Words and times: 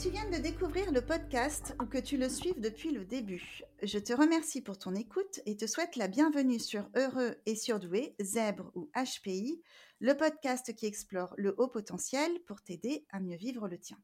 Tu 0.00 0.08
viennes 0.08 0.30
de 0.30 0.38
découvrir 0.38 0.90
le 0.92 1.02
podcast 1.02 1.74
ou 1.78 1.84
que 1.84 1.98
tu 1.98 2.16
le 2.16 2.30
suives 2.30 2.58
depuis 2.58 2.90
le 2.90 3.04
début, 3.04 3.60
je 3.82 3.98
te 3.98 4.14
remercie 4.14 4.62
pour 4.62 4.78
ton 4.78 4.94
écoute 4.94 5.40
et 5.44 5.58
te 5.58 5.66
souhaite 5.66 5.96
la 5.96 6.08
bienvenue 6.08 6.58
sur 6.58 6.88
Heureux 6.96 7.36
et 7.44 7.54
Surdoué, 7.54 8.14
Zèbre 8.18 8.72
ou 8.74 8.90
HPI, 8.96 9.60
le 9.98 10.16
podcast 10.16 10.74
qui 10.74 10.86
explore 10.86 11.34
le 11.36 11.54
haut 11.58 11.68
potentiel 11.68 12.32
pour 12.46 12.62
t'aider 12.62 13.04
à 13.10 13.20
mieux 13.20 13.36
vivre 13.36 13.68
le 13.68 13.78
tien. 13.78 13.98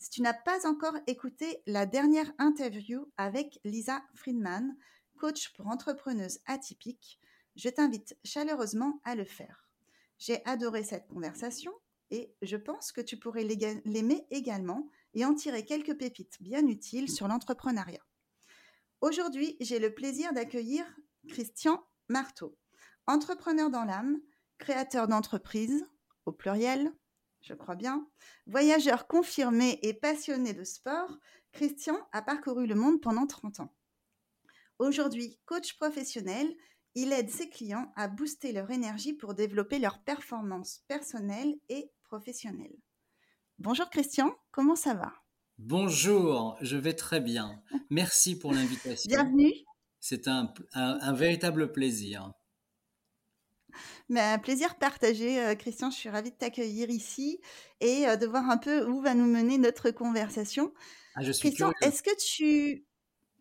Si 0.00 0.10
tu 0.10 0.22
n'as 0.22 0.34
pas 0.34 0.66
encore 0.66 0.96
écouté 1.06 1.62
la 1.68 1.86
dernière 1.86 2.32
interview 2.38 3.08
avec 3.16 3.60
Lisa 3.62 4.02
Friedman, 4.16 4.76
coach 5.20 5.52
pour 5.52 5.68
entrepreneuse 5.68 6.40
atypique, 6.46 7.20
je 7.54 7.68
t'invite 7.68 8.16
chaleureusement 8.24 9.00
à 9.04 9.14
le 9.14 9.24
faire. 9.24 9.68
J'ai 10.18 10.44
adoré 10.46 10.82
cette 10.82 11.06
conversation 11.06 11.72
et 12.10 12.34
je 12.42 12.56
pense 12.56 12.90
que 12.90 13.00
tu 13.00 13.16
pourrais 13.16 13.44
l'aimer 13.44 14.26
également 14.32 14.90
et 15.14 15.24
en 15.24 15.34
tirer 15.34 15.64
quelques 15.64 15.96
pépites 15.96 16.38
bien 16.40 16.66
utiles 16.66 17.10
sur 17.10 17.28
l'entrepreneuriat. 17.28 18.04
Aujourd'hui, 19.00 19.56
j'ai 19.60 19.78
le 19.78 19.94
plaisir 19.94 20.32
d'accueillir 20.32 20.84
Christian 21.28 21.84
Marteau, 22.08 22.56
entrepreneur 23.06 23.70
dans 23.70 23.84
l'âme, 23.84 24.20
créateur 24.58 25.08
d'entreprise, 25.08 25.84
au 26.24 26.32
pluriel, 26.32 26.92
je 27.40 27.54
crois 27.54 27.74
bien, 27.74 28.08
voyageur 28.46 29.08
confirmé 29.08 29.78
et 29.82 29.94
passionné 29.94 30.52
de 30.54 30.64
sport, 30.64 31.18
Christian 31.52 31.98
a 32.12 32.22
parcouru 32.22 32.66
le 32.66 32.74
monde 32.74 33.00
pendant 33.00 33.26
30 33.26 33.60
ans. 33.60 33.74
Aujourd'hui, 34.78 35.38
coach 35.46 35.76
professionnel, 35.76 36.54
il 36.94 37.12
aide 37.12 37.30
ses 37.30 37.48
clients 37.48 37.92
à 37.96 38.08
booster 38.08 38.52
leur 38.52 38.70
énergie 38.70 39.14
pour 39.14 39.34
développer 39.34 39.78
leur 39.78 40.02
performance 40.02 40.84
personnelle 40.88 41.56
et 41.68 41.90
professionnelle. 42.04 42.76
Bonjour 43.62 43.88
Christian, 43.90 44.34
comment 44.50 44.74
ça 44.74 44.92
va? 44.92 45.12
Bonjour, 45.56 46.58
je 46.62 46.76
vais 46.76 46.94
très 46.94 47.20
bien. 47.20 47.62
Merci 47.90 48.36
pour 48.36 48.52
l'invitation. 48.52 49.08
Bienvenue. 49.08 49.52
C'est 50.00 50.26
un, 50.26 50.52
véritable 51.12 51.70
plaisir. 51.70 52.32
Mais 54.08 54.20
un 54.20 54.40
plaisir 54.40 54.74
partagé, 54.74 55.40
euh, 55.40 55.54
Christian. 55.54 55.92
Je 55.92 55.96
suis 55.96 56.08
ravie 56.08 56.32
de 56.32 56.36
t'accueillir 56.36 56.90
ici 56.90 57.40
et 57.80 58.08
euh, 58.08 58.16
de 58.16 58.26
voir 58.26 58.50
un 58.50 58.58
peu 58.58 58.84
où 58.84 59.00
va 59.00 59.14
nous 59.14 59.26
mener 59.26 59.58
notre 59.58 59.92
conversation. 59.92 60.74
Ah, 61.14 61.22
je 61.22 61.30
suis 61.30 61.50
Christian, 61.50 61.72
est-ce 61.82 62.02
que 62.02 62.16
tu... 62.20 62.84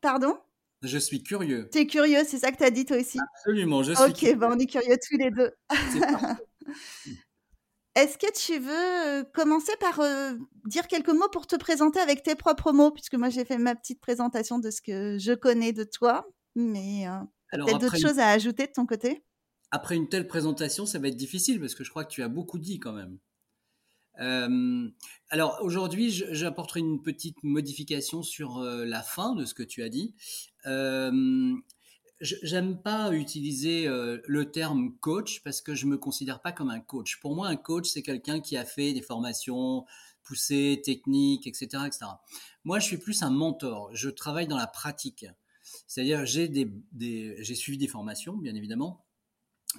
Pardon? 0.01 0.37
Je 0.83 0.99
suis 0.99 1.23
curieux. 1.23 1.67
Tu 1.71 1.79
es 1.79 1.87
curieux, 1.87 2.21
c'est 2.27 2.37
ça 2.37 2.51
que 2.51 2.57
tu 2.57 2.63
as 2.63 2.69
dit 2.69 2.85
toi 2.85 2.97
aussi? 2.97 3.17
Absolument, 3.37 3.81
je 3.81 3.93
suis 3.93 4.03
Ok, 4.03 4.37
bah, 4.37 4.49
on 4.51 4.59
est 4.59 4.67
curieux 4.67 4.97
tous 5.03 5.17
les 5.17 5.31
deux. 5.31 5.51
Est-ce 7.95 8.17
que 8.17 8.31
tu 8.33 8.57
veux 8.57 9.29
commencer 9.33 9.73
par 9.79 9.99
euh, 9.99 10.33
dire 10.65 10.87
quelques 10.87 11.09
mots 11.09 11.27
pour 11.29 11.45
te 11.45 11.57
présenter 11.57 11.99
avec 11.99 12.23
tes 12.23 12.35
propres 12.35 12.71
mots? 12.71 12.91
Puisque 12.91 13.15
moi, 13.15 13.29
j'ai 13.29 13.43
fait 13.43 13.57
ma 13.57 13.75
petite 13.75 13.99
présentation 13.99 14.59
de 14.59 14.71
ce 14.71 14.81
que 14.81 15.17
je 15.19 15.33
connais 15.33 15.73
de 15.73 15.83
toi, 15.83 16.25
mais 16.55 17.07
euh, 17.07 17.19
peut-être 17.51 17.79
d'autres 17.79 17.99
choses 17.99 18.19
à 18.19 18.29
ajouter 18.29 18.67
de 18.67 18.71
ton 18.71 18.85
côté? 18.85 19.23
Après 19.71 19.95
une 19.95 20.07
telle 20.07 20.27
présentation, 20.27 20.85
ça 20.85 20.99
va 20.99 21.09
être 21.09 21.17
difficile 21.17 21.59
parce 21.59 21.75
que 21.75 21.83
je 21.83 21.89
crois 21.89 22.05
que 22.05 22.11
tu 22.11 22.23
as 22.23 22.29
beaucoup 22.29 22.59
dit 22.59 22.79
quand 22.79 22.93
même. 22.93 23.19
alors 25.29 25.59
aujourd'hui, 25.61 26.11
j'apporterai 26.11 26.79
une 26.79 27.01
petite 27.01 27.43
modification 27.43 28.23
sur 28.23 28.59
la 28.61 29.01
fin 29.01 29.35
de 29.35 29.43
ce 29.45 29.53
que 29.53 29.63
tu 29.63 29.83
as 29.83 29.89
dit 29.89 30.15
j'aime 32.21 32.81
pas 32.81 33.11
utiliser 33.13 33.87
euh, 33.87 34.19
le 34.27 34.51
terme 34.51 34.95
coach 34.99 35.41
parce 35.43 35.61
que 35.61 35.75
je 35.75 35.85
me 35.85 35.97
considère 35.97 36.41
pas 36.41 36.51
comme 36.51 36.69
un 36.69 36.79
coach. 36.79 37.19
Pour 37.19 37.35
moi, 37.35 37.47
un 37.47 37.55
coach, 37.55 37.89
c'est 37.89 38.03
quelqu'un 38.03 38.39
qui 38.39 38.57
a 38.57 38.65
fait 38.65 38.93
des 38.93 39.01
formations 39.01 39.85
poussées, 40.23 40.81
techniques, 40.83 41.47
etc., 41.47 41.83
etc. 41.85 42.05
Moi, 42.63 42.79
je 42.79 42.85
suis 42.85 42.97
plus 42.97 43.23
un 43.23 43.31
mentor. 43.31 43.89
Je 43.93 44.09
travaille 44.09 44.47
dans 44.47 44.57
la 44.57 44.67
pratique. 44.67 45.25
C'est-à-dire, 45.87 46.25
j'ai 46.25 47.55
suivi 47.55 47.77
des 47.77 47.87
formations, 47.87 48.37
bien 48.37 48.55
évidemment. 48.55 49.05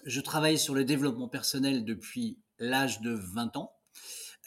Je 0.04 0.20
travaille 0.20 0.58
sur 0.58 0.74
le 0.74 0.84
développement 0.84 1.28
personnel 1.28 1.84
depuis 1.84 2.38
l'âge 2.58 3.00
de 3.00 3.10
20 3.10 3.56
ans. 3.56 3.72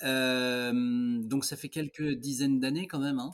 Euh, 0.04 1.22
donc, 1.24 1.46
ça 1.46 1.56
fait 1.56 1.70
quelques 1.70 2.14
dizaines 2.16 2.60
d'années 2.60 2.88
quand 2.88 3.00
même. 3.00 3.20
Hein. 3.20 3.32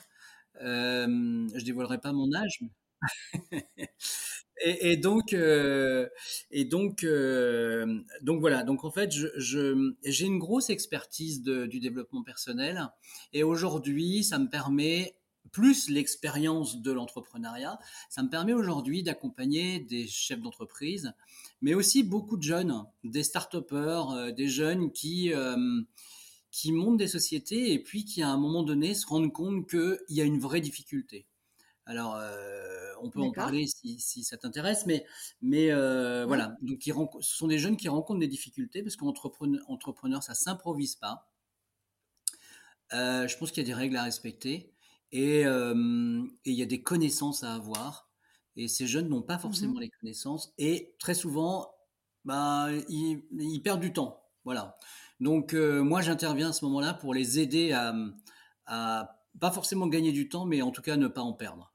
Euh, 0.61 1.47
je 1.55 1.63
dévoilerai 1.63 1.99
pas 1.99 2.11
mon 2.11 2.31
âge. 2.33 2.59
et, 4.63 4.97
donc, 4.97 5.33
euh, 5.33 6.07
euh, 6.53 8.01
donc 8.21 8.39
voilà. 8.39 8.63
Donc 8.63 8.83
en 8.83 8.91
fait, 8.91 9.11
j'ai 9.37 10.25
une 10.25 10.39
grosse 10.39 10.69
expertise 10.69 11.41
du 11.43 11.79
développement 11.79 12.23
personnel, 12.23 12.89
et 13.33 13.43
aujourd'hui, 13.43 14.23
ça 14.23 14.39
me 14.39 14.49
permet 14.49 15.15
plus 15.51 15.89
l'expérience 15.89 16.81
de 16.81 16.91
l'entrepreneuriat, 16.91 17.77
ça 18.09 18.23
me 18.23 18.29
permet 18.29 18.53
aujourd'hui 18.53 19.03
d'accompagner 19.03 19.79
des 19.79 20.07
chefs 20.07 20.39
d'entreprise, 20.39 21.13
mais 21.61 21.73
aussi 21.73 22.03
beaucoup 22.03 22.37
de 22.37 22.43
jeunes, 22.43 22.85
des 23.03 23.23
start-upers, 23.23 24.11
euh, 24.11 24.31
des 24.31 24.47
jeunes 24.47 24.91
qui 24.91 25.31
qui 26.51 26.73
montent 26.73 26.97
des 26.97 27.07
sociétés 27.07 27.71
et 27.71 27.79
puis 27.79 28.03
qui 28.03 28.21
à 28.21 28.29
un 28.29 28.37
moment 28.37 28.63
donné 28.63 28.93
se 28.93 29.07
rendent 29.07 29.31
compte 29.31 29.69
qu'il 29.69 29.97
y 30.09 30.19
a 30.19 30.25
une 30.25 30.39
vraie 30.39 30.59
difficulté. 30.59 31.25
Alors, 31.85 32.15
on 33.01 33.09
peut 33.09 33.21
en 33.21 33.31
parler 33.31 33.67
si, 33.67 34.23
ça 34.23 34.37
t'intéresse, 34.37 34.85
mais, 34.85 35.05
mais 35.41 35.71
euh, 35.71 36.25
voilà. 36.25 36.55
Donc, 36.61 36.81
ce 36.83 37.35
sont 37.35 37.47
des 37.47 37.57
jeunes 37.57 37.77
qui 37.77 37.89
rencontrent 37.89 38.19
des 38.19 38.27
difficultés 38.27 38.83
parce 38.83 38.95
qu'entrepreneur, 38.95 39.61
entrepreneur, 39.67 40.23
ça 40.23 40.35
s'improvise 40.35 40.95
pas. 40.95 41.31
Euh, 42.93 43.27
je 43.27 43.37
pense 43.37 43.51
qu'il 43.51 43.63
y 43.63 43.65
a 43.65 43.73
des 43.73 43.79
règles 43.79 43.97
à 43.97 44.03
respecter 44.03 44.73
euh, 45.13 46.23
et, 46.45 46.51
il 46.51 46.57
y 46.57 46.61
a 46.61 46.65
des 46.65 46.83
connaissances 46.83 47.43
à 47.43 47.53
avoir. 47.53 48.09
Et 48.57 48.67
ces 48.67 48.85
jeunes 48.85 49.07
n'ont 49.07 49.21
pas 49.21 49.39
forcément 49.39 49.75
mmh 49.75 49.79
les 49.79 49.89
connaissances 49.89 50.53
et 50.57 50.93
très 50.99 51.13
souvent, 51.13 51.73
bah, 52.25 52.67
ils, 52.89 53.61
perdent 53.63 53.79
du 53.79 53.93
temps. 53.93 54.21
Voilà. 54.43 54.77
Donc, 55.19 55.53
moi, 55.53 56.01
j'interviens 56.01 56.49
à 56.49 56.53
ce 56.53 56.65
moment-là 56.65 56.93
pour 56.93 57.13
les 57.13 57.39
aider 57.39 57.71
à, 57.71 57.95
à 58.65 59.17
pas 59.39 59.51
forcément 59.51 59.87
gagner 59.87 60.11
du 60.11 60.27
temps, 60.27 60.45
mais 60.45 60.61
en 60.61 60.71
tout 60.71 60.81
cas 60.81 60.97
ne 60.97 61.07
pas 61.07 61.21
en 61.21 61.31
perdre. 61.31 61.70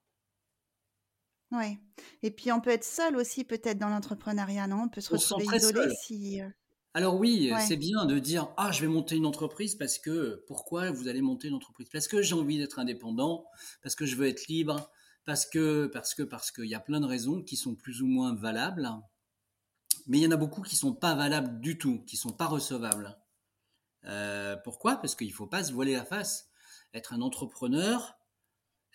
Oui. 1.53 1.79
Et 2.23 2.31
puis 2.31 2.51
on 2.53 2.61
peut 2.61 2.71
être 2.71 2.85
seul 2.85 3.17
aussi 3.17 3.45
peut-être 3.45 3.79
dans 3.79 3.89
l'entrepreneuriat, 3.89 4.67
non? 4.67 4.85
On 4.85 4.89
peut 4.89 5.01
se 5.01 5.13
retrouver 5.13 5.57
isolé 5.57 5.95
si, 5.95 6.41
euh 6.41 6.49
Alors 6.95 7.17
oui, 7.17 7.53
c'est 7.67 7.77
bien 7.77 8.05
de 8.07 8.19
dire: 8.19 8.49
«Ah, 8.57 8.73
je 8.73 8.81
vais 8.81 8.89
monter 8.89 9.17
une 9.17 9.27
entreprise 9.27 9.75
parce 9.77 9.99
que» 9.99 10.45
pourquoi 10.47 10.91
vous 10.91 11.09
allez 11.09 11.23
monter 11.23 11.49
une 11.49 11.55
entreprise? 11.55 11.89
Parce 11.93 12.09
que 12.09 12.23
j'ai 12.23 12.35
envie 12.35 12.59
d'être 12.59 12.79
indépendant, 12.79 13.47
parce 13.83 13.95
que 13.95 14.07
je 14.07 14.17
veux 14.17 14.27
être 14.27 14.47
libre, 14.49 14.91
parce 15.25 15.47
que 15.47 15.87
parce 15.87 16.15
que 16.15 16.23
parce 16.23 16.51
qu'il 16.51 16.67
y 16.67 16.75
a 16.75 16.81
plein 16.81 17.01
de 17.01 17.07
raisons 17.07 17.43
qui 17.43 17.57
sont 17.57 17.75
plus 17.75 18.03
ou 18.03 18.07
moins 18.07 18.35
valables. 18.35 18.89
Mais 20.07 20.19
il 20.19 20.23
y 20.23 20.27
en 20.27 20.31
a 20.31 20.37
beaucoup 20.37 20.63
qui 20.63 20.77
sont 20.77 20.95
pas 20.95 21.15
valables 21.15 21.61
du 21.61 21.79
tout, 21.79 22.05
qui 22.05 22.17
sont 22.17 22.33
pas 22.33 22.47
recevables. 22.47 23.19
Euh, 24.05 24.57
pourquoi? 24.65 24.97
Parce 24.97 25.15
qu'il 25.15 25.33
faut 25.33 25.47
pas 25.47 25.65
se 25.65 25.73
voiler 25.73 25.95
la 25.95 26.05
face. 26.05 26.49
Être 26.95 27.13
un 27.13 27.21
entrepreneur 27.21 28.17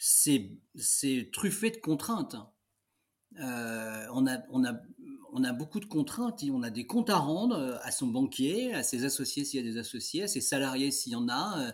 c'est 0.03 1.29
truffé 1.31 1.69
de 1.69 1.77
contraintes. 1.77 2.35
Euh, 3.39 4.07
on, 4.11 4.25
a, 4.25 4.39
on, 4.49 4.65
a, 4.65 4.73
on 5.31 5.43
a 5.43 5.53
beaucoup 5.53 5.79
de 5.79 5.85
contraintes. 5.85 6.43
On 6.51 6.63
a 6.63 6.71
des 6.71 6.87
comptes 6.87 7.11
à 7.11 7.17
rendre 7.17 7.55
euh, 7.55 7.77
à 7.83 7.91
son 7.91 8.07
banquier, 8.07 8.73
à 8.73 8.81
ses 8.81 9.05
associés 9.05 9.45
s'il 9.45 9.63
y 9.63 9.69
a 9.69 9.71
des 9.71 9.77
associés, 9.77 10.23
à 10.23 10.27
ses 10.27 10.41
salariés 10.41 10.89
s'il 10.89 11.11
y 11.11 11.15
en 11.15 11.29
a. 11.29 11.67
Euh, 11.67 11.71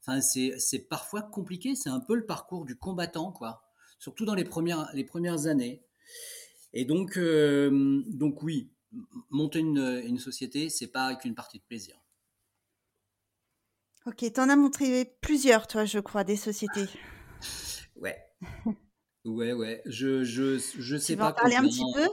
enfin, 0.00 0.22
c'est 0.22 0.88
parfois 0.88 1.20
compliqué. 1.20 1.74
C'est 1.74 1.90
un 1.90 2.00
peu 2.00 2.14
le 2.14 2.24
parcours 2.24 2.64
du 2.64 2.76
combattant, 2.76 3.30
quoi. 3.30 3.62
Surtout 3.98 4.24
dans 4.24 4.34
les 4.34 4.44
premières, 4.44 4.90
les 4.94 5.04
premières 5.04 5.46
années. 5.46 5.82
Et 6.72 6.86
donc, 6.86 7.18
donc 7.18 8.42
oui, 8.42 8.70
monter 9.30 9.58
une, 9.58 10.02
une 10.04 10.18
société, 10.18 10.68
c'est 10.70 10.88
pas 10.88 11.14
qu'une 11.14 11.34
partie 11.34 11.58
de 11.58 11.64
plaisir. 11.64 11.96
Ok, 14.06 14.24
tu 14.32 14.40
en 14.40 14.48
as 14.48 14.56
montré 14.56 15.16
plusieurs, 15.20 15.66
toi, 15.66 15.84
je 15.84 15.98
crois, 15.98 16.24
des 16.24 16.36
sociétés. 16.36 16.86
Ouais. 17.96 18.16
Ouais, 19.24 19.52
ouais. 19.52 19.82
Je, 19.86 20.22
je, 20.22 20.56
je 20.56 20.96
sais 20.96 21.14
tu 21.14 21.18
pas. 21.18 21.30
en 21.30 21.32
parler 21.32 21.56
un 21.56 21.64
petit 21.64 21.82
peu 21.92 22.08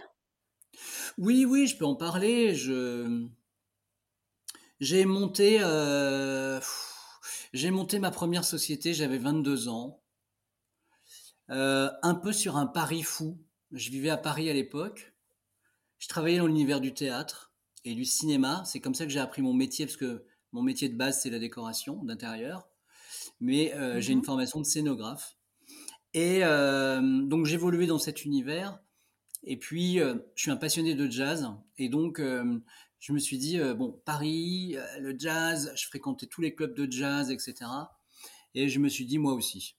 Oui, 1.17 1.45
oui, 1.45 1.67
je 1.67 1.77
peux 1.77 1.85
en 1.85 1.95
parler. 1.95 2.55
Je 2.55 3.27
j'ai 4.79 5.05
monté 5.05 5.59
euh, 5.61 6.59
j'ai 7.53 7.71
monté 7.71 7.99
ma 7.99 8.11
première 8.11 8.43
société. 8.43 8.93
J'avais 8.93 9.17
22 9.19 9.67
ans. 9.69 10.01
Euh, 11.51 11.89
un 12.01 12.15
peu 12.15 12.31
sur 12.33 12.57
un 12.57 12.65
pari 12.67 13.03
fou. 13.03 13.37
Je 13.71 13.89
vivais 13.89 14.09
à 14.09 14.17
Paris 14.17 14.49
à 14.49 14.53
l'époque. 14.53 15.13
Je 15.99 16.07
travaillais 16.07 16.37
dans 16.39 16.47
l'univers 16.47 16.81
du 16.81 16.93
théâtre 16.93 17.53
et 17.85 17.95
du 17.95 18.05
cinéma. 18.05 18.63
C'est 18.65 18.79
comme 18.79 18.95
ça 18.95 19.05
que 19.05 19.11
j'ai 19.11 19.19
appris 19.19 19.41
mon 19.41 19.53
métier 19.53 19.85
parce 19.85 19.97
que 19.97 20.25
mon 20.51 20.61
métier 20.61 20.89
de 20.89 20.97
base 20.97 21.21
c'est 21.21 21.29
la 21.29 21.39
décoration 21.39 22.03
d'intérieur. 22.03 22.67
Mais 23.43 23.73
euh, 23.73 23.99
j'ai 23.99 24.13
une 24.13 24.19
mmh 24.19 24.23
formation 24.23 24.61
de 24.61 24.65
scénographe. 24.65 25.35
Et 26.13 26.45
euh, 26.45 27.01
donc 27.23 27.45
j'évoluais 27.45 27.87
dans 27.87 27.99
cet 27.99 28.23
univers. 28.23 28.79
Et 29.43 29.57
puis, 29.57 29.99
euh, 29.99 30.15
je 30.35 30.43
suis 30.43 30.51
un 30.51 30.55
passionné 30.55 30.95
de 30.95 31.11
jazz. 31.11 31.51
Et 31.77 31.89
donc, 31.89 32.21
je 32.21 33.11
me 33.11 33.19
suis 33.19 33.37
dit, 33.37 33.59
bon, 33.59 34.01
Paris, 34.05 34.77
le 35.01 35.13
jazz, 35.19 35.73
je 35.75 35.85
fréquentais 35.87 36.27
tous 36.27 36.39
les 36.39 36.55
clubs 36.55 36.73
de 36.73 36.89
jazz, 36.89 37.29
etc. 37.31 37.69
Et 38.55 38.69
je 38.69 38.79
me 38.79 38.87
suis 38.87 39.05
dit, 39.05 39.17
moi 39.17 39.33
aussi. 39.33 39.75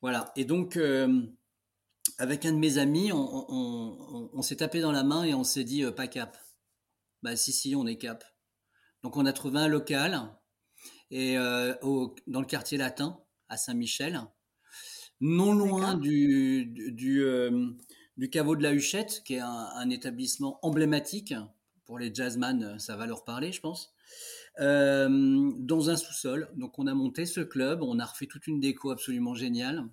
Voilà. 0.00 0.32
Et 0.36 0.44
donc, 0.44 0.78
avec 2.18 2.44
un 2.46 2.52
de 2.52 2.58
mes 2.58 2.78
amis, 2.78 3.10
on, 3.12 4.42
s'est 4.42 4.56
tapé 4.56 4.80
dans 4.80 4.92
la 4.92 5.02
main 5.02 5.24
et 5.24 5.34
on 5.34 5.42
s'est 5.42 5.64
dit, 5.64 5.84
pas 5.96 6.06
cap. 6.06 6.38
Bah 7.24 7.34
si, 7.34 7.52
si, 7.52 7.74
on 7.74 7.88
est 7.88 7.98
cap. 7.98 8.22
Donc, 9.02 9.16
on 9.16 9.26
a 9.26 9.32
trouvé 9.32 9.58
un 9.58 9.66
local 9.66 10.30
et, 11.10 11.36
dans 11.36 12.40
le 12.40 12.46
quartier 12.46 12.78
latin, 12.78 13.18
à 13.48 13.56
Saint-Michel, 13.56 14.20
non 15.20 15.52
loin 15.52 15.94
du, 15.94 16.66
du, 16.66 16.92
du, 18.16 18.30
caveau 18.30 18.56
de 18.56 18.62
la 18.62 18.72
Huchette, 18.72 19.22
qui 19.24 19.34
est 19.34 19.40
un, 19.40 19.90
établissement 19.90 20.58
emblématique 20.62 21.34
pour 21.84 21.98
les 21.98 22.12
jazzman, 22.12 22.78
ça 22.78 22.96
va 22.96 23.06
leur 23.06 23.24
parler, 23.24 23.52
je 23.52 23.60
pense. 23.60 23.94
dans 24.58 25.90
un 25.90 25.96
sous-sol. 25.96 26.50
Donc 26.56 26.78
on 26.78 26.86
a 26.86 26.94
monté 26.94 27.26
ce 27.26 27.40
club, 27.40 27.82
on 27.82 27.98
a 27.98 28.04
refait 28.04 28.26
toute 28.26 28.46
une 28.46 28.60
déco 28.60 28.90
absolument 28.90 29.34
géniale. 29.34 29.84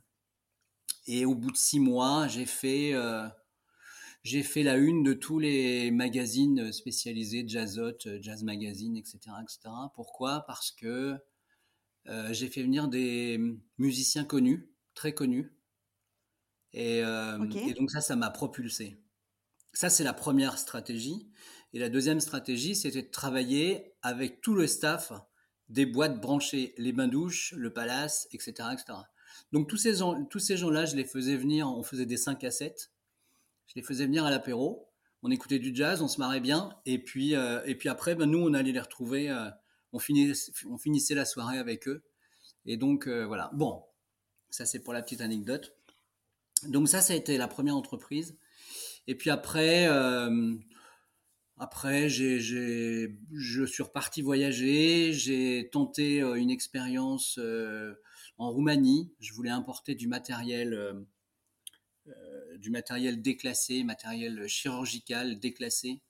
Et 1.08 1.26
au 1.26 1.36
bout 1.36 1.52
de 1.52 1.58
six 1.58 1.80
mois, 1.80 2.28
j'ai 2.28 2.46
fait, 2.46 2.94
euh, 2.94 3.28
j'ai 4.24 4.44
fait 4.44 4.64
la 4.64 4.78
une 4.78 5.04
de 5.04 5.14
tous 5.14 5.40
les 5.40 5.90
magazines 5.92 6.72
spécialisés, 6.72 7.44
Jazzot, 7.48 7.98
Jazz 8.22 8.44
Magazine, 8.44 8.96
etc. 8.98 9.20
etc. 9.42 9.60
Pourquoi? 9.96 10.42
Parce 10.48 10.72
que 10.72 11.18
euh, 12.08 12.34
j'ai 12.34 12.48
fait 12.48 12.64
venir 12.64 12.88
des 12.88 13.40
musiciens 13.78 14.24
connus, 14.24 14.70
très 14.94 15.14
connus. 15.14 15.54
Et, 16.74 17.04
euh, 17.04 17.44
et 17.68 17.74
donc 17.74 17.92
ça, 17.92 18.02
ça 18.02 18.16
m'a 18.16 18.30
propulsé. 18.30 18.98
Ça, 19.74 19.90
c'est 19.90 20.04
la 20.04 20.14
première 20.14 20.58
stratégie. 20.58 21.30
Et 21.74 21.80
la 21.80 21.90
deuxième 21.90 22.20
stratégie, 22.20 22.76
c'était 22.76 23.04
de 23.04 23.10
travailler 23.10 23.94
avec 24.02 24.42
tout 24.42 24.54
le 24.54 24.68
staff 24.68 25.14
des 25.70 25.86
boîtes 25.86 26.20
branchées, 26.20 26.74
les 26.78 26.92
bains-douches, 26.92 27.54
le 27.58 27.72
palace, 27.72 28.28
etc., 28.34 28.70
etc. 28.74 29.00
Donc 29.54 29.70
tous 29.70 29.78
ces 29.78 29.96
gens, 29.96 30.26
tous 30.26 30.40
ces 30.40 30.58
gens-là, 30.58 30.86
je 30.86 30.98
les 30.98 31.06
faisais 31.06 31.38
venir, 31.38 31.70
on 31.70 31.82
faisait 31.84 32.06
des 32.06 32.18
5 32.18 32.44
à 32.44 32.52
7. 32.52 32.92
Je 33.72 33.80
les 33.80 33.86
faisais 33.86 34.06
venir 34.06 34.26
à 34.26 34.30
l'apéro. 34.30 34.90
On 35.24 35.32
écoutait 35.32 35.60
du 35.60 35.74
jazz, 35.74 36.02
on 36.02 36.10
se 36.10 36.20
marrait 36.20 36.42
bien. 36.42 36.76
Et 36.86 37.00
puis, 37.00 37.36
euh, 37.36 37.62
et 37.66 37.76
puis 37.76 37.88
après, 37.88 38.16
ben, 38.16 38.30
nous, 38.30 38.40
on 38.40 38.54
allait 38.54 38.74
les 38.74 38.82
retrouver. 38.82 39.30
Euh, 39.30 39.50
on, 39.94 40.00
finissait, 40.00 41.16
la 41.16 41.24
soirée 41.24 41.58
avec 41.58 41.88
eux. 41.88 42.04
Et 42.66 42.76
donc, 42.76 43.08
euh, 43.08 43.26
voilà. 43.26 43.50
Bon, 43.54 43.82
ça, 44.50 44.66
c'est 44.66 44.80
pour 44.80 44.92
la 44.92 45.02
petite 45.02 45.22
anecdote. 45.22 45.74
Donc, 46.68 46.90
ça, 46.90 47.00
ça 47.00 47.14
a 47.14 47.16
été 47.16 47.38
la 47.38 47.48
première 47.48 47.78
entreprise. 47.78 48.38
Et 49.08 49.16
puis 49.16 49.30
après, 49.30 49.88
après 51.58 52.08
je 52.08 53.66
suis 53.66 53.84
reparti 53.84 54.22
voyager. 54.22 55.14
J'ai 55.14 55.70
tenté 55.72 56.20
une 56.20 56.52
expérience 56.52 57.40
en 58.38 58.52
Roumanie. 58.52 59.12
Je 59.20 59.34
voulais 59.34 59.50
importer 59.50 59.96
du 59.96 60.08
matériel, 60.08 61.04
du 62.58 62.70
matériel 62.70 63.22
déclassé, 63.22 63.84
matériel 63.84 64.48
chirurgical 64.48 65.40
déclassé, 65.40 66.02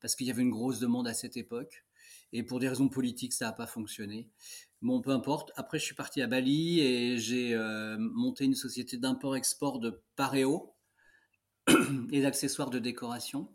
parce 0.00 0.14
qu'il 0.14 0.26
y 0.26 0.30
avait 0.30 0.42
une 0.42 0.50
grosse 0.50 0.78
demande 0.78 1.08
à 1.08 1.14
cette 1.14 1.36
époque. 1.36 1.84
Et 2.32 2.42
pour 2.42 2.60
des 2.60 2.68
raisons 2.68 2.88
politiques, 2.88 3.32
ça 3.34 3.46
n'a 3.46 3.52
pas 3.52 3.66
fonctionné. 3.66 4.30
Bon, 4.80 5.00
peu 5.00 5.10
importe. 5.10 5.52
Après, 5.54 5.78
je 5.78 5.84
suis 5.84 5.94
parti 5.94 6.22
à 6.22 6.26
Bali 6.26 6.80
et 6.80 7.18
j'ai 7.18 7.54
euh, 7.54 7.96
monté 7.98 8.44
une 8.44 8.54
société 8.54 8.96
d'import-export 8.96 9.78
de 9.78 10.02
paréo 10.16 10.74
et 12.10 12.22
d'accessoires 12.22 12.70
de 12.70 12.78
décoration. 12.78 13.48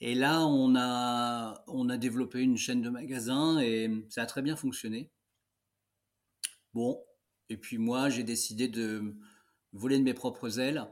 Et 0.00 0.14
là, 0.14 0.44
on 0.46 0.74
a, 0.76 1.64
on 1.68 1.88
a 1.88 1.96
développé 1.96 2.40
une 2.40 2.56
chaîne 2.56 2.82
de 2.82 2.90
magasins 2.90 3.60
et 3.60 3.90
ça 4.08 4.22
a 4.22 4.26
très 4.26 4.42
bien 4.42 4.56
fonctionné. 4.56 5.10
Bon, 6.74 7.02
et 7.48 7.56
puis 7.56 7.78
moi, 7.78 8.08
j'ai 8.08 8.22
décidé 8.22 8.68
de 8.68 9.14
voler 9.72 9.98
de 9.98 10.04
mes 10.04 10.14
propres 10.14 10.58
ailes. 10.58 10.86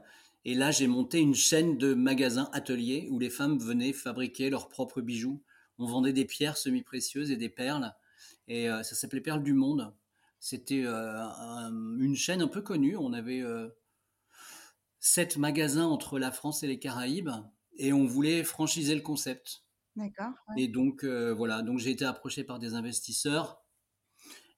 Et 0.49 0.55
là, 0.55 0.71
j'ai 0.71 0.87
monté 0.87 1.19
une 1.19 1.35
chaîne 1.35 1.77
de 1.77 1.93
magasins 1.93 2.49
ateliers 2.53 3.07
où 3.11 3.19
les 3.19 3.29
femmes 3.29 3.59
venaient 3.59 3.93
fabriquer 3.93 4.49
leurs 4.49 4.67
propres 4.67 4.99
bijoux. 4.99 5.43
On 5.77 5.85
vendait 5.85 6.11
des 6.11 6.25
pierres 6.25 6.57
semi-précieuses 6.57 7.29
et 7.29 7.37
des 7.37 7.49
perles. 7.49 7.93
Et 8.47 8.67
euh, 8.67 8.81
ça 8.81 8.95
s'appelait 8.95 9.21
Perles 9.21 9.43
du 9.43 9.53
Monde. 9.53 9.93
C'était 10.39 10.81
euh, 10.87 11.23
une 11.99 12.15
chaîne 12.15 12.41
un 12.41 12.47
peu 12.47 12.63
connue. 12.63 12.97
On 12.97 13.13
avait 13.13 13.41
euh, 13.41 13.69
sept 14.97 15.37
magasins 15.37 15.85
entre 15.85 16.17
la 16.17 16.31
France 16.31 16.63
et 16.63 16.67
les 16.67 16.79
Caraïbes. 16.79 17.29
Et 17.77 17.93
on 17.93 18.07
voulait 18.07 18.43
franchiser 18.43 18.95
le 18.95 19.01
concept. 19.01 19.65
D'accord. 19.95 20.33
Et 20.57 20.67
donc, 20.67 21.05
voilà. 21.05 21.61
Donc, 21.61 21.77
j'ai 21.77 21.91
été 21.91 22.05
approché 22.05 22.43
par 22.43 22.57
des 22.57 22.73
investisseurs 22.73 23.61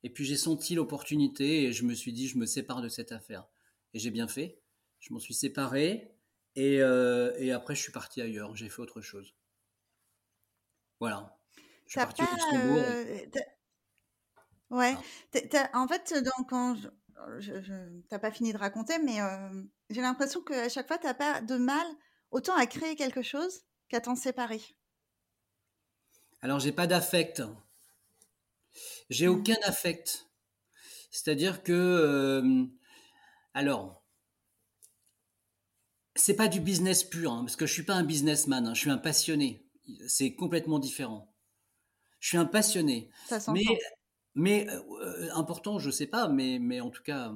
et 0.03 0.09
puis 0.09 0.23
j'ai 0.23 0.37
senti 0.37 0.73
l'opportunité 0.73 1.65
et 1.65 1.73
je 1.73 1.83
me 1.83 1.93
suis 1.93 2.13
dit, 2.13 2.29
je 2.29 2.37
me 2.37 2.45
sépare 2.45 2.81
de 2.81 2.87
cette 2.87 3.11
affaire. 3.11 3.49
Et 3.93 3.99
j'ai 3.99 4.09
bien 4.09 4.29
fait. 4.29 4.61
Je 5.01 5.13
m'en 5.13 5.19
suis 5.19 5.33
séparé 5.33 6.15
et, 6.55 6.81
euh, 6.81 7.33
et, 7.37 7.51
après 7.51 7.75
je 7.75 7.81
suis 7.81 7.91
parti 7.91 8.21
ailleurs. 8.21 8.55
J'ai 8.55 8.69
fait 8.69 8.81
autre 8.81 9.01
chose. 9.01 9.35
Voilà. 10.99 11.37
Je 11.85 11.91
suis 11.91 11.99
parti 11.99 12.21
au 12.21 12.25
Luxembourg. 12.25 12.77
Euh, 12.77 13.25
ouais. 14.69 14.95
en 15.73 15.87
fait, 15.87 16.13
donc, 16.13 16.49
quand 16.49 16.75
je, 17.39 18.01
n'as 18.11 18.19
pas 18.19 18.31
fini 18.31 18.53
de 18.53 18.57
raconter, 18.57 18.99
mais 18.99 19.21
euh, 19.21 19.63
j'ai 19.89 20.01
l'impression 20.01 20.41
qu'à 20.41 20.69
chaque 20.69 20.87
fois, 20.87 20.97
tu 20.97 21.07
n'as 21.07 21.13
pas 21.13 21.41
de 21.41 21.57
mal 21.57 21.85
autant 22.31 22.55
à 22.55 22.65
créer 22.65 22.95
quelque 22.95 23.21
chose 23.21 23.61
qu'à 23.89 23.99
t'en 23.99 24.15
séparer. 24.15 24.61
Alors, 26.41 26.59
j'ai 26.59 26.71
pas 26.71 26.87
d'affect. 26.87 27.43
J'ai 29.09 29.27
mmh. 29.27 29.31
aucun 29.31 29.57
affect. 29.63 30.27
C'est-à-dire 31.11 31.61
que, 31.61 31.73
euh, 31.73 32.65
alors, 33.53 34.00
c'est 36.15 36.35
pas 36.35 36.47
du 36.47 36.59
business 36.59 37.03
pur, 37.03 37.31
hein, 37.31 37.43
parce 37.43 37.55
que 37.55 37.65
je 37.65 37.73
suis 37.73 37.83
pas 37.83 37.95
un 37.95 38.03
businessman, 38.03 38.67
hein, 38.67 38.73
je 38.73 38.81
suis 38.81 38.89
un 38.89 38.97
passionné. 38.97 39.65
C'est 40.07 40.35
complètement 40.35 40.79
différent. 40.79 41.33
Je 42.19 42.29
suis 42.29 42.37
un 42.37 42.45
passionné. 42.45 43.09
Ça 43.27 43.39
mais, 43.51 43.65
mais 44.35 44.67
euh, 44.69 45.29
important, 45.33 45.79
je 45.79 45.89
sais 45.89 46.07
pas, 46.07 46.27
mais, 46.27 46.59
mais 46.59 46.81
en 46.81 46.89
tout 46.89 47.03
cas. 47.03 47.33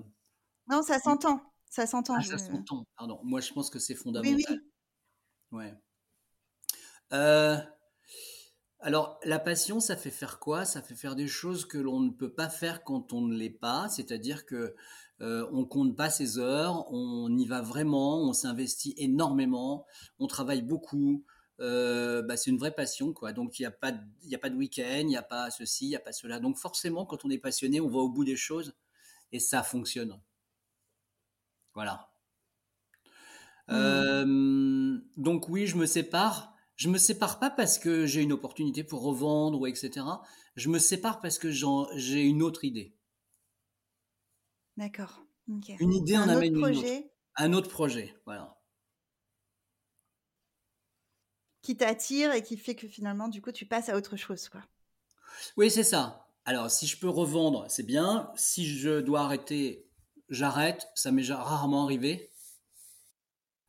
Non, 0.68 0.82
ça 0.82 1.00
s'entend. 1.00 1.42
Ça 1.70 1.88
s'entend. 1.88 2.16
Ah, 2.18 2.22
ça 2.22 2.38
s'entend. 2.38 2.86
Pardon. 2.98 3.20
Moi, 3.24 3.42
je 3.42 3.52
pense 3.52 3.70
que 3.70 3.80
c'est 3.80 3.96
fondamental. 3.96 4.36
Oui, 4.38 4.46
oui. 5.52 5.58
Ouais. 5.58 5.74
Euh, 7.14 7.58
alors, 8.80 9.20
la 9.24 9.40
passion, 9.40 9.80
ça 9.80 9.98
fait 9.98 10.12
faire 10.12 10.40
quoi? 10.40 10.64
Ça 10.64 10.82
fait 10.82 10.96
faire 10.96 11.16
des 11.16 11.28
choses 11.28 11.66
que 11.66 11.78
l'on 11.78 12.00
ne 12.00 12.12
peut 12.12 12.34
pas 12.34 12.50
faire 12.50 12.84
quand 12.84 13.14
on 13.14 13.22
ne 13.22 13.36
l'est 13.36 13.50
pas, 13.50 13.90
c'est-à-dire 13.90 14.46
que 14.46 14.76
euh, 15.22 15.48
on 15.52 15.66
compte 15.66 15.96
pas 15.96 16.10
ses 16.10 16.40
heures, 16.40 16.92
on 16.92 17.36
y 17.38 17.46
va 17.46 17.62
vraiment, 17.62 18.22
on 18.22 18.34
s'investit 18.34 18.94
énormément, 18.98 19.86
on 20.20 20.28
travaille 20.28 20.62
beaucoup. 20.62 21.26
Euh, 21.62 22.22
bah, 22.22 22.36
c'est 22.36 22.50
une 22.50 22.58
vraie 22.58 22.76
passion, 22.76 23.14
quoi. 23.14 23.32
Donc 23.32 23.60
il 23.60 23.62
n'y 23.62 23.66
a 23.66 23.72
pas, 23.72 23.94
de, 23.94 24.36
a 24.36 24.38
pas 24.38 24.50
de 24.50 24.56
week-end, 24.56 25.00
il 25.00 25.08
n'y 25.08 25.18
a 25.18 25.24
pas 25.24 25.50
ceci, 25.52 25.86
il 25.86 25.90
n'y 25.90 25.96
a 25.96 26.02
pas 26.02 26.12
cela. 26.12 26.40
Donc 26.40 26.58
forcément, 26.58 27.06
quand 27.06 27.24
on 27.24 27.30
est 27.30 27.38
passionné, 27.38 27.80
on 27.80 27.88
va 27.88 28.00
au 28.00 28.10
bout 28.10 28.26
des 28.26 28.36
choses 28.36 28.74
et 29.32 29.40
ça 29.40 29.64
fonctionne. 29.64 30.20
Voilà. 31.74 32.10
Mmh. 33.68 33.74
Euh, 33.74 34.98
donc 35.18 35.48
oui, 35.50 35.66
je 35.66 35.78
me 35.78 35.86
sépare 35.86 36.56
je 36.76 36.90
me 36.90 36.98
sépare 36.98 37.40
pas 37.40 37.50
parce 37.50 37.80
que 37.80 38.06
j'ai 38.06 38.22
une 38.22 38.34
opportunité 38.34 38.84
pour 38.84 39.02
revendre 39.02 39.60
ou 39.60 39.66
etc. 39.68 40.06
Je 40.56 40.70
me 40.70 40.80
sépare 40.80 41.22
parce 41.22 41.40
que 41.40 41.50
j'ai 41.52 42.22
une 42.22 42.42
autre 42.42 42.66
idée. 42.66 42.95
D'accord. 44.78 45.22
Une 45.48 45.94
idée 45.94 46.18
en 46.18 46.28
amène 46.28 46.56
une 46.56 46.66
autre. 46.66 46.84
Un 47.38 47.54
autre 47.54 47.70
projet, 47.70 48.16
voilà. 48.26 48.58
Qui 51.62 51.76
t'attire 51.76 52.32
et 52.34 52.44
qui 52.44 52.58
fait 52.58 52.76
que 52.76 52.88
finalement, 52.88 53.28
du 53.28 53.42
coup, 53.42 53.52
tu 53.52 53.66
passes 53.66 53.90
à 53.90 53.98
autre 53.98 54.16
chose, 54.16 54.50
quoi. 54.50 54.62
Oui, 55.58 55.70
c'est 55.70 55.84
ça. 55.84 56.30
Alors, 56.46 56.70
si 56.70 56.88
je 56.88 56.98
peux 56.98 57.10
revendre, 57.10 57.66
c'est 57.70 57.86
bien. 57.86 58.32
Si 58.36 58.68
je 58.68 59.02
dois 59.02 59.22
arrêter, 59.22 59.90
j'arrête. 60.30 60.88
Ça 60.96 61.12
m'est 61.12 61.30
rarement 61.32 61.84
arrivé. 61.84 62.32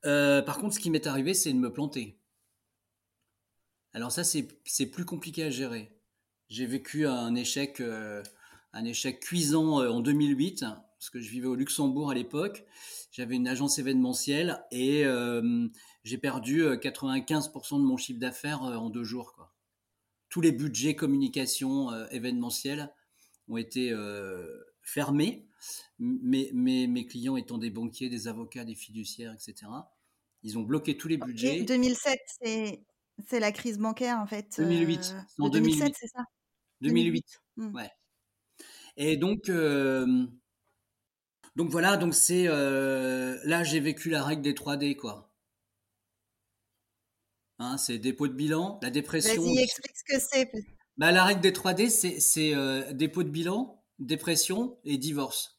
Euh, 0.04 0.42
par 0.42 0.58
contre, 0.58 0.74
ce 0.74 0.80
qui 0.80 0.90
m'est 0.90 1.06
arrivé, 1.06 1.34
c'est 1.34 1.52
de 1.52 1.58
me 1.58 1.72
planter. 1.72 2.20
Alors 3.92 4.12
ça, 4.12 4.24
c'est 4.24 4.86
plus 4.86 5.04
compliqué 5.04 5.44
à 5.44 5.50
gérer. 5.50 5.98
J'ai 6.48 6.66
vécu 6.66 7.06
un 7.06 7.34
échec, 7.34 7.80
euh, 7.80 8.22
un 8.72 8.84
échec 8.84 9.20
cuisant 9.20 9.80
euh, 9.80 9.88
en 9.88 10.00
2008, 10.00 10.64
parce 10.98 11.10
que 11.10 11.20
je 11.20 11.30
vivais 11.30 11.46
au 11.46 11.54
Luxembourg 11.54 12.10
à 12.10 12.14
l'époque. 12.14 12.64
J'avais 13.12 13.36
une 13.36 13.48
agence 13.48 13.78
événementielle 13.78 14.64
et 14.70 15.04
euh, 15.04 15.68
j'ai 16.04 16.18
perdu 16.18 16.64
95% 16.64 17.78
de 17.78 17.84
mon 17.84 17.96
chiffre 17.96 18.20
d'affaires 18.20 18.62
en 18.62 18.90
deux 18.90 19.04
jours. 19.04 19.32
Quoi. 19.34 19.52
Tous 20.28 20.40
les 20.40 20.52
budgets 20.52 20.96
communication 20.96 21.92
événementielle 22.08 22.92
ont 23.48 23.56
été 23.56 23.94
fermés, 24.82 25.46
mais, 25.98 26.50
mes 26.52 27.06
clients 27.06 27.36
étant 27.36 27.58
des 27.58 27.70
banquiers, 27.70 28.08
des 28.08 28.28
avocats, 28.28 28.64
des 28.64 28.74
fiduciaires, 28.74 29.32
etc. 29.32 29.70
Ils 30.42 30.58
ont 30.58 30.62
bloqué 30.62 30.96
tous 30.96 31.08
les 31.08 31.16
budgets. 31.16 31.62
2007, 31.62 32.20
c'est 32.40 32.82
c'est 33.26 33.40
la 33.40 33.52
crise 33.52 33.78
bancaire, 33.78 34.18
en 34.18 34.26
fait. 34.26 34.56
2008. 34.58 35.14
Euh, 35.14 35.44
en 35.44 35.48
2007, 35.48 35.94
c'est 35.98 36.08
ça? 36.08 36.24
2008. 36.82 37.24
Mmh. 37.56 37.74
Ouais. 37.74 37.90
Et 38.96 39.16
donc, 39.16 39.48
euh, 39.48 40.26
donc 41.56 41.70
voilà, 41.70 41.96
donc 41.96 42.14
c'est 42.14 42.44
euh, 42.46 43.38
là 43.44 43.64
j'ai 43.64 43.80
vécu 43.80 44.10
la 44.10 44.22
règle 44.22 44.42
des 44.42 44.52
3D 44.52 44.96
quoi. 44.96 45.32
Hein, 47.58 47.78
c'est 47.78 47.98
dépôt 47.98 48.28
de 48.28 48.34
bilan, 48.34 48.78
la 48.82 48.90
dépression. 48.90 49.42
Vas-y, 49.42 49.58
explique 49.58 49.96
ce 49.96 50.04
que 50.04 50.20
c'est. 50.20 50.50
Bah, 50.98 51.10
la 51.10 51.24
règle 51.24 51.40
des 51.40 51.52
3D, 51.52 51.88
c'est 51.88 52.54
euh, 52.54 52.92
dépôt 52.92 53.22
de 53.22 53.30
bilan, 53.30 53.82
dépression 53.98 54.78
et 54.84 54.98
divorce. 54.98 55.58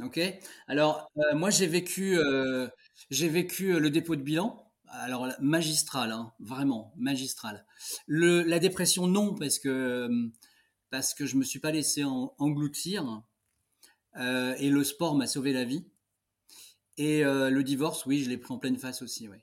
Ok? 0.00 0.18
Alors 0.66 1.10
moi 1.34 1.50
j'ai 1.50 1.66
vécu 1.66 2.18
j'ai 3.10 3.28
vécu 3.28 3.78
le 3.78 3.90
dépôt 3.90 4.16
de 4.16 4.22
bilan 4.22 4.70
alors 4.90 5.28
magistral, 5.40 6.12
hein, 6.12 6.32
vraiment 6.40 6.92
magistral. 6.96 7.64
Le, 8.06 8.42
la 8.42 8.58
dépression, 8.58 9.06
non, 9.06 9.34
parce 9.34 9.58
que 9.58 10.08
parce 10.90 11.14
que 11.14 11.26
je 11.26 11.36
me 11.36 11.44
suis 11.44 11.60
pas 11.60 11.70
laissé 11.70 12.04
engloutir. 12.04 13.22
Euh, 14.16 14.54
et 14.58 14.70
le 14.70 14.84
sport 14.84 15.14
m'a 15.14 15.26
sauvé 15.26 15.52
la 15.52 15.64
vie. 15.64 15.84
Et 16.96 17.24
euh, 17.24 17.50
le 17.50 17.62
divorce, 17.62 18.04
oui, 18.06 18.22
je 18.22 18.28
l'ai 18.28 18.36
pris 18.36 18.52
en 18.52 18.58
pleine 18.58 18.76
face 18.76 19.02
aussi, 19.02 19.28
oui. 19.28 19.38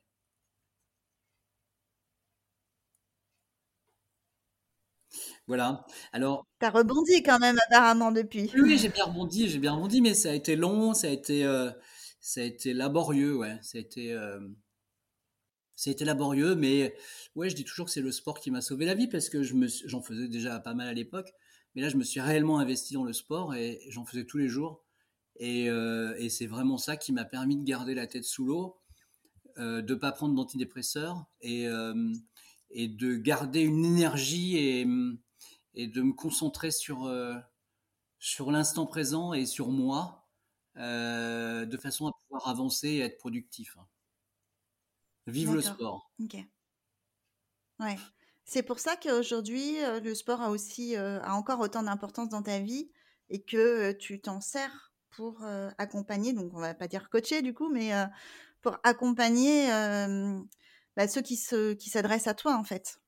Voilà. 5.48 5.86
Alors. 6.12 6.46
T'as 6.60 6.70
rebondi 6.70 7.24
quand 7.24 7.40
même 7.40 7.58
apparemment 7.68 8.12
depuis. 8.12 8.52
Oui, 8.56 8.78
j'ai 8.78 8.90
bien 8.90 9.06
rebondi, 9.06 9.48
j'ai 9.50 9.60
bien 9.60 9.74
rebondi, 9.74 10.02
mais 10.02 10.14
ça 10.14 10.30
a 10.32 10.34
été 10.34 10.56
long, 10.56 10.94
ça 10.94 11.08
a 11.08 11.10
été, 11.10 11.46
euh, 11.46 11.72
ça 12.20 12.42
a 12.42 12.44
été 12.44 12.74
laborieux, 12.74 13.38
ouais. 13.38 13.58
Ça 13.62 13.78
a 13.78 13.82
été, 13.82 14.14
ça 15.78 15.92
a 15.92 15.94
été 15.94 16.06
laborieux, 16.06 16.56
mais 16.56 16.96
ouais, 17.36 17.50
je 17.50 17.56
dis 17.56 17.64
toujours 17.64 17.86
que 17.86 17.92
c'est 17.92 18.02
le 18.02 18.12
sport 18.12 18.40
qui 18.40 18.50
m'a 18.50 18.62
sauvé 18.62 18.86
la 18.86 18.96
vie 18.96 19.08
parce 19.08 19.30
que 19.30 19.44
je 19.44 19.54
me, 19.54 19.68
j'en 19.86 20.02
faisais 20.02 20.28
déjà 20.28 20.60
pas 20.60 20.74
mal 20.74 20.88
à 20.88 20.94
l'époque, 20.94 21.32
mais 21.78 21.84
là 21.84 21.90
je 21.90 21.98
me 21.98 22.04
suis 22.04 22.20
réellement 22.20 22.58
investi 22.58 22.96
dans 22.96 23.04
le 23.04 23.14
sport 23.14 23.54
et 23.54 23.80
j'en 23.90 24.04
faisais 24.04 24.26
tous 24.26 24.40
les 24.40 24.50
jours. 24.50 24.84
Et, 25.36 25.70
euh, 25.70 26.16
et 26.18 26.28
c'est 26.32 26.48
vraiment 26.48 26.80
ça 26.80 26.98
qui 26.98 27.14
m'a 27.14 27.24
permis 27.24 27.56
de 27.56 27.64
garder 27.64 27.94
la 27.94 28.08
tête 28.08 28.24
sous 28.24 28.46
l'eau, 28.46 28.82
euh, 29.60 29.84
de 29.84 29.94
pas 29.94 30.12
prendre 30.12 30.34
d'antidépresseurs 30.34 31.24
et, 31.42 31.68
euh, 31.68 32.12
et 32.72 32.88
de 32.88 33.16
garder 33.16 33.62
une 33.62 33.86
énergie 33.86 34.58
et, 34.58 34.88
et 35.76 35.86
de 35.86 36.02
me 36.02 36.14
concentrer 36.14 36.72
sur, 36.72 37.14
sur 38.18 38.52
l'instant 38.52 38.88
présent 38.88 39.34
et 39.34 39.46
sur 39.46 39.70
moi, 39.70 40.28
de 40.78 41.78
façon 41.80 42.08
à 42.08 42.12
pouvoir 42.24 42.48
avancer 42.48 42.90
et 42.90 43.00
être 43.02 43.20
productif. 43.20 43.78
Vive 45.28 45.54
le 45.54 45.62
sport. 45.62 46.12
Ok. 46.20 46.38
Ouais. 47.80 47.98
C'est 48.50 48.64
pour 48.64 48.80
ça 48.80 48.96
qu'aujourd'hui, 48.96 49.78
euh, 49.84 50.00
le 50.00 50.16
sport 50.16 50.42
a 50.42 50.50
aussi 50.50 50.96
euh, 50.96 51.20
a 51.22 51.34
encore 51.34 51.60
autant 51.60 51.84
d'importance 51.84 52.30
dans 52.30 52.42
ta 52.42 52.60
vie 52.60 52.90
et 53.30 53.44
que 53.44 53.58
euh, 53.58 53.94
tu 53.94 54.22
t'en 54.22 54.40
sers 54.40 54.94
pour 55.12 55.44
accompagner, 55.80 56.32
donc 56.32 56.54
on 56.54 56.60
va 56.60 56.76
pas 56.76 56.88
dire 56.88 57.10
coacher 57.10 57.42
du 57.42 57.52
coup, 57.52 57.72
mais 57.74 57.90
pour 58.62 58.78
accompagner 58.84 59.66
bah, 60.96 61.08
ceux 61.08 61.24
qui 61.24 61.38
se 61.38 61.74
qui 61.74 61.90
s'adressent 61.90 62.28
à 62.28 62.36
toi 62.36 62.56
en 62.56 62.64
fait. 62.64 63.00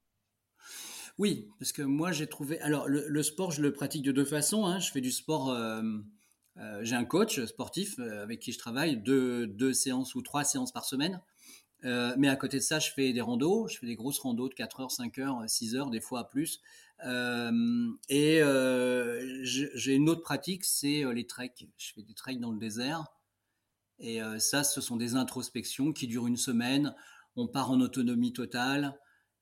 Oui, 1.19 1.47
parce 1.59 1.71
que 1.71 1.83
moi 1.83 2.11
j'ai 2.11 2.25
trouvé. 2.25 2.59
Alors 2.61 2.87
le, 2.87 3.21
sport, 3.21 3.51
je 3.51 3.61
le 3.61 3.71
pratique 3.73 4.01
de 4.01 4.11
deux 4.11 4.25
façons. 4.25 4.65
Hein. 4.65 4.79
Je 4.79 4.89
fais 4.89 5.01
du 5.01 5.11
sport. 5.11 5.55
j'ai 6.81 6.95
un 6.95 7.05
coach 7.05 7.45
sportif 7.45 7.99
avec 7.99 8.39
qui 8.39 8.53
je 8.53 8.57
travaille, 8.57 8.97
deux, 8.97 9.45
deux 9.45 9.73
séances 9.73 10.15
ou 10.15 10.23
trois 10.23 10.43
séances 10.43 10.71
par 10.71 10.85
semaine. 10.85 11.21
Euh, 11.85 12.13
mais 12.17 12.27
à 12.27 12.35
côté 12.35 12.57
de 12.57 12.63
ça, 12.63 12.79
je 12.79 12.91
fais 12.91 13.13
des 13.13 13.21
randos, 13.21 13.67
je 13.67 13.77
fais 13.77 13.85
des 13.85 13.95
grosses 13.95 14.19
randos 14.19 14.49
de 14.49 14.53
4 14.53 14.81
heures, 14.81 14.91
5 14.91 15.17
heures, 15.19 15.43
6 15.47 15.75
heures, 15.75 15.89
des 15.89 16.01
fois 16.01 16.29
plus. 16.29 16.61
Euh, 17.05 17.89
et 18.09 18.41
euh, 18.41 19.39
j'ai 19.43 19.95
une 19.95 20.09
autre 20.09 20.21
pratique, 20.21 20.65
c'est 20.65 21.03
les 21.13 21.25
treks. 21.25 21.67
Je 21.77 21.93
fais 21.93 22.01
des 22.01 22.13
treks 22.13 22.39
dans 22.39 22.51
le 22.51 22.59
désert. 22.59 23.05
Et 24.01 24.21
ça, 24.39 24.63
ce 24.63 24.79
sont 24.79 24.95
des 24.95 25.15
introspections 25.15 25.91
qui 25.91 26.07
durent 26.07 26.27
une 26.27 26.37
semaine. 26.37 26.95
On 27.35 27.47
part 27.47 27.69
en 27.69 27.81
autonomie 27.81 28.31
totale. 28.31 28.97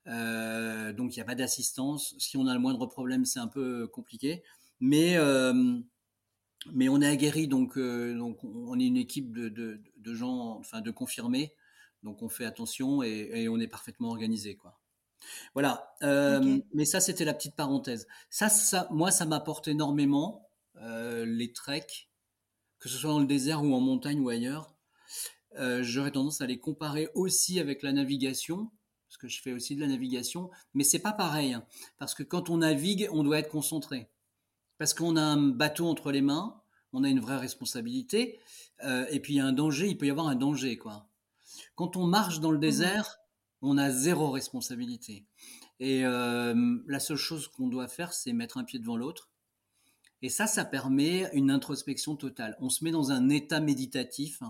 donc, 0.05 1.15
il 1.15 1.15
n'y 1.15 1.21
a 1.21 1.25
pas 1.25 1.35
d'assistance. 1.35 2.15
Si 2.17 2.37
on 2.37 2.47
a 2.47 2.55
le 2.55 2.59
moindre 2.59 2.87
problème, 2.87 3.23
c'est 3.25 3.39
un 3.39 3.47
peu 3.47 3.87
compliqué. 3.87 4.41
Mais, 4.79 5.15
mais 6.73 6.89
on 6.89 7.01
est 7.01 7.07
aguerri, 7.07 7.47
donc, 7.47 7.77
donc 7.77 8.43
on 8.43 8.79
est 8.79 8.87
une 8.87 8.97
équipe 8.97 9.31
de, 9.31 9.79
de 9.95 10.13
gens, 10.15 10.57
enfin 10.57 10.81
de 10.81 10.89
confirmés. 10.89 11.53
Donc 12.03 12.21
on 12.21 12.29
fait 12.29 12.45
attention 12.45 13.03
et, 13.03 13.47
on 13.49 13.59
est 13.59 13.67
parfaitement 13.67 14.09
organisé, 14.09 14.55
quoi. 14.55 14.79
Voilà. 15.53 15.93
Euh, 16.03 16.59
mais 16.73 16.85
ça, 16.85 16.99
c'était 16.99 17.25
la 17.25 17.33
petite 17.33 17.55
parenthèse. 17.55 18.07
Ça, 18.29 18.49
ça 18.49 18.87
moi, 18.91 19.11
ça 19.11 19.25
m'apporte 19.25 19.67
énormément 19.67 20.49
euh, 20.77 21.25
les 21.25 21.51
treks, 21.51 22.09
que 22.79 22.89
ce 22.89 22.97
soit 22.97 23.09
dans 23.09 23.19
le 23.19 23.25
désert 23.25 23.63
ou 23.63 23.73
en 23.73 23.81
montagne 23.81 24.19
ou 24.19 24.29
ailleurs. 24.29 24.73
Euh, 25.57 25.81
j'aurais 25.81 26.11
tendance 26.11 26.41
à 26.41 26.45
les 26.45 26.59
comparer 26.59 27.09
aussi 27.15 27.59
avec 27.59 27.81
la 27.81 27.91
navigation, 27.91 28.69
parce 29.07 29.17
que 29.17 29.27
je 29.27 29.41
fais 29.41 29.53
aussi 29.53 29.75
de 29.75 29.81
la 29.81 29.87
navigation, 29.87 30.51
mais 30.73 30.83
c'est 30.83 30.99
pas 30.99 31.13
pareil, 31.13 31.53
hein, 31.53 31.65
parce 31.97 32.13
que 32.13 32.21
quand 32.21 32.49
on 32.49 32.57
navigue, 32.57 33.09
on 33.11 33.23
doit 33.23 33.39
être 33.39 33.49
concentré, 33.49 34.11
parce 34.77 34.93
qu'on 34.93 35.15
a 35.15 35.21
un 35.21 35.37
bateau 35.37 35.87
entre 35.87 36.11
les 36.11 36.21
mains, 36.21 36.61
on 36.93 37.03
a 37.03 37.09
une 37.09 37.19
vraie 37.19 37.37
responsabilité, 37.37 38.39
et 38.83 39.19
puis 39.19 39.33
il 39.33 39.37
y 39.37 39.39
a 39.39 39.45
un 39.45 39.53
danger, 39.53 39.87
il 39.87 39.97
peut 39.97 40.05
y 40.05 40.11
avoir 40.11 40.27
un 40.27 40.35
danger, 40.35 40.77
quoi. 40.77 41.09
Quand 41.77 41.95
on 41.95 42.07
marche 42.07 42.39
dans 42.39 42.49
le 42.49 42.57
mmh 42.57 42.61
désert, 42.61 43.19
on 43.61 43.77
a 43.77 43.91
zéro 43.91 44.31
responsabilité. 44.31 45.27
Et 45.79 46.03
euh, 46.05 46.79
la 46.87 46.99
seule 46.99 47.17
chose 47.17 47.47
qu'on 47.47 47.67
doit 47.67 47.87
faire, 47.87 48.13
c'est 48.13 48.33
mettre 48.33 48.57
un 48.57 48.63
pied 48.63 48.79
devant 48.79 48.97
l'autre. 48.97 49.29
Et 50.23 50.29
ça, 50.29 50.47
ça 50.47 50.65
permet 50.65 51.29
une 51.33 51.51
introspection 51.51 52.15
totale. 52.15 52.57
On 52.59 52.69
se 52.69 52.83
met 52.83 52.89
dans 52.89 53.11
un 53.11 53.29
état 53.29 53.59
méditatif 53.59 54.41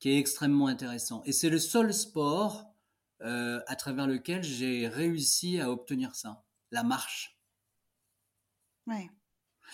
qui 0.00 0.10
est 0.10 0.18
extrêmement 0.18 0.66
intéressant. 0.66 1.22
Et 1.24 1.32
c'est 1.32 1.50
le 1.50 1.60
seul 1.60 1.94
sport 1.94 2.74
euh, 3.22 3.60
à 3.68 3.76
travers 3.76 4.08
lequel 4.08 4.42
j'ai 4.42 4.88
réussi 4.88 5.60
à 5.60 5.70
obtenir 5.70 6.16
ça, 6.16 6.44
la 6.72 6.82
marche. 6.82 7.38
Ouais. 8.88 9.08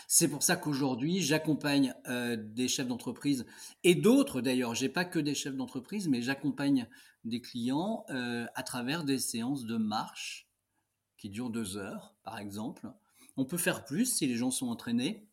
C'est 0.08 0.28
pour 0.28 0.42
ça 0.42 0.56
qu'aujourd'hui, 0.56 1.20
j'accompagne 1.20 1.94
euh, 2.08 2.36
des 2.36 2.68
chefs 2.68 2.86
d'entreprise 2.86 3.46
et 3.84 3.94
d'autres 3.94 4.40
d'ailleurs. 4.40 4.74
J'ai 4.74 4.88
pas 4.88 5.04
que 5.04 5.18
des 5.18 5.34
chefs 5.34 5.56
d'entreprise, 5.56 6.08
mais 6.08 6.22
j'accompagne 6.22 6.88
des 7.24 7.40
clients 7.40 8.04
euh, 8.10 8.46
à 8.54 8.62
travers 8.62 9.04
des 9.04 9.18
séances 9.18 9.64
de 9.64 9.76
marche 9.76 10.48
qui 11.18 11.30
durent 11.30 11.50
deux 11.50 11.76
heures, 11.76 12.14
par 12.22 12.38
exemple. 12.38 12.88
On 13.36 13.44
peut 13.44 13.58
faire 13.58 13.84
plus 13.84 14.06
si 14.06 14.26
les 14.26 14.36
gens 14.36 14.50
sont 14.50 14.68
entraînés. 14.68 15.28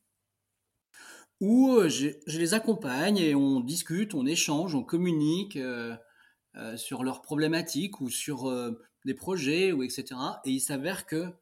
Ou 1.39 1.71
euh, 1.71 1.89
je, 1.89 2.09
les 2.27 2.53
accompagne 2.53 3.17
et 3.17 3.35
on 3.35 3.59
discute, 3.59 4.13
on 4.13 4.25
échange, 4.25 4.75
on 4.75 4.83
communique 4.83 5.57
sur 6.75 7.03
leurs 7.03 7.23
problématiques 7.23 7.99
ou 7.99 8.09
sur 8.09 8.51
des 9.05 9.13
projets 9.13 9.71
ou 9.71 9.83
etc. 9.83 10.05
Et 10.45 10.51
il 10.51 10.59
s'avère 10.59 11.05
que 11.05 11.33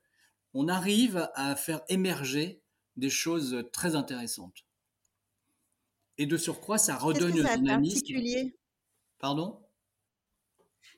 on 0.53 0.67
arrive 0.67 1.29
à 1.35 1.55
faire 1.55 1.81
émerger 1.87 2.60
des 3.01 3.09
choses 3.09 3.65
très 3.73 3.95
intéressantes. 3.95 4.63
Et 6.17 6.27
de 6.27 6.37
surcroît, 6.37 6.77
ça 6.77 6.95
redonne 6.95 7.45
un 7.45 7.57
dynamisme. 7.57 7.95
Particulier? 7.95 8.55
Pardon? 9.17 9.59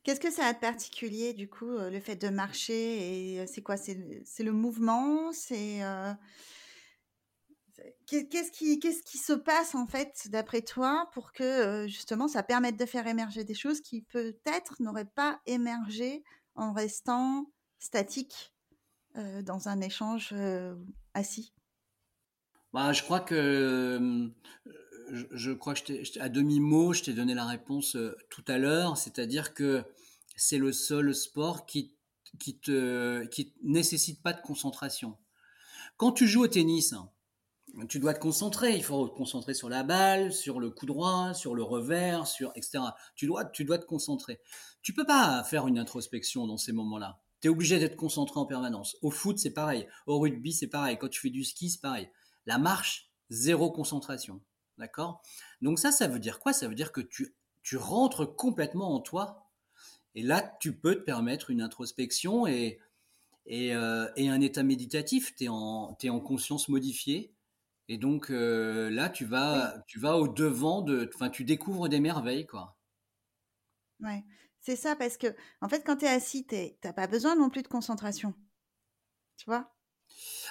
Qu'est-ce 0.03 0.19
que 0.19 0.31
ça 0.31 0.48
a 0.48 0.53
de 0.53 0.60
particulier, 0.60 1.33
du 1.33 1.50
coup, 1.50 1.72
euh, 1.72 1.89
le 1.89 2.01
fait 2.01 2.17
de 2.17 2.27
marcher 2.27 2.74
Et 3.33 3.39
euh, 3.39 3.45
c'est 3.48 3.62
quoi? 3.62 3.77
C'est 3.77 3.95
le 3.95 4.51
mouvement? 4.51 5.31
C'est 5.31 5.81
euh, 5.81 6.13
qu'est-ce 8.05 8.51
qui, 8.51 8.81
qu'est-ce 8.81 9.01
qui 9.03 9.17
se 9.17 9.31
passe 9.31 9.74
en 9.74 9.88
fait, 9.88 10.27
d'après 10.29 10.62
toi, 10.62 11.10
pour 11.13 11.31
que 11.31 11.88
justement 11.88 12.27
ça 12.27 12.43
permette 12.43 12.77
de 12.77 12.86
faire 12.86 13.07
émerger 13.07 13.45
des 13.45 13.53
choses 13.53 13.79
qui 13.79 14.01
peut-être 14.01 14.81
n'auraient 14.81 15.05
pas 15.05 15.39
émergé 15.45 16.22
en 16.55 16.74
restant 16.74 17.45
statique 17.79 18.53
dans 19.15 19.69
un 19.69 19.79
échange 19.79 20.33
assis? 21.13 21.53
Bah, 22.74 22.92
je 22.92 23.03
crois 23.03 23.20
que 23.20 23.36
euh, 23.36 24.27
je, 25.32 25.51
crois 25.51 25.75
que 25.75 26.20
à 26.20 26.30
demi 26.30 26.60
mot, 26.60 26.94
je 26.94 27.03
t'ai 27.03 27.13
donné 27.13 27.34
la 27.36 27.46
réponse 27.46 27.96
euh, 27.96 28.18
tout 28.30 28.44
à 28.48 28.58
l'heure, 28.58 28.98
c'est-à-dire 28.98 29.53
que 29.53 29.84
c'est 30.36 30.58
le 30.58 30.72
seul 30.72 31.13
sport 31.13 31.65
qui 31.65 31.96
qui 32.39 32.58
te 32.60 33.25
qui 33.25 33.53
nécessite 33.62 34.24
pas 34.24 34.34
de 34.34 34.42
concentration. 34.42 35.18
Quand 35.98 36.12
tu 36.12 36.27
joues 36.27 36.44
au 36.44 36.48
tennis, 36.48 36.96
tu 37.89 38.00
dois 38.00 38.15
te 38.15 38.20
concentrer. 38.20 38.75
Il 38.75 38.84
faut 38.84 39.08
te 39.08 39.15
concentrer 39.15 39.53
sur 39.53 39.70
la 39.70 39.84
balle, 39.84 40.34
sur 40.34 40.60
le 40.60 40.72
coup 40.72 40.88
droit, 40.88 41.34
sur 41.36 41.53
le 41.53 41.63
revers, 41.63 42.25
sur 42.25 42.51
etc. 42.56 42.80
Tu 43.15 43.27
dois 43.27 43.46
tu 43.46 43.65
dois 43.65 43.77
te 43.77 43.86
concentrer. 43.86 44.39
Tu 44.82 44.94
peux 44.94 45.06
pas 45.06 45.44
faire 45.44 45.68
une 45.68 45.77
introspection 45.77 46.48
dans 46.48 46.58
ces 46.58 46.72
moments-là. 46.72 47.22
Tu 47.42 47.48
es 47.48 47.51
obligé 47.51 47.77
d'être 47.77 47.98
concentré 47.98 48.39
en 48.39 48.46
permanence. 48.46 48.96
Au 49.01 49.12
foot, 49.12 49.38
c'est 49.38 49.53
pareil. 49.53 49.88
Au 50.08 50.18
rugby, 50.20 50.53
c'est 50.53 50.68
pareil. 50.68 50.98
Quand 50.98 51.10
tu 51.10 51.20
fais 51.20 51.30
du 51.30 51.44
ski, 51.44 51.70
c'est 51.70 51.82
pareil. 51.82 52.10
La 52.45 52.57
marche, 52.57 53.12
zéro 53.29 53.71
concentration. 53.71 54.41
D'accord? 54.77 55.21
Donc 55.62 55.79
ça, 55.79 55.91
ça 55.91 56.07
veut 56.07 56.19
dire 56.19 56.39
quoi? 56.39 56.53
Ça 56.53 56.67
veut 56.67 56.75
dire 56.75 56.91
que 56.91 57.01
tu, 57.01 57.35
tu 57.62 57.77
rentres 57.77 58.35
complètement 58.35 58.93
en 58.93 59.00
toi. 59.00 59.50
Et 60.15 60.23
là, 60.23 60.41
tu 60.59 60.75
peux 60.75 60.95
te 60.95 61.01
permettre 61.01 61.50
une 61.50 61.62
introspection 61.62 62.47
et, 62.47 62.79
et, 63.45 63.73
un 63.73 64.41
état 64.41 64.63
méditatif, 64.63 65.35
tu 65.35 65.45
es, 65.45 65.47
es, 65.47 66.09
en 66.09 66.19
conscience 66.19 66.69
modifiée. 66.69 67.33
Et 67.88 67.97
donc 67.97 68.29
là, 68.29 69.09
tu 69.09 69.25
vas, 69.25 69.83
tu 69.88 70.00
vas 70.00 70.17
au 70.17 70.27
devant 70.27 70.81
de, 70.81 71.09
enfin, 71.13 71.29
tu 71.29 71.43
découvres 71.43 71.89
des 71.89 72.00
merveilles, 72.00 72.45
quoi. 72.45 72.77
Ouais, 74.00 74.23
c'est 74.59 74.75
ça, 74.75 74.95
parce 74.95 75.17
que, 75.17 75.27
en 75.62 75.69
fait, 75.69 75.83
quand 75.85 75.97
tu 75.97 76.05
es 76.05 76.09
assis, 76.09 76.45
tu 76.45 76.55
n'as 76.83 76.93
pas 76.93 77.07
besoin 77.07 77.35
non 77.35 77.50
plus 77.50 77.63
de 77.63 77.67
concentration. 77.67 78.33
Tu 79.38 79.45
vois? 79.45 79.73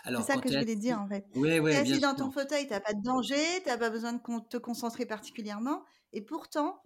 C'est 0.04 0.22
ça 0.22 0.36
que 0.36 0.50
je 0.50 0.58
voulais 0.58 0.76
dire, 0.76 1.00
en 1.00 1.08
fait. 1.08 1.24
Ouais, 1.34 1.76
assis 1.76 2.00
dans 2.00 2.14
ton 2.14 2.30
fauteuil, 2.30 2.66
tu 2.66 2.72
n'as 2.72 2.80
pas 2.80 2.92
de 2.92 3.02
danger, 3.02 3.62
tu 3.62 3.68
n'as 3.68 3.78
pas 3.78 3.90
besoin 3.90 4.12
de 4.12 4.20
te 4.48 4.56
concentrer 4.56 5.06
particulièrement. 5.06 5.84
Et 6.12 6.20
pourtant, 6.22 6.82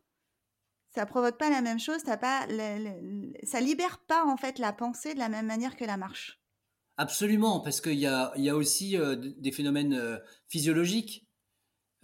ça 0.95 1.07
provoque 1.07 1.39
pas 1.39 1.51
la 1.51 1.63
même 1.63 1.79
chose, 1.79 2.03
t'as 2.05 2.17
pas, 2.17 2.47
ça 3.43 3.61
libère 3.61 3.99
pas, 4.07 4.25
en 4.25 4.37
fait, 4.37 4.59
la 4.59 4.73
pensée 4.73 5.15
de 5.15 5.19
la 5.19 5.29
même 5.29 5.47
manière 5.47 5.77
que 5.77 5.85
la 5.85 5.97
marche. 5.97 6.41
Absolument, 6.99 7.61
parce 7.61 7.83
qu'il 7.83 7.99
y 7.99 8.07
a, 8.07 8.33
y 8.37 8.49
a 8.49 8.57
aussi 8.57 8.97
euh, 8.97 9.17
des 9.17 9.53
phénomènes 9.53 9.93
euh, 9.93 10.19
physiologiques. 10.49 11.27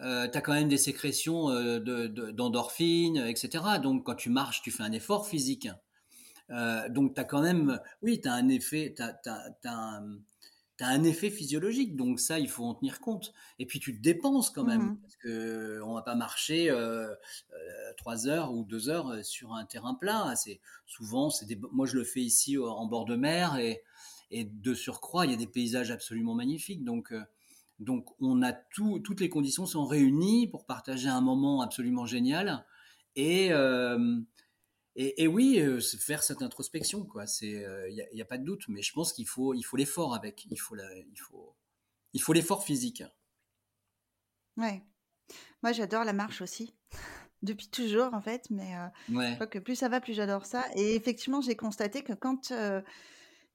Euh, 0.00 0.28
tu 0.28 0.36
as 0.36 0.40
quand 0.42 0.52
même 0.52 0.68
des 0.68 0.76
sécrétions 0.76 1.48
d'endorphines, 1.78 3.16
etc. 3.16 3.64
Donc 3.82 4.04
quand 4.04 4.16
tu 4.16 4.28
marches, 4.28 4.60
tu 4.62 4.70
fais 4.70 4.82
un 4.82 4.92
effort 4.92 5.26
physique. 5.28 5.68
donc 6.90 7.14
tu 7.14 7.20
as 7.20 7.24
quand 7.24 7.40
même, 7.40 7.80
oui, 8.02 8.20
tu 8.20 8.28
as 8.28 8.34
un 8.34 8.48
effet, 8.48 8.94
un, 9.64 10.18
effet 11.04 11.30
physiologique. 11.30 11.96
Donc 11.96 12.20
ça, 12.20 12.38
il 12.38 12.48
faut 12.48 12.64
en 12.64 12.74
tenir 12.74 13.00
compte. 13.00 13.32
Et 13.58 13.66
puis 13.66 13.80
tu 13.80 13.96
te 13.96 14.02
dépenses 14.02 14.50
quand 14.50 14.64
même, 14.64 14.82
mmh 14.82 14.98
parce 15.02 15.16
qu'on 15.16 15.94
va 15.94 16.02
pas 16.02 16.14
marcher 16.14 16.74
trois 17.96 18.26
heures 18.28 18.52
ou 18.52 18.64
deux 18.64 18.88
heures 18.88 19.24
sur 19.24 19.52
un 19.54 19.64
terrain 19.64 19.94
plat. 19.94 20.34
C'est 20.36 20.60
souvent, 20.86 21.30
c'est 21.30 21.46
moi 21.72 21.86
je 21.86 21.96
le 21.96 22.04
fais 22.04 22.20
ici 22.20 22.58
en 22.58 22.86
bord 22.86 23.04
de 23.04 23.16
mer 23.16 23.56
et 23.56 23.82
et 24.32 24.44
de 24.44 24.74
surcroît, 24.74 25.26
il 25.26 25.30
y 25.30 25.34
a 25.34 25.36
des 25.36 25.46
paysages 25.46 25.90
absolument 25.90 26.34
magnifiques. 26.34 26.82
Donc, 26.82 27.12
euh, 27.12 27.22
donc 27.78 28.06
on 28.20 28.42
a 28.42 28.52
tout, 28.52 28.98
toutes 28.98 29.20
les 29.20 29.28
conditions 29.28 29.66
sont 29.66 29.84
réunies 29.84 30.48
pour 30.48 30.64
partager 30.64 31.08
un 31.08 31.20
moment 31.20 31.60
absolument 31.60 32.06
génial. 32.06 32.64
Et, 33.14 33.52
euh, 33.52 34.18
et, 34.94 35.26
oui, 35.26 35.58
euh, 35.58 35.80
faire 35.80 36.22
cette 36.22 36.42
introspection, 36.42 37.04
quoi. 37.04 37.26
C'est, 37.26 37.64
il 37.88 38.08
n'y 38.12 38.22
a, 38.22 38.24
pas 38.26 38.38
de 38.38 38.44
doute. 38.44 38.64
Mais 38.68 38.82
je 38.82 38.92
pense 38.92 39.12
qu'il 39.12 39.26
faut, 39.26 39.54
il 39.54 39.62
faut 39.62 39.76
l'effort 39.76 40.14
avec. 40.14 40.46
Il 40.50 40.58
faut, 40.58 40.76
il 40.76 41.18
faut, 41.18 41.56
il 42.12 42.20
faut 42.20 42.32
l'effort 42.32 42.64
physique. 42.64 43.02
Ouais. 44.56 44.82
Moi, 45.62 45.72
j'adore 45.72 46.04
la 46.04 46.12
marche 46.12 46.42
aussi 46.42 46.74
depuis 47.42 47.68
toujours 47.68 48.12
en 48.12 48.20
fait, 48.20 48.48
mais 48.50 48.72
je 49.08 49.34
crois 49.34 49.46
que 49.46 49.58
plus 49.58 49.76
ça 49.76 49.88
va, 49.88 50.00
plus 50.00 50.14
j'adore 50.14 50.46
ça. 50.46 50.64
Et 50.76 50.94
effectivement, 50.94 51.40
j'ai 51.40 51.56
constaté 51.56 52.02
que 52.02 52.12
quand 52.12 52.52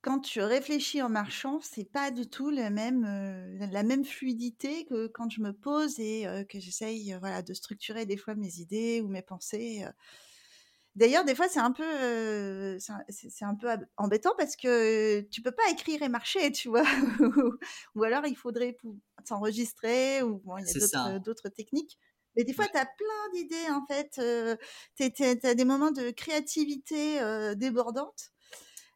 quand 0.02 0.20
tu 0.20 0.42
réfléchis 0.42 1.02
en 1.02 1.10
marchant, 1.10 1.60
c'est 1.62 1.84
pas 1.84 2.12
du 2.12 2.30
tout 2.30 2.50
le 2.50 2.70
même, 2.70 3.04
euh, 3.06 3.68
la 3.72 3.84
même 3.84 4.06
fluidité 4.06 4.86
que 4.86 5.08
quand 5.08 5.30
je 5.30 5.42
me 5.42 5.52
pose 5.52 6.00
et 6.00 6.28
euh, 6.28 6.44
que 6.44 6.60
j'essaye 6.60 7.14
euh, 7.14 7.20
voilà, 7.20 7.42
de 7.42 7.54
structurer 7.54 8.06
des 8.06 8.16
fois 8.16 8.36
mes 8.36 8.60
idées 8.60 9.02
ou 9.02 9.08
mes 9.08 9.22
pensées. 9.22 9.84
D'ailleurs, 10.98 11.24
des 11.24 11.36
fois, 11.36 11.48
c'est 11.48 11.60
un 11.60 11.72
peu, 11.72 12.78
c'est 12.80 13.46
un 13.46 13.56
peu 13.56 13.70
embêtant 13.98 14.34
parce 14.38 14.56
que 14.56 15.22
tu 15.32 15.42
peux 15.42 15.52
pas 15.52 15.70
écrire 15.72 16.02
et 16.02 16.10
marcher, 16.10 16.52
tu 16.52 16.70
vois. 16.70 16.84
ou 17.96 18.04
alors, 18.04 18.26
il 18.26 18.36
faudrait 18.36 18.78
s'enregistrer 19.24 20.24
ou 20.24 20.40
bon, 20.40 20.58
il 20.58 20.66
y 20.66 20.96
a 20.96 21.20
d'autres 21.20 21.50
techniques. 21.50 22.00
Mais 22.36 22.44
des 22.44 22.54
fois, 22.54 22.66
tu 22.68 22.78
as 22.78 22.86
plein 22.86 23.32
d'idées, 23.34 23.70
en 23.70 23.86
fait. 23.86 24.20
tu 24.96 25.48
as 25.48 25.56
des 25.56 25.66
moments 25.66 25.92
de 25.92 26.10
créativité 26.10 27.20
débordante. 27.56 28.32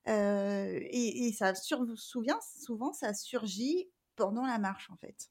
Euh, 0.08 0.80
et, 0.90 1.32
ça 1.34 1.54
souvient, 1.56 2.40
souvent, 2.58 2.94
ça 2.94 3.14
surgit 3.14 3.90
pendant 4.16 4.46
la 4.46 4.58
marche, 4.58 4.90
en 4.90 4.98
fait. 4.98 5.30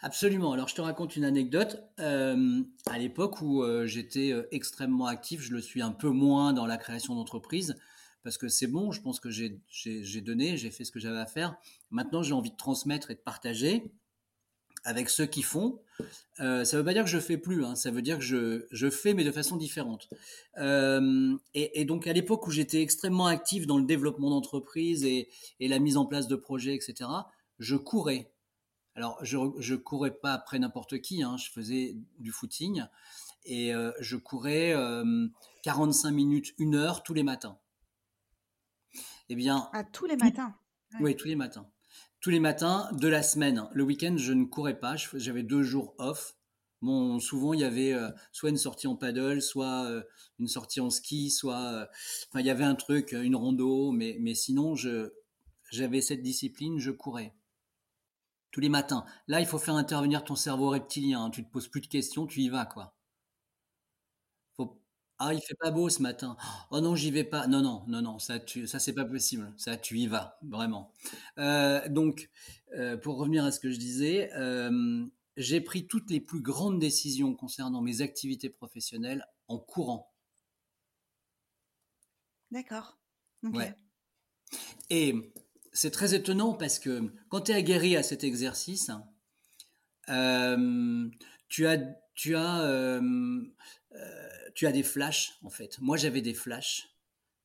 Absolument. 0.00 0.52
Alors, 0.52 0.68
je 0.68 0.74
te 0.74 0.80
raconte 0.80 1.16
une 1.16 1.24
anecdote. 1.24 1.82
Euh, 1.98 2.62
à 2.86 2.98
l'époque 2.98 3.42
où 3.42 3.62
euh, 3.62 3.86
j'étais 3.86 4.34
extrêmement 4.50 5.06
actif, 5.06 5.40
je 5.40 5.52
le 5.52 5.60
suis 5.60 5.82
un 5.82 5.92
peu 5.92 6.08
moins 6.08 6.52
dans 6.52 6.66
la 6.66 6.76
création 6.76 7.14
d'entreprise 7.14 7.76
parce 8.24 8.36
que 8.36 8.48
c'est 8.48 8.66
bon, 8.66 8.92
je 8.92 9.00
pense 9.00 9.20
que 9.20 9.30
j'ai 9.30 10.20
donné, 10.20 10.56
j'ai 10.56 10.70
fait 10.70 10.84
ce 10.84 10.92
que 10.92 11.00
j'avais 11.00 11.18
à 11.18 11.26
faire. 11.26 11.56
Maintenant, 11.90 12.22
j'ai 12.22 12.34
envie 12.34 12.50
de 12.50 12.56
transmettre 12.56 13.10
et 13.10 13.14
de 13.14 13.20
partager 13.20 13.90
avec 14.84 15.10
ceux 15.10 15.26
qui 15.26 15.42
font. 15.42 15.80
Euh, 16.40 16.64
ça 16.64 16.76
ne 16.76 16.80
veut 16.80 16.84
pas 16.84 16.92
dire 16.92 17.04
que 17.04 17.10
je 17.10 17.18
fais 17.18 17.36
plus, 17.36 17.64
hein. 17.64 17.74
ça 17.74 17.90
veut 17.90 18.02
dire 18.02 18.18
que 18.18 18.24
je, 18.70 18.90
fais, 18.90 19.14
mais 19.14 19.24
de 19.24 19.32
façon 19.32 19.56
différente. 19.56 20.08
Euh, 20.58 21.36
et, 21.54 21.84
donc, 21.84 22.06
à 22.06 22.12
l'époque 22.12 22.46
où 22.46 22.50
j'étais 22.50 22.82
extrêmement 22.82 23.26
actif 23.26 23.66
dans 23.66 23.78
le 23.78 23.84
développement 23.84 24.30
d'entreprise 24.30 25.04
et, 25.04 25.28
la 25.60 25.78
mise 25.78 25.96
en 25.96 26.06
place 26.06 26.28
de 26.28 26.36
projets, 26.36 26.74
etc., 26.74 27.10
je 27.58 27.76
courais. 27.76 28.30
Alors, 28.98 29.16
je 29.24 29.36
ne 29.38 29.76
courais 29.76 30.10
pas 30.10 30.32
après 30.32 30.58
n'importe 30.58 31.00
qui, 31.00 31.22
hein. 31.22 31.36
je 31.36 31.50
faisais 31.50 31.96
du 32.18 32.32
footing 32.32 32.82
et 33.44 33.72
euh, 33.72 33.92
je 34.00 34.16
courais 34.16 34.74
45 35.62 36.10
minutes, 36.10 36.52
une 36.58 36.74
heure 36.74 37.04
tous 37.04 37.14
les 37.14 37.22
matins. 37.22 37.58
Eh 39.28 39.36
bien. 39.36 39.68
À 39.72 39.84
tous 39.84 40.06
les 40.06 40.16
matins 40.16 40.52
Oui, 41.00 41.14
tous 41.14 41.28
les 41.28 41.36
matins 41.36 41.70
tous 42.20 42.30
les 42.30 42.40
matins 42.40 42.88
de 42.92 43.06
la 43.06 43.22
semaine. 43.22 43.68
Le 43.72 43.84
week-end, 43.84 44.16
je 44.16 44.32
ne 44.32 44.44
courais 44.44 44.78
pas. 44.78 44.96
J'avais 45.14 45.44
deux 45.44 45.62
jours 45.62 45.94
off. 45.98 46.34
Bon, 46.80 47.18
souvent, 47.18 47.54
il 47.54 47.60
y 47.60 47.64
avait 47.64 47.92
euh, 47.92 48.10
soit 48.32 48.50
une 48.50 48.56
sortie 48.56 48.86
en 48.86 48.96
paddle, 48.96 49.42
soit 49.42 49.84
euh, 49.86 50.02
une 50.38 50.48
sortie 50.48 50.80
en 50.80 50.90
ski, 50.90 51.30
soit. 51.30 51.72
Euh, 51.72 51.86
enfin, 52.28 52.40
il 52.40 52.46
y 52.46 52.50
avait 52.50 52.64
un 52.64 52.74
truc, 52.74 53.12
une 53.12 53.36
rando, 53.36 53.92
mais, 53.92 54.16
mais 54.20 54.34
sinon, 54.34 54.74
j'avais 55.70 56.00
cette 56.00 56.22
discipline, 56.22 56.78
je 56.78 56.90
courais. 56.90 57.34
Tous 58.50 58.60
les 58.60 58.68
matins. 58.68 59.04
Là, 59.26 59.40
il 59.40 59.46
faut 59.46 59.58
faire 59.58 59.74
intervenir 59.76 60.24
ton 60.24 60.36
cerveau 60.36 60.70
reptilien. 60.70 61.24
Hein. 61.24 61.30
Tu 61.30 61.44
te 61.44 61.50
poses 61.50 61.68
plus 61.68 61.80
de 61.80 61.86
questions, 61.86 62.26
tu 62.26 62.40
y 62.40 62.48
vas, 62.48 62.66
quoi. 62.66 62.94
Ah, 65.20 65.34
il 65.34 65.40
fait 65.40 65.56
pas 65.56 65.72
beau 65.72 65.88
ce 65.88 66.00
matin. 66.00 66.36
Oh 66.70 66.80
non, 66.80 66.94
j'y 66.94 67.10
vais 67.10 67.24
pas. 67.24 67.48
Non, 67.48 67.60
non, 67.60 67.82
non, 67.88 68.02
non, 68.02 68.18
ça, 68.20 68.38
tu, 68.38 68.68
ça 68.68 68.78
c'est 68.78 68.92
pas 68.92 69.04
possible. 69.04 69.52
Ça, 69.56 69.76
tu 69.76 69.98
y 69.98 70.06
vas, 70.06 70.38
vraiment. 70.42 70.92
Euh, 71.38 71.88
donc, 71.88 72.30
euh, 72.76 72.96
pour 72.96 73.16
revenir 73.18 73.44
à 73.44 73.50
ce 73.50 73.58
que 73.58 73.70
je 73.72 73.78
disais, 73.78 74.30
euh, 74.34 75.04
j'ai 75.36 75.60
pris 75.60 75.88
toutes 75.88 76.08
les 76.10 76.20
plus 76.20 76.40
grandes 76.40 76.78
décisions 76.78 77.34
concernant 77.34 77.80
mes 77.82 78.00
activités 78.00 78.48
professionnelles 78.48 79.26
en 79.48 79.58
courant. 79.58 80.12
D'accord. 82.50 82.98
Ouais. 83.42 83.74
Et 84.90 85.32
c'est 85.78 85.92
très 85.92 86.12
étonnant 86.12 86.54
parce 86.54 86.80
que 86.80 87.12
quand 87.28 87.42
tu 87.42 87.52
es 87.52 87.54
aguerri 87.54 87.96
à 87.96 88.02
cet 88.02 88.24
exercice, 88.24 88.90
tu 90.06 91.66
as, 91.66 91.78
tu 92.14 92.34
as 92.34 93.00
tu 94.54 94.66
as 94.66 94.72
des 94.72 94.82
flashs, 94.82 95.38
en 95.44 95.50
fait. 95.50 95.78
Moi, 95.80 95.96
j'avais 95.96 96.20
des 96.20 96.34
flashs. 96.34 96.88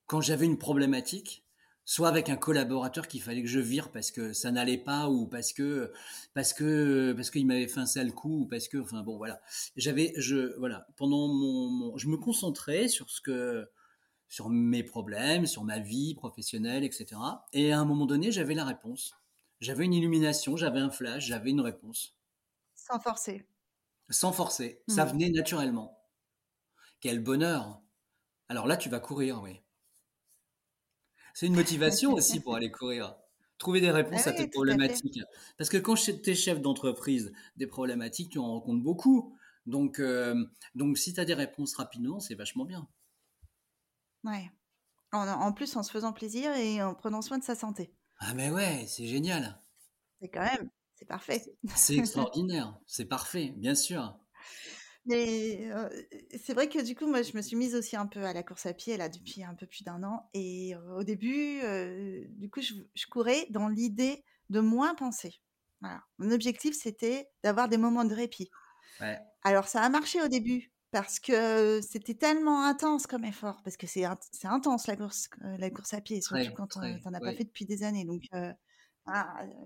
Quand 0.08 0.20
j'avais 0.20 0.48
une 0.48 0.58
problématique, 0.58 1.46
soit 1.86 2.08
avec 2.08 2.28
un 2.30 2.36
collaborateur 2.36 3.08
qu'il 3.08 3.22
fallait 3.22 3.44
que 3.44 3.48
je 3.48 3.60
vire 3.60 3.92
parce 3.92 4.10
que 4.10 4.34
ça 4.34 4.50
n'allait 4.50 4.80
pas 4.80 5.10
ou 5.10 5.28
parce 5.28 5.54
que 5.54 5.92
parce 6.34 6.54
que 6.54 7.14
parce 7.14 7.30
qu'il 7.30 7.46
m'avait 7.46 7.68
fait 7.68 7.82
un 7.82 7.86
sale 7.86 8.14
coup 8.14 8.42
ou 8.42 8.46
parce 8.48 8.68
que 8.68 8.78
enfin 8.78 9.04
bon 9.04 9.18
voilà 9.18 9.42
j'avais 9.76 10.14
je 10.16 10.58
voilà 10.60 10.88
pendant 10.96 11.28
mon, 11.28 11.98
je 11.98 12.08
me 12.08 12.16
concentrais 12.16 12.88
sur 12.88 13.10
ce 13.10 13.20
que 13.20 13.68
sur 14.34 14.50
mes 14.50 14.84
problèmes 14.84 15.46
sur 15.46 15.64
ma 15.64 15.80
vie 15.80 16.16
professionnelle 16.16 16.84
etc 16.84 17.20
et 17.52 17.72
à 17.72 17.80
un 17.80 17.86
moment 17.86 18.06
donné 18.06 18.32
j'avais 18.32 18.56
la 18.56 18.66
réponse 18.66 19.16
j'avais 19.62 19.86
une 19.86 19.94
illumination 19.94 20.58
j'avais 20.58 20.80
un 20.80 20.90
flash 20.90 21.26
j'avais 21.26 21.52
une 21.52 21.62
réponse 21.62 22.18
sans 22.76 23.00
forcer 23.00 23.48
sans 24.10 24.32
forcer 24.32 24.82
ça 24.88 25.06
mmh. 25.06 25.10
venait 25.10 25.30
naturellement 25.30 26.04
quel 27.04 27.20
bonheur 27.20 27.82
Alors 28.48 28.66
là, 28.66 28.78
tu 28.78 28.88
vas 28.88 29.02
courir, 29.02 29.42
oui. 29.44 29.60
C'est 31.34 31.48
une 31.48 31.54
motivation 31.54 32.14
aussi 32.18 32.40
pour 32.40 32.56
aller 32.56 32.72
courir. 32.72 33.18
Trouver 33.58 33.82
des 33.82 33.92
réponses 33.92 34.26
à 34.26 34.32
tes 34.32 34.48
problématiques. 34.48 35.20
Parce 35.58 35.70
que 35.70 35.76
quand 35.76 35.96
tu 35.96 36.30
es 36.30 36.34
chef 36.34 36.62
d'entreprise, 36.62 37.34
des 37.58 37.68
problématiques, 37.68 38.30
tu 38.30 38.40
en 38.40 38.54
rencontres 38.54 38.84
beaucoup. 38.84 39.38
Donc, 39.66 40.00
euh, 40.00 40.46
donc 40.76 40.98
si 40.98 41.14
tu 41.14 41.20
as 41.20 41.26
des 41.26 41.34
réponses 41.34 41.76
rapidement, 41.76 42.22
c'est 42.22 42.36
vachement 42.36 42.64
bien. 42.64 42.88
Ouais. 44.24 44.52
En, 45.12 45.54
plus, 45.54 45.76
en 45.76 45.84
se 45.84 45.92
faisant 45.92 46.12
plaisir 46.12 46.52
et 46.56 46.82
en 46.82 46.96
prenant 46.96 47.22
soin 47.22 47.38
de 47.38 47.44
sa 47.44 47.56
santé. 47.56 47.94
Ah, 48.20 48.34
mais 48.34 48.50
ouais, 48.50 48.86
c'est 48.88 49.06
génial. 49.06 49.62
C'est 50.20 50.30
quand 50.30 50.42
même, 50.42 50.72
c'est 50.96 51.06
parfait. 51.06 51.44
C'est 51.76 51.98
extraordinaire, 51.98 52.80
c'est 52.88 53.06
parfait, 53.06 53.54
bien 53.58 53.76
sûr. 53.76 54.18
Mais 55.06 55.70
c'est 56.44 56.54
vrai 56.54 56.68
que 56.70 56.82
du 56.82 56.96
coup, 56.96 57.06
moi, 57.08 57.22
je 57.22 57.36
me 57.36 57.42
suis 57.42 57.58
mise 57.58 57.76
aussi 57.76 57.96
un 57.96 58.08
peu 58.08 58.24
à 58.24 58.34
la 58.34 58.42
course 58.42 58.66
à 58.66 58.74
pied 58.74 58.96
là 58.98 59.10
depuis 59.10 59.44
un 59.44 59.54
peu 59.54 59.68
plus 59.68 59.84
d'un 59.84 60.02
an. 60.04 60.30
Et 60.34 60.76
au 60.96 61.04
début, 61.04 61.60
du 62.30 62.50
coup, 62.50 62.62
je, 62.62 63.06
courais 63.08 63.46
dans 63.50 63.68
l'idée 63.68 64.24
de 64.50 64.62
moins 64.62 64.96
penser. 64.96 65.42
Voilà. 65.82 66.02
Mon 66.18 66.32
objectif, 66.32 66.74
c'était 66.76 67.30
d'avoir 67.44 67.68
des 67.68 67.78
moments 67.78 68.06
de 68.06 68.16
répit. 68.16 68.50
Alors, 69.44 69.68
ça 69.68 69.82
a 69.82 69.90
marché 69.90 70.22
au 70.22 70.30
début 70.30 70.73
parce 70.94 71.20
que 71.20 71.82
c'était 71.82 72.14
tellement 72.14 72.64
intense 72.66 73.08
comme 73.08 73.26
effort, 73.26 73.62
parce 73.64 73.78
que 73.78 73.88
c'est 73.88 74.06
intense 74.06 74.86
la 74.86 74.96
course, 74.96 75.28
la 75.42 75.72
course 75.72 75.96
à 75.96 76.02
pied, 76.02 76.22
surtout 76.22 76.54
quand 76.56 76.68
tu 76.68 76.80
n'en 76.80 77.14
as 77.14 77.20
pas 77.20 77.34
fait 77.34 77.46
depuis 77.46 77.66
des 77.66 77.82
années. 77.82 78.06
Donc, 78.06 78.30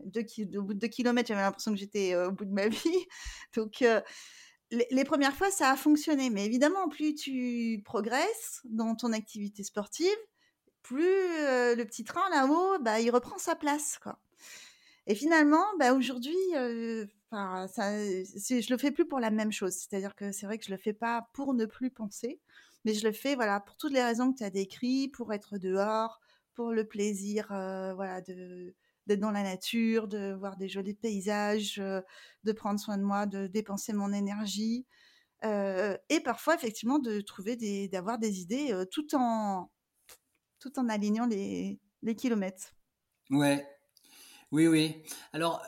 deux, 0.05 0.25
au 0.57 0.63
bout 0.63 0.73
de 0.73 0.79
deux 0.79 0.87
kilomètres, 0.87 1.27
j'avais 1.27 1.41
l'impression 1.41 1.73
que 1.73 1.77
j'étais 1.77 2.15
au 2.15 2.31
bout 2.31 2.45
de 2.45 2.53
ma 2.53 2.67
vie. 2.69 3.05
Donc, 3.57 3.83
les, 4.71 5.03
premières 5.03 5.35
fois, 5.35 5.51
ça 5.51 5.69
a 5.69 5.75
fonctionné. 5.75 6.29
Mais 6.29 6.45
évidemment, 6.45 6.87
plus 6.87 7.13
tu 7.13 7.81
progresses 7.83 8.61
dans 8.63 8.95
ton 8.95 9.11
activité 9.11 9.63
sportive, 9.63 10.07
plus 10.81 11.03
le 11.03 11.83
petit 11.83 12.05
train 12.05 12.29
là-haut, 12.29 12.79
bah, 12.79 13.01
il 13.01 13.11
reprend 13.11 13.37
sa 13.37 13.55
place. 13.55 13.99
Quoi. 14.01 14.17
Et 15.07 15.13
finalement, 15.15 15.65
bah, 15.77 15.93
aujourd'hui, 15.93 16.37
Enfin, 17.31 17.67
ça, 17.67 17.91
je 17.97 18.71
le 18.71 18.77
fais 18.77 18.91
plus 18.91 19.05
pour 19.07 19.19
la 19.19 19.31
même 19.31 19.51
chose. 19.51 19.73
C'est-à-dire 19.73 20.15
que 20.15 20.31
c'est 20.31 20.45
vrai 20.45 20.57
que 20.57 20.65
je 20.65 20.71
le 20.71 20.77
fais 20.77 20.93
pas 20.93 21.29
pour 21.33 21.53
ne 21.53 21.65
plus 21.65 21.91
penser, 21.91 22.41
mais 22.85 22.93
je 22.93 23.05
le 23.05 23.11
fais 23.13 23.35
voilà 23.35 23.59
pour 23.59 23.75
toutes 23.77 23.91
les 23.93 24.03
raisons 24.03 24.31
que 24.31 24.37
tu 24.37 24.43
as 24.43 24.49
décrites, 24.49 25.13
pour 25.13 25.33
être 25.33 25.57
dehors, 25.57 26.19
pour 26.53 26.71
le 26.71 26.85
plaisir 26.87 27.47
voilà 27.49 28.21
de 28.21 28.75
d'être 29.07 29.19
dans 29.21 29.31
la 29.31 29.43
nature, 29.43 30.07
de 30.09 30.33
voir 30.33 30.57
des 30.57 30.67
jolis 30.67 30.93
paysages, 30.93 31.77
de 31.77 32.51
prendre 32.53 32.79
soin 32.79 32.97
de 32.97 33.03
moi, 33.03 33.25
de 33.25 33.47
dépenser 33.47 33.93
mon 33.93 34.11
énergie, 34.13 34.85
et 35.43 36.19
parfois 36.23 36.55
effectivement 36.55 36.99
de 36.99 37.21
trouver 37.21 37.55
des, 37.55 37.87
d'avoir 37.89 38.19
des 38.19 38.41
idées 38.41 38.73
tout 38.91 39.15
en 39.15 39.71
tout 40.59 40.79
en 40.79 40.89
alignant 40.89 41.25
les, 41.27 41.79
les 42.03 42.15
kilomètres. 42.15 42.75
Ouais, 43.29 43.67
oui, 44.51 44.67
oui. 44.67 45.03
Alors, 45.33 45.61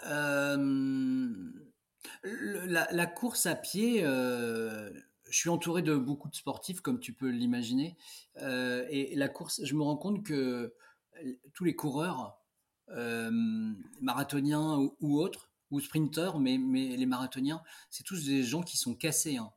la, 2.14 3.06
course 3.06 3.46
à 3.46 3.56
pied, 3.56 4.02
je 4.02 4.92
suis 5.30 5.50
entouré 5.50 5.82
de 5.82 5.96
beaucoup 5.96 6.30
de 6.30 6.36
sportifs, 6.36 6.82
comme 6.82 7.00
tu 7.00 7.14
peux 7.14 7.30
l'imaginer. 7.30 7.98
et 8.42 9.14
la 9.16 9.30
course, 9.30 9.62
je 9.64 9.76
me 9.76 9.84
rends 9.84 9.98
compte 9.98 10.26
que 10.26 10.74
tous 11.54 11.64
les 11.66 11.76
coureurs, 11.76 12.38
marathoniens 14.02 14.78
ou, 15.00 15.20
autres, 15.20 15.50
ou 15.72 15.80
sprinteurs, 15.80 16.40
mais, 16.40 16.58
mais 16.58 16.98
les 16.98 17.06
marathoniens, 17.06 17.62
c'est 17.90 18.04
tous 18.04 18.26
des 18.26 18.44
gens 18.44 18.62
qui 18.62 18.78
sont 18.78 18.96
cassés. 18.96 19.38
Hein. 19.38 19.52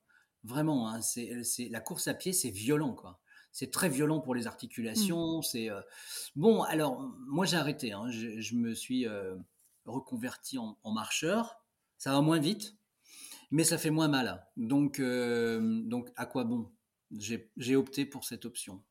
Vraiment, 0.45 0.89
hein. 0.89 1.01
c'est, 1.01 1.69
la 1.71 1.81
course 1.81 2.09
à 2.09 2.15
pied, 2.15 2.33
c'est 2.33 2.51
violent, 2.51 2.95
quoi 2.95 3.21
c'est 3.53 3.71
très 3.71 3.91
violent 3.91 4.21
pour 4.21 4.35
les 4.35 4.47
articulations. 4.47 5.39
Mmh. 5.39 5.43
C'est 5.43 5.71
euh, 5.71 5.81
bon. 6.35 6.63
Alors 6.63 7.01
moi 7.27 7.45
j'ai 7.47 7.57
arrêté. 7.57 7.93
Hein. 7.93 8.11
je, 8.11 8.55
me 8.55 8.75
suis 8.75 9.07
euh, 9.07 9.37
reconverti 9.85 10.59
en, 10.59 10.77
marcheur. 10.93 11.63
Ça 11.99 12.13
va 12.13 12.21
moins 12.21 12.41
vite, 12.41 12.75
mais 13.51 13.63
ça 13.63 13.79
fait 13.79 13.91
moins 13.91 14.09
mal. 14.09 14.45
Donc 14.57 14.99
euh, 14.99 15.83
donc 15.85 16.11
à 16.17 16.27
quoi 16.27 16.45
bon? 16.45 16.71
J'ai 17.11 17.77
opté 17.77 18.07
pour 18.07 18.25
cette 18.25 18.47
option. 18.47 18.83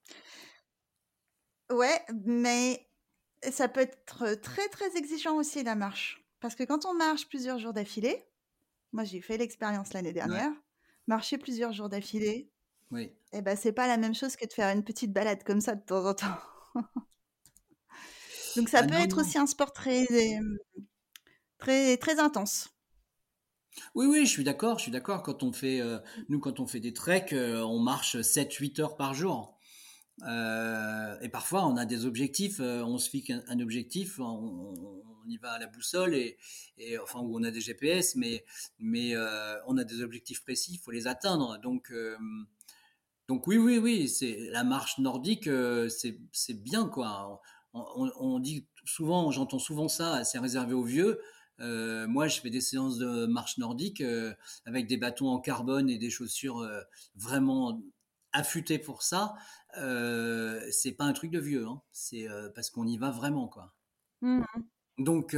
Ouais, 1.71 2.05
mais 2.25 2.87
ça 3.49 3.67
peut 3.67 3.79
être 3.79 4.05
très 4.41 4.69
très 4.69 4.95
exigeant 4.95 5.37
aussi 5.37 5.63
la 5.63 5.73
marche, 5.73 6.23
parce 6.39 6.53
que 6.53 6.63
quand 6.63 6.85
on 6.85 6.93
marche 6.93 7.27
plusieurs 7.27 7.57
jours 7.57 7.73
d'affilée, 7.73 8.23
moi 8.91 9.05
j'ai 9.05 9.21
fait 9.21 9.37
l'expérience 9.37 9.93
l'année 9.93 10.13
dernière, 10.13 10.51
marcher 11.07 11.39
plusieurs 11.39 11.73
jours 11.73 11.89
d'affilée, 11.89 12.51
oui. 12.91 13.03
Et 13.33 13.37
eh 13.37 13.41
ben, 13.41 13.55
c'est 13.55 13.71
pas 13.71 13.87
la 13.87 13.97
même 13.97 14.13
chose 14.13 14.35
que 14.35 14.45
de 14.45 14.51
faire 14.51 14.75
une 14.75 14.83
petite 14.83 15.13
balade 15.13 15.43
comme 15.43 15.61
ça 15.61 15.75
de 15.75 15.81
temps 15.81 16.05
en 16.05 16.13
temps. 16.13 16.37
Donc 18.57 18.69
ça 18.69 18.79
ah 18.83 18.87
peut 18.87 18.95
être 18.95 19.21
aussi 19.21 19.37
un 19.37 19.47
sport 19.47 19.71
très, 19.71 20.05
très, 21.57 21.97
très 21.97 22.19
intense. 22.19 22.69
Oui, 23.95 24.05
oui, 24.05 24.25
je 24.25 24.31
suis 24.31 24.43
d'accord, 24.43 24.77
je 24.77 24.83
suis 24.83 24.91
d'accord. 24.91 25.23
Quand 25.23 25.43
on 25.43 25.53
fait, 25.53 25.81
euh, 25.81 25.99
nous, 26.29 26.39
quand 26.39 26.59
on 26.59 26.67
fait 26.67 26.79
des 26.79 26.93
treks, 26.93 27.33
euh, 27.33 27.61
on 27.61 27.79
marche 27.79 28.17
7-8 28.17 28.81
heures 28.81 28.97
par 28.97 29.13
jour. 29.13 29.57
Euh, 30.27 31.17
et 31.21 31.29
parfois, 31.29 31.65
on 31.65 31.77
a 31.77 31.85
des 31.85 32.05
objectifs, 32.05 32.59
on 32.59 32.97
se 32.97 33.09
fixe 33.09 33.31
un, 33.47 33.59
objectif, 33.59 34.19
on, 34.19 34.73
y 35.27 35.37
va 35.37 35.53
à 35.53 35.59
la 35.59 35.67
boussole, 35.67 36.13
et, 36.13 36.37
et, 36.77 36.99
enfin, 36.99 37.19
où 37.21 37.39
on 37.39 37.43
a 37.43 37.51
des 37.51 37.61
GPS, 37.61 38.15
mais, 38.15 38.43
mais 38.79 39.15
on 39.67 39.77
a 39.77 39.83
des 39.83 40.01
objectifs 40.01 40.43
précis, 40.43 40.73
il 40.73 40.79
faut 40.79 40.91
les 40.91 41.07
atteindre. 41.07 41.57
Donc, 41.59 41.91
donc 43.31 43.47
oui, 43.47 43.57
oui, 43.57 43.77
oui, 43.77 44.09
c'est 44.09 44.49
la 44.49 44.65
marche 44.65 44.97
nordique, 44.97 45.47
euh, 45.47 45.87
c'est 45.87 46.53
bien 46.53 46.89
quoi. 46.89 47.41
On, 47.73 48.39
dit 48.39 48.67
souvent, 48.83 49.31
j'entends 49.31 49.57
souvent 49.57 49.87
ça, 49.87 50.25
c'est 50.25 50.37
réservé 50.37 50.73
aux 50.73 50.83
vieux. 50.83 51.21
Euh, 51.61 52.09
moi, 52.09 52.27
je 52.27 52.41
fais 52.41 52.49
des 52.49 52.59
séances 52.59 52.97
de 52.97 53.27
marche 53.27 53.57
nordique 53.57 54.01
euh, 54.01 54.33
avec 54.65 54.85
des 54.85 54.97
bâtons 54.97 55.29
en 55.29 55.39
carbone 55.39 55.89
et 55.89 55.97
des 55.97 56.09
chaussures 56.09 56.69
vraiment 57.15 57.81
affûtées 58.33 58.79
pour 58.79 59.01
ça. 59.01 59.33
c'est 59.75 60.91
pas 60.97 61.05
un 61.05 61.13
truc 61.13 61.31
de 61.31 61.39
vieux, 61.39 61.65
hein. 61.65 61.81
c'est 61.93 62.27
parce 62.53 62.69
qu'on 62.69 62.85
y 62.85 62.97
va 62.97 63.11
vraiment 63.11 63.47
quoi. 63.47 63.73
Mmh 64.19 64.43
donc, 64.97 65.35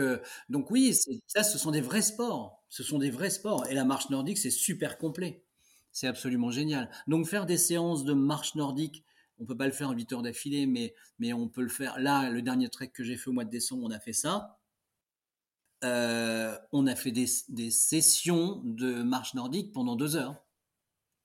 donc 0.50 0.72
oui, 0.72 0.98
ça, 1.28 1.44
ce 1.44 1.58
sont 1.60 1.72
des 1.72 1.80
vrais 1.80 2.02
sports. 2.02 2.66
Ce 2.70 2.82
sont 2.82 2.98
des 2.98 3.12
vrais 3.12 3.30
sports. 3.30 3.66
Et 3.70 3.76
la 3.76 3.86
marche 3.86 4.10
nordique, 4.10 4.40
c'est 4.40 4.50
super 4.50 4.98
complet. 4.98 5.46
C'est 5.94 6.08
absolument 6.08 6.50
génial. 6.50 6.90
Donc 7.08 7.28
faire 7.28 7.46
des 7.46 7.58
séances 7.58 8.04
de 8.04 8.14
marche 8.14 8.56
nordique, 8.56 9.06
on 9.40 9.46
peut 9.46 9.56
pas 9.56 9.68
le 9.68 9.72
faire 9.72 9.90
en 9.90 9.94
8 9.94 10.12
heures 10.14 10.22
d'affilée, 10.24 10.66
mais, 10.66 10.94
mais 11.20 11.34
on 11.34 11.48
peut 11.48 11.62
le 11.62 11.70
faire. 11.70 12.00
Là, 12.00 12.30
le 12.30 12.42
dernier 12.42 12.70
trek 12.70 12.90
que 12.90 13.04
j'ai 13.04 13.16
fait 13.16 13.30
au 13.30 13.34
mois 13.34 13.46
de 13.46 13.50
décembre, 13.50 13.84
on 13.86 13.92
a 13.92 14.00
fait 14.00 14.14
ça. 14.14 14.60
Euh, 15.84 16.58
on 16.72 16.88
a 16.88 16.96
fait 16.96 17.12
des, 17.12 17.28
sessions 17.72 18.62
de 18.64 19.04
marche 19.04 19.36
nordique 19.36 19.72
pendant 19.72 19.96
deux 19.96 20.16
heures. 20.16 20.44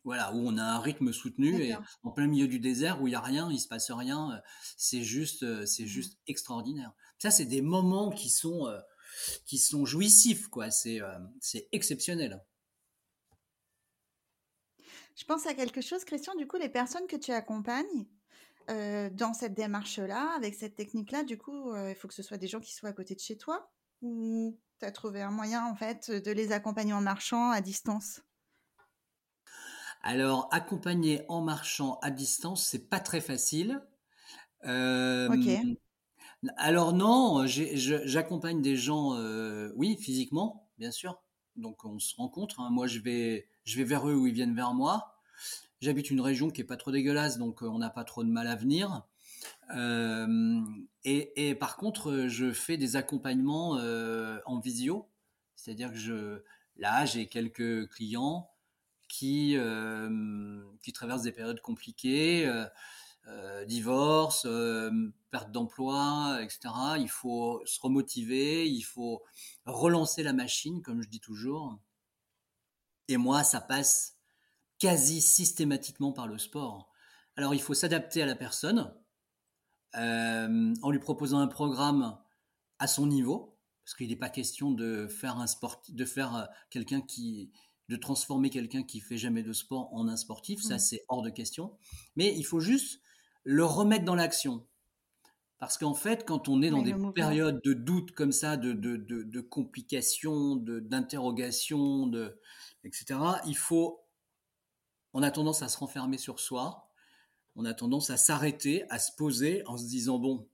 Voilà, 0.04 0.32
où 0.34 0.38
on 0.38 0.56
a 0.58 0.62
un 0.62 0.80
rythme 0.80 1.12
soutenu 1.12 1.62
et 1.62 1.76
en 2.02 2.10
plein 2.10 2.26
milieu 2.26 2.48
du 2.48 2.60
désert 2.60 3.02
où 3.02 3.08
il 3.08 3.12
y 3.12 3.14
a 3.14 3.20
rien, 3.20 3.50
il 3.50 3.58
se 3.58 3.68
passe 3.68 3.90
rien. 3.90 4.40
C'est 4.76 5.02
juste, 5.02 5.42
euh, 5.42 5.66
c'est 5.66 5.84
mmh. 5.84 5.86
juste 5.86 6.18
extraordinaire. 6.26 6.92
Ça, 7.18 7.30
c'est 7.30 7.44
des 7.44 7.62
moments 7.62 8.10
qui 8.10 8.30
sont, 8.30 8.66
euh, 8.66 8.78
qui 9.46 9.58
sont 9.58 9.84
jouissifs, 9.84 10.48
quoi. 10.48 10.70
C'est, 10.70 11.00
c'est 11.40 11.68
exceptionnel. 11.72 12.42
Je 15.18 15.24
pense 15.24 15.46
à 15.46 15.54
quelque 15.54 15.80
chose, 15.80 16.04
Christian, 16.04 16.36
du 16.36 16.46
coup, 16.46 16.58
les 16.58 16.68
personnes 16.68 17.08
que 17.08 17.16
tu 17.16 17.32
accompagnes 17.32 18.06
euh, 18.70 19.10
dans 19.10 19.34
cette 19.34 19.52
démarche-là, 19.52 20.32
avec 20.36 20.54
cette 20.54 20.76
technique-là, 20.76 21.24
du 21.24 21.36
coup, 21.36 21.72
euh, 21.72 21.90
il 21.90 21.96
faut 21.96 22.06
que 22.06 22.14
ce 22.14 22.22
soit 22.22 22.36
des 22.36 22.46
gens 22.46 22.60
qui 22.60 22.72
soient 22.72 22.90
à 22.90 22.92
côté 22.92 23.16
de 23.16 23.20
chez 23.20 23.36
toi 23.36 23.68
ou 24.00 24.56
tu 24.78 24.86
as 24.86 24.92
trouvé 24.92 25.20
un 25.20 25.32
moyen, 25.32 25.66
en 25.66 25.74
fait, 25.74 26.12
de 26.12 26.30
les 26.30 26.52
accompagner 26.52 26.92
en 26.92 27.00
marchant 27.00 27.50
à 27.50 27.60
distance? 27.60 28.20
Alors, 30.02 30.48
accompagner 30.52 31.24
en 31.28 31.40
marchant 31.40 31.98
à 32.00 32.12
distance, 32.12 32.64
c'est 32.64 32.88
pas 32.88 33.00
très 33.00 33.20
facile. 33.20 33.82
ok. 34.62 35.48
Alors 36.56 36.92
non, 36.92 37.44
j'accompagne 37.46 38.62
des 38.62 38.76
gens, 38.76 39.14
euh, 39.14 39.72
oui, 39.74 39.96
physiquement, 40.00 40.70
bien 40.78 40.92
sûr. 40.92 41.20
Donc 41.56 41.84
on 41.84 41.98
se 41.98 42.14
rencontre. 42.14 42.60
Hein. 42.60 42.70
Moi, 42.70 42.86
je 42.86 43.00
vais 43.00 43.48
je 43.68 43.76
vais 43.76 43.84
vers 43.84 44.08
eux 44.08 44.14
ou 44.14 44.26
ils 44.26 44.32
viennent 44.32 44.54
vers 44.54 44.72
moi. 44.72 45.14
J'habite 45.80 46.10
une 46.10 46.22
région 46.22 46.50
qui 46.50 46.62
est 46.62 46.64
pas 46.64 46.76
trop 46.76 46.90
dégueulasse, 46.90 47.38
donc 47.38 47.62
euh, 47.62 47.66
on 47.66 47.78
n'a 47.78 47.90
pas 47.90 48.04
trop 48.04 48.24
de 48.24 48.30
mal 48.30 48.46
à 48.48 48.56
venir. 48.56 49.06
Euh, 49.76 50.60
et, 51.04 51.54
par 51.54 51.76
contre, 51.76 52.26
je 52.28 52.52
fais 52.52 52.76
des 52.76 52.96
accompagnements 52.96 53.76
euh, 53.78 54.40
en 54.46 54.58
visio, 54.58 55.08
c'est-à-dire 55.54 55.92
que 55.92 55.98
je, 55.98 56.42
là, 56.76 57.04
j'ai 57.04 57.26
quelques 57.26 57.88
clients 57.90 58.50
qui, 59.08 59.56
qui 60.82 60.92
traversent 60.92 61.22
des 61.22 61.32
périodes 61.32 61.60
compliquées, 61.60 62.50
divorce, 63.66 64.46
perte 65.30 65.50
d'emploi, 65.50 66.40
etc. 66.42 66.74
Il 66.98 67.08
faut 67.08 67.62
se 67.64 67.80
remotiver, 67.80 68.68
il 68.68 68.82
faut 68.82 69.22
relancer 69.64 70.22
la 70.22 70.34
machine, 70.34 70.82
comme 70.82 71.02
je 71.02 71.08
dis 71.08 71.20
toujours. 71.20 71.78
Et 73.08 73.16
moi, 73.16 73.42
ça 73.42 73.60
passe 73.60 74.16
quasi 74.78 75.20
systématiquement 75.20 76.12
par 76.12 76.26
le 76.26 76.38
sport. 76.38 76.90
Alors, 77.36 77.54
il 77.54 77.60
faut 77.60 77.74
s'adapter 77.74 78.22
à 78.22 78.26
la 78.26 78.34
personne 78.34 78.94
euh, 79.96 80.74
en 80.82 80.90
lui 80.90 80.98
proposant 80.98 81.38
un 81.38 81.46
programme 81.46 82.18
à 82.78 82.86
son 82.86 83.06
niveau, 83.06 83.58
parce 83.84 83.94
qu'il 83.94 84.08
n'est 84.08 84.16
pas 84.16 84.28
question 84.28 84.70
de 84.70 85.06
faire 85.06 85.38
un 85.38 85.46
sport, 85.46 85.82
de 85.88 86.04
faire 86.04 86.36
euh, 86.36 86.44
quelqu'un 86.70 87.00
qui, 87.00 87.50
de 87.88 87.96
transformer 87.96 88.50
quelqu'un 88.50 88.82
qui 88.82 89.00
fait 89.00 89.16
jamais 89.16 89.42
de 89.42 89.52
sport 89.52 89.92
en 89.94 90.08
un 90.08 90.16
sportif, 90.16 90.62
ça 90.62 90.76
mmh. 90.76 90.80
c'est 90.80 91.04
hors 91.08 91.22
de 91.22 91.30
question. 91.30 91.76
Mais 92.16 92.34
il 92.36 92.44
faut 92.44 92.60
juste 92.60 93.00
le 93.44 93.64
remettre 93.64 94.04
dans 94.04 94.14
l'action. 94.14 94.66
Parce 95.58 95.76
qu'en 95.76 95.94
fait, 95.94 96.24
quand 96.24 96.48
on 96.48 96.62
est 96.62 96.70
dans 96.70 96.82
des 96.82 96.94
périodes 97.14 97.60
de 97.64 97.72
doute 97.72 98.12
comme 98.12 98.30
ça, 98.30 98.56
de, 98.56 98.72
de, 98.72 98.96
de, 98.96 99.24
de 99.24 99.40
complications, 99.40 100.54
d'interrogations, 100.54 102.06
de, 102.06 102.38
etc., 102.84 103.20
il 103.46 103.56
faut. 103.56 104.04
On 105.14 105.22
a 105.22 105.30
tendance 105.30 105.62
à 105.62 105.68
se 105.68 105.78
renfermer 105.78 106.18
sur 106.18 106.40
soi. 106.40 106.88
On 107.56 107.64
a 107.64 107.74
tendance 107.74 108.10
à 108.10 108.16
s'arrêter, 108.16 108.84
à 108.90 108.98
se 108.98 109.10
poser 109.12 109.66
en 109.66 109.76
se 109.76 109.84
disant 109.84 110.18
bon, 110.18 110.48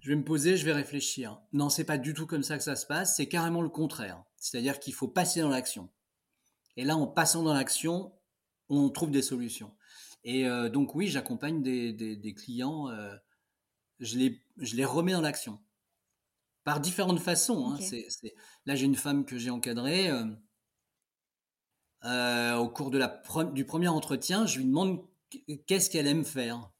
je 0.00 0.10
vais 0.10 0.16
me 0.16 0.24
poser, 0.24 0.56
je 0.56 0.64
vais 0.64 0.72
réfléchir. 0.72 1.40
Non, 1.52 1.70
c'est 1.70 1.84
pas 1.84 1.98
du 1.98 2.12
tout 2.14 2.26
comme 2.26 2.42
ça 2.42 2.58
que 2.58 2.64
ça 2.64 2.76
se 2.76 2.86
passe. 2.86 3.16
C'est 3.16 3.28
carrément 3.28 3.62
le 3.62 3.68
contraire. 3.68 4.22
C'est-à-dire 4.36 4.80
qu'il 4.80 4.92
faut 4.92 5.08
passer 5.08 5.40
dans 5.40 5.48
l'action. 5.48 5.88
Et 6.76 6.84
là, 6.84 6.96
en 6.96 7.06
passant 7.06 7.42
dans 7.42 7.54
l'action, 7.54 8.12
on 8.68 8.90
trouve 8.90 9.10
des 9.10 9.22
solutions. 9.22 9.74
Et 10.24 10.44
donc 10.70 10.94
oui, 10.94 11.08
j'accompagne 11.08 11.62
des, 11.62 12.34
clients, 12.36 12.88
je, 13.98 14.18
les, 14.18 14.42
je 14.58 14.76
les 14.76 14.84
remets 14.84 15.12
dans 15.12 15.20
l'action 15.20 15.58
par 16.64 16.80
différentes 16.80 17.20
façons. 17.20 17.70
Hein. 17.70 17.78
Là, 18.66 18.76
j'ai 18.76 18.86
une 18.86 18.96
femme 18.96 19.24
que 19.24 19.38
j'ai 19.38 19.50
encadrée. 19.50 20.10
Au 22.04 22.68
cours 22.68 22.90
de 22.90 22.98
la, 22.98 23.22
du 23.52 23.64
premier 23.64 23.88
entretien, 23.88 24.46
je 24.46 24.58
lui 24.58 24.66
demande 24.66 25.04
qu'est-ce 25.66 25.90
qu'elle 25.90 26.06
aime 26.06 26.24
faire? 26.24 26.70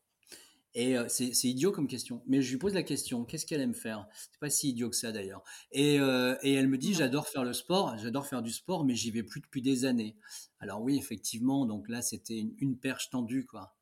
Et 0.75 0.95
c'est 1.09 1.45
idiot 1.45 1.73
comme 1.73 1.89
question, 1.89 2.23
mais 2.27 2.43
je 2.43 2.51
lui 2.53 2.59
pose 2.59 2.75
la 2.75 2.85
question 2.85 3.25
qu'est-ce 3.25 3.45
qu'elle 3.45 3.61
aime 3.61 3.75
faire? 3.75 4.07
C'est 4.15 4.39
pas 4.39 4.51
si 4.51 4.71
idiot 4.71 4.89
que 4.89 4.95
ça 4.95 5.11
d'ailleurs. 5.11 5.43
Et, 5.73 5.97
et, 5.97 6.55
elle 6.55 6.69
me 6.69 6.79
dit 6.79 6.95
j'adore 6.95 7.27
faire 7.27 7.43
le 7.43 7.53
sport, 7.53 7.99
j'adore 7.99 8.27
faire 8.27 8.41
du 8.41 8.53
sport, 8.53 8.85
mais 8.85 8.95
j'y 8.95 9.11
vais 9.11 9.25
plus 9.25 9.41
depuis 9.41 9.63
des 9.63 9.85
années. 9.85 10.17
Alors 10.61 10.81
oui, 10.81 10.97
effectivement, 10.97 11.67
donc 11.67 11.89
là 11.89 12.03
c'était 12.03 12.39
une, 12.59 12.79
perche 12.79 13.11
tendue 13.11 13.47
quoi. 13.47 13.75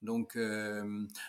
Donc, 0.00 0.38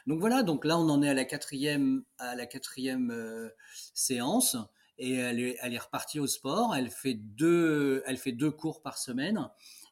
donc 0.07 0.19
voilà, 0.19 0.43
donc 0.43 0.63
là 0.63 0.77
on 0.77 0.89
en 0.89 1.01
est 1.01 1.09
à 1.09 1.13
la 1.13 1.25
quatrième, 1.25 2.03
à 2.17 2.35
la 2.35 2.45
quatrième 2.45 3.51
séance 3.93 4.55
et 4.97 5.13
elle 5.13 5.39
est, 5.39 5.77
repartie 5.77 6.19
au 6.19 6.27
sport. 6.27 6.75
Elle 6.75 6.89
fait 6.89 7.13
deux, 7.13 8.01
cours 8.57 8.81
par 8.81 8.97
semaine 8.97 9.49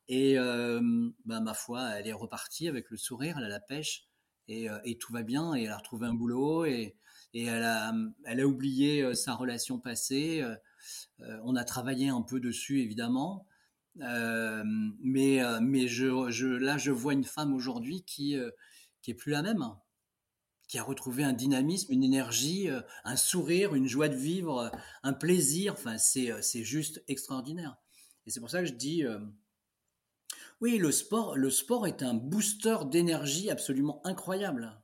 et 0.07 0.35
bah, 0.35 1.39
ma 1.39 1.53
foi, 1.53 1.89
elle 1.97 2.07
est 2.07 2.13
repartie 2.13 2.67
avec 2.67 2.89
le 2.89 2.97
sourire, 2.97 3.37
elle 3.37 3.45
a 3.45 3.49
la 3.49 3.59
pêche 3.59 4.07
et, 4.47 4.67
et 4.85 4.97
tout 4.97 5.13
va 5.13 5.23
bien. 5.23 5.55
Et 5.55 5.63
elle 5.63 5.71
a 5.71 5.77
retrouvé 5.77 6.07
un 6.07 6.13
boulot 6.13 6.65
et, 6.65 6.95
elle, 7.33 7.63
a, 7.63 8.47
oublié 8.47 9.15
sa 9.15 9.33
relation 9.33 9.79
passée. 9.79 10.43
on 11.43 11.55
a 11.55 11.63
travaillé 11.63 12.09
un 12.09 12.21
peu 12.21 12.39
dessus, 12.39 12.81
évidemment. 12.81 13.45
mais 13.95 15.39
là, 15.39 16.77
je 16.77 16.91
vois 16.91 17.13
une 17.13 17.23
femme 17.23 17.53
aujourd'hui 17.53 18.03
qui, 18.03 18.37
qui 19.03 19.11
est 19.11 19.15
plus 19.15 19.31
la 19.31 19.43
même, 19.43 19.63
qui 20.73 20.79
a 20.79 20.83
retrouvé 20.83 21.23
un 21.23 21.33
dynamisme, 21.33 21.93
une 21.93 22.03
énergie, 22.03 22.67
un 23.03 23.15
sourire, 23.15 23.75
une 23.75 23.88
joie 23.88 24.09
de 24.09 24.15
vivre, 24.15 24.71
un 25.03 25.13
plaisir. 25.13 25.73
Enfin, 25.73 25.99
c'est 25.99 26.63
juste 26.63 27.03
extraordinaire. 27.07 27.77
Et 28.25 28.31
c'est 28.31 28.39
pour 28.39 28.49
ça 28.49 28.62
que 28.62 28.65
je 28.65 28.73
dis, 28.73 29.03
oui, 30.62 30.79
le 30.79 30.91
sport, 30.91 31.38
le 31.38 31.51
sport 31.51 31.86
est 31.86 32.01
un 32.01 32.15
booster 32.15 32.77
d'énergie 32.89 33.51
absolument 33.51 34.01
incroyable. 34.03 34.81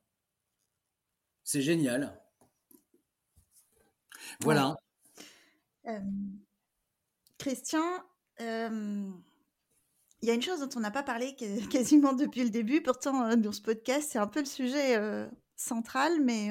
C'est 1.43 1.63
génial. 1.63 2.21
Voilà. 4.41 4.75
Euh, 5.88 5.99
Christian, 7.39 7.84
euh, 8.41 9.10
il 10.21 10.28
y 10.28 10.30
a 10.30 10.36
une 10.36 10.43
chose 10.43 10.60
dont 10.60 10.69
on 10.75 10.80
n'a 10.80 10.91
pas 10.91 11.02
parlé 11.02 11.36
quasiment 11.71 12.13
depuis 12.13 12.43
le 12.43 12.52
début. 12.52 12.84
Pourtant, 12.84 13.25
euh, 13.25 13.36
dans 13.36 13.52
ce 13.52 13.62
podcast, 13.62 14.10
c'est 14.12 14.19
un 14.19 14.28
peu 14.28 14.41
le 14.41 14.45
sujet 14.45 14.95
central, 15.60 16.22
mais 16.24 16.50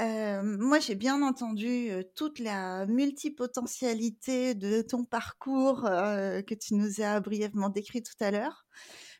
moi, 0.00 0.80
j'ai 0.80 0.94
bien 0.94 1.22
entendu 1.22 1.90
toute 2.16 2.38
la 2.38 2.86
multipotentialité 2.86 4.54
de 4.54 4.82
ton 4.82 5.04
parcours 5.04 5.82
que 5.82 6.54
tu 6.54 6.74
nous 6.74 7.02
as 7.02 7.20
brièvement 7.20 7.68
décrit 7.68 8.02
tout 8.02 8.16
à 8.20 8.30
l'heure. 8.30 8.66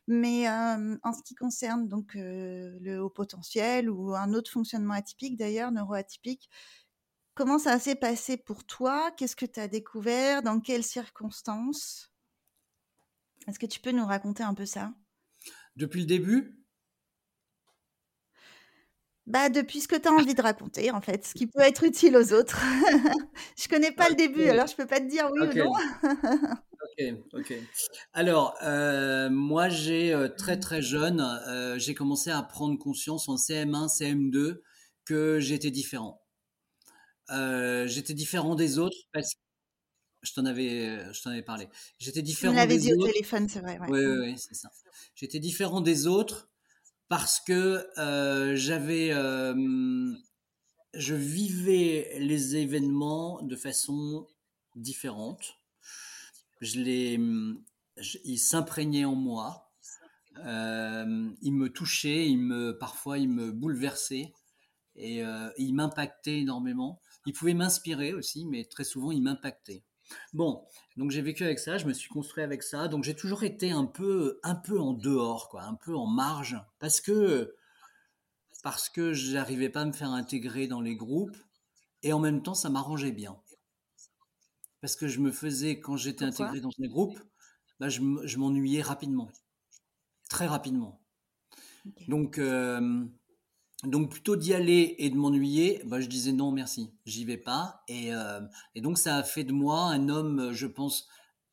Mais 0.07 0.49
en 0.49 1.13
ce 1.13 1.21
qui 1.23 1.35
concerne 1.35 1.87
donc 1.87 2.13
le 2.15 2.97
haut 2.97 3.11
potentiel 3.11 3.89
ou 3.89 4.15
un 4.15 4.33
autre 4.33 4.49
fonctionnement 4.51 4.95
atypique 4.95 5.37
d'ailleurs, 5.37 5.71
neuroatypique, 5.71 6.49
comment 7.35 7.59
ça 7.59 7.77
s'est 7.79 7.95
passé 7.95 8.35
pour 8.35 8.65
toi? 8.65 9.11
Qu'est-ce 9.11 9.35
que 9.35 9.45
tu 9.45 9.59
as 9.59 9.67
découvert? 9.67 10.41
Dans 10.41 10.59
quelles 10.59 10.83
circonstances? 10.83 12.11
Est-ce 13.47 13.59
que 13.59 13.67
tu 13.67 13.79
peux 13.79 13.91
nous 13.91 14.05
raconter 14.05 14.43
un 14.43 14.55
peu 14.55 14.65
ça? 14.65 14.93
Depuis 15.75 16.01
le 16.01 16.07
début 16.07 16.60
bah, 19.27 19.49
depuis 19.49 19.81
ce 19.81 19.87
que 19.87 19.95
tu 19.95 20.07
as 20.07 20.11
envie 20.11 20.33
de 20.33 20.41
raconter, 20.41 20.91
en 20.91 21.01
fait, 21.01 21.25
ce 21.25 21.33
qui 21.33 21.47
peut 21.47 21.61
être 21.61 21.83
utile 21.85 22.17
aux 22.17 22.33
autres. 22.33 22.59
je 23.57 23.67
connais 23.67 23.91
pas 23.91 24.09
le 24.09 24.15
début, 24.15 24.47
alors 24.47 24.67
je 24.67 24.75
peux 24.75 24.87
pas 24.87 24.99
te 24.99 25.09
dire 25.09 25.29
oui 25.31 25.41
ou 25.41 25.53
non. 25.57 25.71
ok, 25.73 27.15
ok. 27.33 27.53
Alors, 28.13 28.55
euh, 28.63 29.29
moi, 29.29 29.69
j'ai 29.69 30.13
euh, 30.13 30.27
très 30.27 30.59
très 30.59 30.81
jeune, 30.81 31.21
euh, 31.47 31.77
j'ai 31.77 31.93
commencé 31.93 32.31
à 32.31 32.41
prendre 32.41 32.77
conscience 32.77 33.29
en 33.29 33.35
CM1, 33.35 33.87
CM2 33.87 34.61
que 35.05 35.39
j'étais 35.39 35.71
différent. 35.71 36.21
j'étais 37.29 38.13
différent 38.13 38.55
des 38.55 38.79
autres 38.79 38.97
parce 39.13 39.33
que 39.33 39.39
je 40.23 40.33
t'en 40.33 40.45
avais, 40.45 41.13
je 41.13 41.21
t'en 41.21 41.31
avais 41.31 41.41
parlé. 41.41 41.67
J'étais 41.99 42.21
différent. 42.21 42.53
Tu 42.53 42.57
l'avais 42.57 42.77
dit 42.77 42.93
au 42.93 43.05
téléphone, 43.05 43.47
c'est 43.49 43.61
vrai. 43.61 43.77
Oui, 43.87 44.05
oui, 44.05 44.17
oui, 44.19 44.35
c'est 44.37 44.55
ça. 44.55 44.69
J'étais 45.15 45.39
différent 45.39 45.81
des 45.81 46.07
autres 46.07 46.50
parce 47.11 47.41
que 47.41 47.85
euh, 47.97 48.55
j'avais, 48.55 49.11
euh, 49.11 50.13
je 50.93 51.13
vivais 51.13 52.09
les 52.19 52.55
événements 52.55 53.41
de 53.41 53.57
façon 53.57 54.29
différente. 54.77 55.59
Je 56.61 56.79
les, 56.79 57.19
ils 58.23 58.37
s'imprégnaient 58.37 59.03
en 59.03 59.15
moi. 59.15 59.73
Euh, 60.45 61.29
ils 61.41 61.51
me 61.51 61.67
touchaient, 61.67 62.29
ils 62.29 62.39
me, 62.39 62.77
parfois 62.77 63.17
ils 63.17 63.27
me 63.27 63.51
bouleversaient 63.51 64.31
et 64.95 65.21
ils 65.57 65.73
m'impactaient 65.73 66.39
énormément. 66.39 67.01
Ils 67.25 67.33
pouvaient 67.33 67.53
m'inspirer 67.53 68.13
aussi, 68.13 68.45
mais 68.45 68.63
très 68.63 68.85
souvent 68.85 69.11
ils 69.11 69.21
m'impactaient. 69.21 69.83
Bon, 70.33 70.65
donc 70.97 71.11
j'ai 71.11 71.21
vécu 71.21 71.43
avec 71.43 71.59
ça, 71.59 71.77
je 71.77 71.85
me 71.85 71.93
suis 71.93 72.09
construit 72.09 72.43
avec 72.43 72.63
ça, 72.63 72.87
donc 72.87 73.03
j'ai 73.03 73.15
toujours 73.15 73.43
été 73.43 73.71
un 73.71 73.85
peu, 73.85 74.39
un 74.43 74.55
peu 74.55 74.79
en 74.79 74.93
dehors, 74.93 75.49
quoi, 75.49 75.63
un 75.63 75.75
peu 75.75 75.95
en 75.95 76.07
marge, 76.07 76.57
parce 76.79 77.01
que 77.01 77.55
parce 78.63 78.89
que 78.89 79.13
j'arrivais 79.13 79.69
pas 79.69 79.81
à 79.81 79.85
me 79.85 79.91
faire 79.91 80.11
intégrer 80.11 80.67
dans 80.67 80.81
les 80.81 80.95
groupes, 80.95 81.37
et 82.03 82.13
en 82.13 82.19
même 82.19 82.43
temps 82.43 82.53
ça 82.53 82.69
m'arrangeait 82.69 83.11
bien, 83.11 83.39
parce 84.81 84.95
que 84.95 85.07
je 85.07 85.19
me 85.19 85.31
faisais 85.31 85.79
quand 85.79 85.97
j'étais 85.97 86.25
intégré 86.25 86.61
dans 86.61 86.71
les 86.77 86.87
groupes, 86.87 87.19
bah, 87.79 87.89
je, 87.89 88.01
m'ennuyais 88.37 88.81
rapidement, 88.81 89.29
très 90.29 90.47
rapidement. 90.47 91.01
Donc 92.07 92.37
euh, 92.37 93.05
donc 93.83 94.11
plutôt 94.11 94.35
d'y 94.35 94.53
aller 94.53 94.95
et 94.99 95.09
de 95.09 95.15
m'ennuyer, 95.15 95.81
bah, 95.85 95.99
je 95.99 96.07
disais 96.07 96.31
non 96.31 96.51
merci, 96.51 96.93
j'y 97.05 97.25
vais 97.25 97.37
pas. 97.37 97.83
Et, 97.87 98.13
euh, 98.13 98.41
et, 98.75 98.81
donc 98.81 98.97
ça 98.97 99.17
a 99.17 99.23
fait 99.23 99.43
de 99.43 99.53
moi 99.53 99.85
un 99.85 100.07
homme, 100.09 100.51
je 100.51 100.67
pense, 100.67 101.07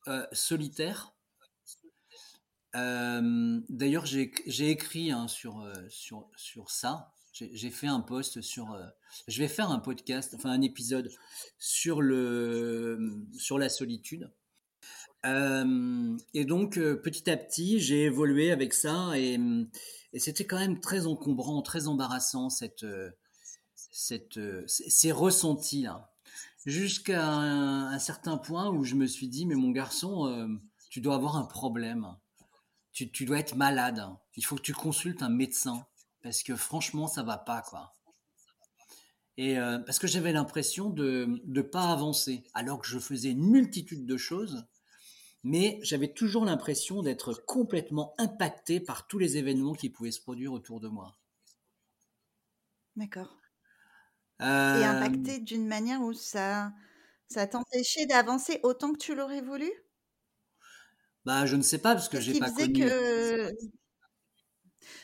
euh, 0.07 0.25
solitaire. 0.31 1.15
Euh, 2.75 3.59
d'ailleurs, 3.69 4.05
j'ai 4.05 4.69
écrit 4.69 5.11
hein, 5.11 5.27
sur, 5.27 5.67
sur, 5.89 6.29
sur 6.35 6.69
ça. 6.69 7.13
J'ai 7.33 7.71
fait 7.71 7.87
un 7.87 8.01
post 8.01 8.41
sur. 8.41 8.77
je 9.27 9.41
vais 9.41 9.47
faire 9.47 9.71
un 9.71 9.79
podcast, 9.79 10.33
enfin 10.35 10.51
un 10.51 10.61
épisode 10.61 11.09
sur, 11.57 12.01
le, 12.01 13.25
sur 13.37 13.57
la 13.57 13.69
solitude. 13.69 14.29
et 15.23 16.45
donc 16.45 16.75
petit 16.75 17.29
à 17.29 17.37
petit, 17.37 17.79
j'ai 17.79 18.03
évolué 18.03 18.51
avec 18.51 18.73
ça 18.73 19.17
et 19.17 19.39
et 20.13 20.19
c'était 20.19 20.45
quand 20.45 20.57
même 20.57 20.79
très 20.79 21.05
encombrant, 21.05 21.61
très 21.61 21.87
embarrassant, 21.87 22.49
cette, 22.49 22.83
euh, 22.83 23.11
cette, 23.75 24.37
euh, 24.37 24.63
ces 24.67 25.11
ressentis-là. 25.11 26.11
Jusqu'à 26.65 27.25
un, 27.25 27.99
certain 27.99 28.37
point 28.37 28.69
où 28.69 28.83
je 28.83 28.95
me 28.95 29.05
suis 29.05 29.27
dit, 29.27 29.45
mais 29.45 29.55
mon 29.55 29.71
garçon, 29.71 30.27
euh, 30.27 30.47
tu 30.89 30.99
dois 31.01 31.15
avoir 31.15 31.37
un 31.37 31.45
problème. 31.45 32.07
Tu, 32.91 33.11
tu, 33.11 33.25
dois 33.25 33.39
être 33.39 33.55
malade. 33.55 34.05
Il 34.35 34.43
faut 34.43 34.55
que 34.55 34.61
tu 34.61 34.73
consultes 34.73 35.21
un 35.21 35.29
médecin. 35.29 35.85
Parce 36.21 36.43
que 36.43 36.55
franchement, 36.55 37.07
ça 37.07 37.23
va 37.23 37.37
pas, 37.37 37.61
quoi. 37.61 37.95
Et 39.37 39.55
parce 39.85 39.99
que 39.99 40.07
j'avais 40.07 40.33
l'impression 40.33 40.89
de 40.89 41.41
ne 41.45 41.61
pas 41.61 41.93
avancer, 41.93 42.43
alors 42.53 42.81
que 42.81 42.87
je 42.87 42.99
faisais 42.99 43.31
une 43.31 43.49
multitude 43.49 44.05
de 44.05 44.17
choses 44.17 44.65
mais 45.43 45.79
j'avais 45.81 46.11
toujours 46.11 46.45
l'impression 46.45 47.01
d'être 47.01 47.33
complètement 47.33 48.13
impacté 48.17 48.79
par 48.79 49.07
tous 49.07 49.19
les 49.19 49.37
événements 49.37 49.73
qui 49.73 49.89
pouvaient 49.89 50.11
se 50.11 50.21
produire 50.21 50.53
autour 50.53 50.79
de 50.79 50.87
moi. 50.87 51.17
D'accord. 52.95 53.37
Et 54.41 54.43
impacté 54.43 55.35
euh, 55.35 55.39
d'une 55.39 55.67
manière 55.67 56.01
où 56.01 56.13
ça, 56.13 56.71
ça 57.27 57.45
t'empêchait 57.45 58.05
d'avancer 58.05 58.59
autant 58.63 58.93
que 58.93 58.97
tu 58.97 59.15
l'aurais 59.15 59.41
voulu? 59.41 59.69
Bah, 61.25 61.45
je 61.45 61.55
ne 61.55 61.61
sais 61.61 61.79
pas 61.79 61.93
parce 61.93 62.09
que 62.09 62.19
j'ai 62.19 62.39
pas 62.39 62.49
connu. 62.49 62.85
Que... 62.85 63.51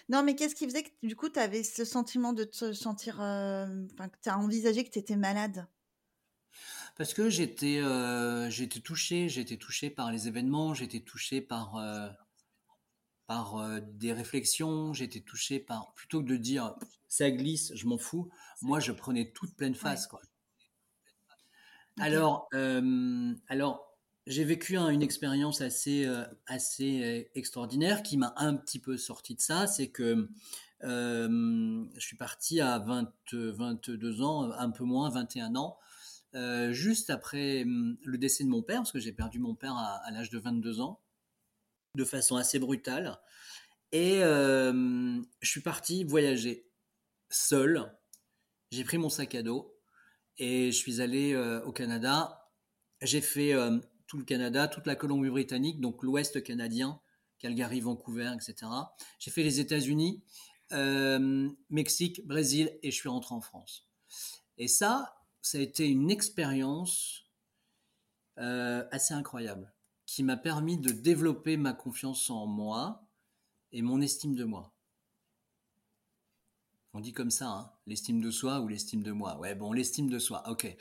Non, 0.07 0.23
mais 0.23 0.35
qu'est-ce 0.35 0.55
qui 0.55 0.65
faisait 0.65 0.83
que 0.83 0.89
du 1.03 1.15
coup, 1.15 1.29
tu 1.29 1.39
avais 1.39 1.63
ce 1.63 1.83
sentiment 1.83 2.31
de 2.31 2.43
te 2.43 2.73
sentir. 2.73 3.21
Euh, 3.21 3.65
enfin, 3.93 4.09
que 4.09 4.17
tu 4.21 4.29
as 4.29 4.37
envisagé 4.37 4.83
que 4.83 4.89
tu 4.89 4.99
étais 4.99 5.17
malade? 5.17 5.67
Parce 6.95 7.13
que 7.13 7.29
j'étais 7.29 7.79
euh, 7.79 8.49
j'étais 8.49 8.79
touché, 8.79 9.27
j'étais 9.27 9.57
touché 9.57 9.89
par 9.89 10.11
les 10.11 10.27
événements, 10.27 10.73
j'étais 10.73 11.01
touché 11.01 11.41
par 11.41 11.75
euh, 11.77 12.09
par 13.27 13.57
euh, 13.57 13.79
des 13.81 14.13
réflexions, 14.13 14.93
j'étais 14.93 15.19
touché 15.19 15.59
par 15.59 15.93
plutôt 15.93 16.21
que 16.21 16.27
de 16.27 16.37
dire 16.37 16.75
ça 17.07 17.29
glisse, 17.31 17.73
je 17.75 17.85
m'en 17.87 17.97
fous, 17.97 18.29
moi 18.61 18.79
je 18.79 18.91
prenais 18.93 19.31
toute 19.31 19.55
pleine 19.55 19.75
face 19.75 20.07
quoi. 20.07 20.21
Alors 21.99 22.49
alors 23.47 23.97
j'ai 24.27 24.43
vécu 24.43 24.75
une 24.77 25.03
expérience 25.03 25.61
assez, 25.61 26.09
assez 26.47 27.29
extraordinaire 27.35 28.03
qui 28.03 28.17
m'a 28.17 28.33
un 28.37 28.55
petit 28.55 28.79
peu 28.79 28.97
sorti 28.97 29.35
de 29.35 29.41
ça. 29.41 29.67
C'est 29.67 29.89
que 29.89 30.29
je 30.81 31.99
suis 31.99 32.17
parti 32.17 32.59
à 32.59 32.79
20, 32.79 33.13
22 33.33 34.21
ans, 34.21 34.51
un 34.51 34.71
peu 34.71 34.83
moins, 34.83 35.09
21 35.09 35.55
ans, 35.55 35.77
juste 36.71 37.09
après 37.09 37.63
hum, 37.63 37.97
le 38.03 38.17
décès 38.17 38.43
de 38.43 38.49
mon 38.49 38.61
père, 38.61 38.77
parce 38.77 38.91
que 38.91 38.99
j'ai 38.99 39.13
perdu 39.13 39.39
mon 39.39 39.55
père 39.55 39.75
à, 39.75 40.09
l'âge 40.11 40.29
de 40.29 40.39
22 40.39 40.81
ans, 40.81 41.01
de 41.95 42.03
façon 42.03 42.35
assez 42.35 42.59
brutale. 42.59 43.19
Et 43.91 44.19
je 44.19 45.23
suis 45.49 45.61
parti 45.61 46.03
voyager 46.03 46.69
seul. 47.29 47.93
J'ai 48.71 48.83
pris 48.83 48.97
mon 48.97 49.09
sac 49.09 49.35
à 49.35 49.43
dos 49.43 49.77
et 50.37 50.71
je 50.71 50.77
suis 50.77 50.99
allé 50.99 51.35
au 51.65 51.71
Canada. 51.71 52.51
J'ai 53.01 53.21
fait 53.21 53.53
tout 54.07 54.17
le 54.17 54.23
Canada, 54.23 54.67
toute 54.67 54.87
la 54.87 54.95
Colombie-Britannique, 54.95 55.79
donc 55.81 56.03
l'Ouest 56.03 56.43
canadien, 56.43 56.99
Calgary, 57.39 57.79
Vancouver, 57.79 58.31
etc. 58.35 58.71
J'ai 59.19 59.31
fait 59.31 59.43
les 59.43 59.59
États-Unis, 59.59 60.23
euh, 60.71 61.49
Mexique, 61.69 62.25
Brésil, 62.25 62.77
et 62.83 62.91
je 62.91 62.95
suis 62.95 63.09
rentré 63.09 63.35
en 63.35 63.41
France. 63.41 63.87
Et 64.57 64.67
ça, 64.67 65.14
ça 65.45 65.59
a 65.59 65.61
été 65.61 65.87
une 65.87 66.09
expérience 66.09 67.29
euh, 68.39 68.83
assez 68.91 69.13
incroyable, 69.13 69.71
qui 70.07 70.23
m'a 70.23 70.37
permis 70.37 70.79
de 70.79 70.91
développer 70.91 71.55
ma 71.55 71.71
confiance 71.71 72.31
en 72.31 72.47
moi 72.47 73.07
et 73.71 73.83
mon 73.83 74.01
estime 74.01 74.33
de 74.33 74.43
moi. 74.43 74.73
On 76.93 76.99
dit 76.99 77.13
comme 77.13 77.29
ça, 77.29 77.47
hein, 77.47 77.71
l'estime 77.85 78.21
de 78.21 78.31
soi 78.31 78.59
ou 78.61 78.67
l'estime 78.67 79.03
de 79.03 79.11
moi. 79.11 79.37
Ouais, 79.37 79.53
bon, 79.53 79.71
l'estime 79.71 80.09
de 80.09 80.17
soi, 80.17 80.41
ok. 80.49 80.63
oui, 80.63 80.73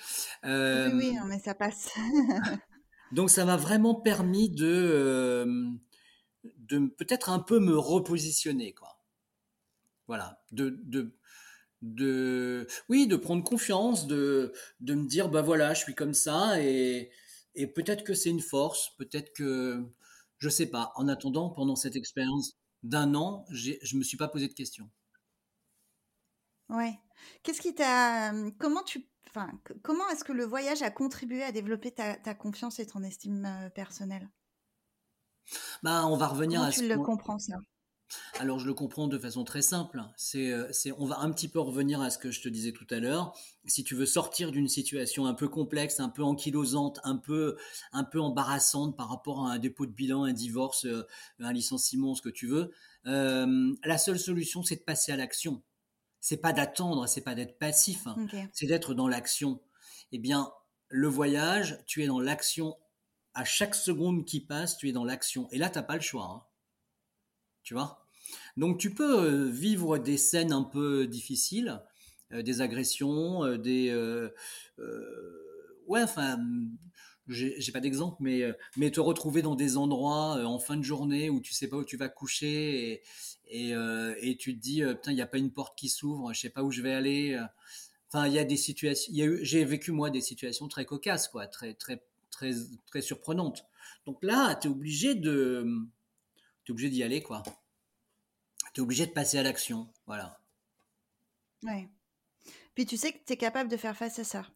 oui, 0.45 0.51
euh, 0.51 1.25
mais 1.27 1.39
ça 1.41 1.55
passe. 1.55 1.91
Donc 3.13 3.29
ça 3.29 3.45
m'a 3.45 3.59
vraiment 3.59 3.95
permis 3.95 4.49
de, 4.49 4.65
euh, 4.65 5.71
de 6.43 6.79
peut-être 6.87 7.29
un 7.29 7.41
peu 7.41 7.61
me 7.61 7.77
repositionner, 7.77 8.73
quoi. 8.73 8.99
Voilà, 10.07 10.43
de, 10.53 10.81
de, 10.85 11.15
de, 11.85 12.67
oui, 12.89 13.07
de 13.07 13.17
prendre 13.17 13.45
confiance, 13.45 14.07
de, 14.07 14.53
de 14.81 14.95
me 14.95 15.07
dire, 15.07 15.29
bah 15.29 15.43
voilà, 15.43 15.75
je 15.75 15.83
suis 15.83 15.95
comme 15.95 16.15
ça, 16.15 16.61
et, 16.61 17.11
et 17.55 17.67
peut-être 17.67 18.05
que 18.05 18.15
c'est 18.15 18.31
une 18.31 18.41
force, 18.41 18.91
peut-être 18.97 19.33
que, 19.35 19.85
je 20.39 20.49
sais 20.49 20.67
pas. 20.67 20.93
En 20.97 21.09
attendant, 21.09 21.51
pendant 21.51 21.77
cette 21.77 21.97
expérience 21.97 22.57
d'un 22.83 23.15
an, 23.15 23.45
je 23.51 23.97
me 23.97 24.03
suis 24.03 24.17
pas 24.17 24.29
posé 24.29 24.49
de 24.49 24.55
questions. 24.55 24.91
Ouais. 26.71 26.99
Qu'est-ce 27.43 27.61
qui 27.61 27.75
t'a, 27.75 28.33
comment 28.59 28.83
tu 28.83 29.07
comment 29.83 30.09
est-ce 30.11 30.23
que 30.23 30.33
le 30.33 30.45
voyage 30.45 30.83
a 30.83 30.91
contribué 30.91 31.43
à 31.43 31.51
développer 31.51 31.91
ta, 31.91 32.35
confiance 32.35 32.79
et 32.79 32.87
ton 32.87 33.03
estime 33.03 33.45
euh, 33.45 33.69
personnelle? 33.71 34.31
Bah, 35.83 36.07
on 36.07 36.17
va 36.17 36.29
revenir 36.29 36.63
à 36.63 36.71
tu 36.71 36.89
le 36.89 36.97
comprends 36.99 37.39
ça? 37.39 37.57
Alors 38.39 38.59
je 38.59 38.67
le 38.67 38.75
comprends 38.75 39.09
de 39.09 39.19
façon 39.19 39.45
très 39.45 39.63
simple. 39.63 40.03
C'est, 40.17 40.51
euh, 40.51 40.69
c'est, 40.73 40.93
on 40.93 41.07
va 41.07 41.21
un 41.21 41.31
petit 41.33 41.49
peu 41.49 41.59
revenir 41.59 42.01
à 42.01 42.11
ce 42.11 42.19
que 42.19 42.31
je 42.31 42.41
te 42.41 42.49
disais 42.49 42.73
tout 42.73 42.87
à 42.91 42.99
l'heure. 42.99 43.37
Si 43.67 43.85
tu 43.85 43.95
veux 43.95 44.07
sortir 44.07 44.53
d'une 44.53 44.69
situation 44.69 45.27
un 45.27 45.35
peu 45.35 45.49
complexe, 45.49 46.01
un 46.01 46.09
peu 46.09 46.23
ankylosante, 46.23 47.01
un 47.05 47.17
peu, 47.17 47.57
un 47.93 48.05
peu 48.05 48.21
embarrassante 48.21 48.97
par 48.97 49.09
rapport 49.09 49.47
à 49.47 49.53
un 49.53 49.59
dépôt 49.59 49.87
de 49.87 49.93
bilan, 49.93 50.25
un 50.25 50.33
divorce, 50.33 50.85
euh, 50.85 51.07
un 51.41 51.53
licenciement, 51.53 52.15
ce 52.15 52.23
que 52.23 52.29
tu 52.29 52.47
veux, 52.47 52.73
la 53.05 53.99
seule 53.99 54.19
solution 54.19 54.63
c'est 54.63 54.77
de 54.77 54.83
passer 54.83 55.13
à 55.13 55.17
l'action 55.17 55.63
c'est 56.25 56.39
pas 56.39 56.55
d'attendre, 56.55 57.07
c'est 57.07 57.21
pas 57.21 57.35
d'être 57.35 57.59
passif, 57.59 58.07
hein. 58.07 58.17
c'est 58.55 58.65
d'être 58.65 58.95
dans 58.95 59.09
l'action. 59.09 59.61
Eh 60.11 60.19
bien, 60.19 60.51
le 60.89 61.07
voyage, 61.07 61.79
tu 61.85 62.03
es 62.03 62.07
dans 62.07 62.19
l'action. 62.19 62.79
À 63.35 63.45
chaque 63.45 63.75
seconde 63.75 64.25
qui 64.25 64.41
passe, 64.41 64.79
tu 64.79 64.89
es 64.89 64.93
dans 64.93 65.05
l'action. 65.05 65.51
Et 65.51 65.59
là, 65.59 65.69
tu 65.69 65.77
n'as 65.77 65.83
pas 65.83 65.97
le 65.97 66.01
choix. 66.01 66.25
Hein. 66.25 66.43
Tu 67.65 67.73
vois 67.73 68.07
Donc, 68.59 68.79
tu 68.79 68.93
peux 68.93 69.25
euh, 69.25 69.49
vivre 69.49 69.99
des 69.99 70.19
scènes 70.19 70.53
un 70.53 70.63
peu 70.63 71.07
difficiles, 71.07 71.83
euh, 72.33 72.43
des 72.43 72.61
agressions, 72.61 73.43
euh, 73.45 73.57
des. 73.57 73.91
ouais, 75.89 76.03
enfin, 76.03 76.39
j'ai 77.27 77.73
pas 77.73 77.81
d'exemple, 77.81 78.19
mais, 78.21 78.43
mais 78.77 78.91
te 78.91 79.01
retrouver 79.01 79.41
dans 79.41 79.55
des 79.55 79.79
endroits 79.79 80.45
en 80.45 80.59
fin 80.59 80.77
de 80.77 80.83
journée 80.83 81.31
où 81.31 81.41
tu 81.41 81.55
sais 81.55 81.69
pas 81.69 81.79
où 81.79 81.85
tu 81.85 81.97
vas 81.97 82.11
coucher 82.11 83.03
et, 83.49 83.71
et 83.71 84.37
tu 84.37 84.55
te 84.55 84.61
dis, 84.61 84.83
putain, 84.83 85.13
il 85.13 85.15
n'y 85.15 85.23
a 85.23 85.27
pas 85.27 85.39
une 85.39 85.51
porte 85.51 85.77
qui 85.79 85.89
s'ouvre, 85.89 86.35
je 86.35 86.41
sais 86.41 86.51
pas 86.51 86.63
où 86.63 86.71
je 86.71 86.83
vais 86.83 86.93
aller. 86.93 87.41
Enfin, 88.09 88.27
il 88.27 88.35
y 88.35 88.39
a 88.39 88.45
des 88.45 88.59
situations, 88.59 89.13
j'ai 89.41 89.65
vécu 89.65 89.91
moi 89.91 90.11
des 90.11 90.21
situations 90.21 90.69
très 90.69 90.85
cocasses, 90.85 91.29
quoi, 91.29 91.47
très, 91.47 91.73
très, 91.73 92.05
très, 92.31 92.53
très 92.87 93.01
surprenantes. 93.01 93.65
Donc 94.05 94.19
là, 94.23 94.55
tu 94.55 94.69
es 94.69 94.71
obligé 94.71 95.15
de, 95.15 95.67
es 96.71 96.73
obligé 96.73 96.91
d'y 96.91 97.03
aller, 97.03 97.23
quoi. 97.23 97.43
Tu 98.73 98.81
es 98.81 98.83
obligé 98.83 99.07
de 99.07 99.13
passer 99.13 99.39
à 99.39 99.43
l'action, 99.43 99.89
voilà. 100.07 100.41
Ouais. 101.63 101.89
Puis 102.75 102.87
tu 102.87 102.97
sais 102.97 103.13
que 103.13 103.19
tu 103.25 103.33
es 103.33 103.37
capable 103.37 103.71
de 103.71 103.77
faire 103.77 103.97
face 103.97 104.19
à 104.19 104.25
ça. 104.25 104.47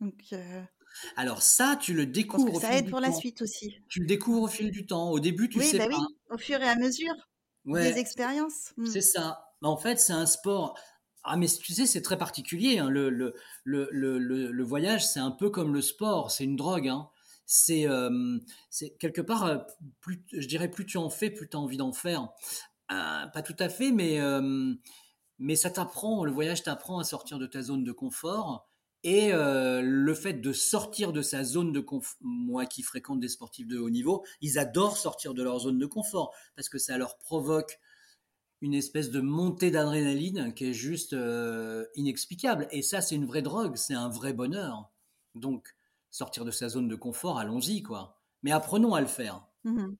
Donc, 0.00 0.34
alors 1.16 1.42
ça, 1.42 1.78
tu 1.80 1.94
le 1.94 2.06
découvres. 2.06 2.46
Parce 2.46 2.58
que 2.58 2.66
ça 2.66 2.78
aide 2.78 2.90
pour 2.90 3.00
la 3.00 3.12
suite 3.12 3.42
aussi. 3.42 3.76
Tu 3.88 4.00
le 4.00 4.06
découvres 4.06 4.42
au 4.42 4.48
fil 4.48 4.70
du 4.70 4.86
temps. 4.86 5.10
Au 5.10 5.20
début, 5.20 5.48
tu 5.48 5.62
sais 5.62 5.78
bah 5.78 5.88
pas. 5.88 5.96
Oui, 5.98 6.06
au 6.30 6.38
fur 6.38 6.60
et 6.60 6.68
à 6.68 6.76
mesure 6.76 7.14
des 7.64 7.98
expériences. 7.98 8.72
Mmh. 8.76 8.86
C'est 8.86 9.00
ça. 9.00 9.42
En 9.62 9.76
fait, 9.76 9.98
c'est 9.98 10.12
un 10.12 10.26
sport. 10.26 10.78
Ah, 11.24 11.36
mais 11.36 11.48
tu 11.48 11.72
sais, 11.72 11.86
c'est 11.86 12.02
très 12.02 12.18
particulier. 12.18 12.78
Hein. 12.78 12.88
Le, 12.88 13.10
le, 13.10 13.34
le, 13.64 13.90
le, 13.90 14.64
voyage, 14.64 15.06
c'est 15.06 15.18
un 15.18 15.32
peu 15.32 15.50
comme 15.50 15.74
le 15.74 15.82
sport. 15.82 16.30
C'est 16.30 16.44
une 16.44 16.56
drogue. 16.56 16.88
Hein. 16.88 17.08
C'est 17.46 17.86
quelque 18.98 19.20
part, 19.20 19.66
plus, 20.00 20.24
je 20.32 20.46
dirais, 20.46 20.70
plus 20.70 20.84
tu 20.84 20.98
en 20.98 21.08
fais, 21.08 21.30
plus 21.30 21.48
tu 21.48 21.56
as 21.56 21.60
envie 21.60 21.76
d'en 21.76 21.92
faire. 21.92 22.28
Pas 22.88 23.42
tout 23.44 23.56
à 23.58 23.68
fait, 23.68 23.92
mais, 23.92 24.20
mais 25.38 25.56
ça 25.56 25.70
t'apprend. 25.70 26.24
Le 26.24 26.32
voyage 26.32 26.62
t'apprend 26.62 26.98
à 26.98 27.04
sortir 27.04 27.38
de 27.38 27.46
ta 27.46 27.62
zone 27.62 27.84
de 27.84 27.92
confort 27.92 28.68
et 29.04 29.30
le 29.32 30.14
fait 30.14 30.34
de 30.34 30.52
sortir 30.52 31.12
de 31.12 31.22
sa 31.22 31.44
zone 31.44 31.70
de 31.70 31.80
confort, 31.80 32.16
moi 32.20 32.66
qui 32.66 32.82
fréquente 32.82 33.20
des 33.20 33.28
sportifs 33.28 33.68
de 33.68 33.78
haut 33.78 33.90
niveau, 33.90 34.24
ils 34.40 34.58
adorent 34.58 34.96
sortir 34.96 35.32
de 35.32 35.44
leur 35.44 35.60
zone 35.60 35.78
de 35.78 35.86
confort 35.86 36.34
parce 36.56 36.68
que 36.68 36.78
ça 36.78 36.98
leur 36.98 37.16
provoque 37.18 37.78
une 38.62 38.74
espèce 38.74 39.10
de 39.10 39.20
montée 39.20 39.70
d'adrénaline 39.70 40.52
qui 40.54 40.64
est 40.64 40.72
juste 40.72 41.14
inexplicable. 41.94 42.66
Et 42.72 42.82
ça, 42.82 43.00
c'est 43.00 43.14
une 43.14 43.26
vraie 43.26 43.42
drogue, 43.42 43.76
c'est 43.76 43.94
un 43.94 44.08
vrai 44.08 44.32
bonheur. 44.32 44.90
Donc, 45.36 45.75
sortir 46.16 46.44
de 46.44 46.50
sa 46.50 46.68
zone 46.68 46.88
de 46.88 46.96
confort, 46.96 47.38
allons-y, 47.38 47.82
quoi. 47.82 48.18
Mais 48.42 48.52
apprenons 48.52 48.94
à 48.94 49.00
le 49.00 49.06
faire. 49.06 49.46
Mmh 49.64 49.94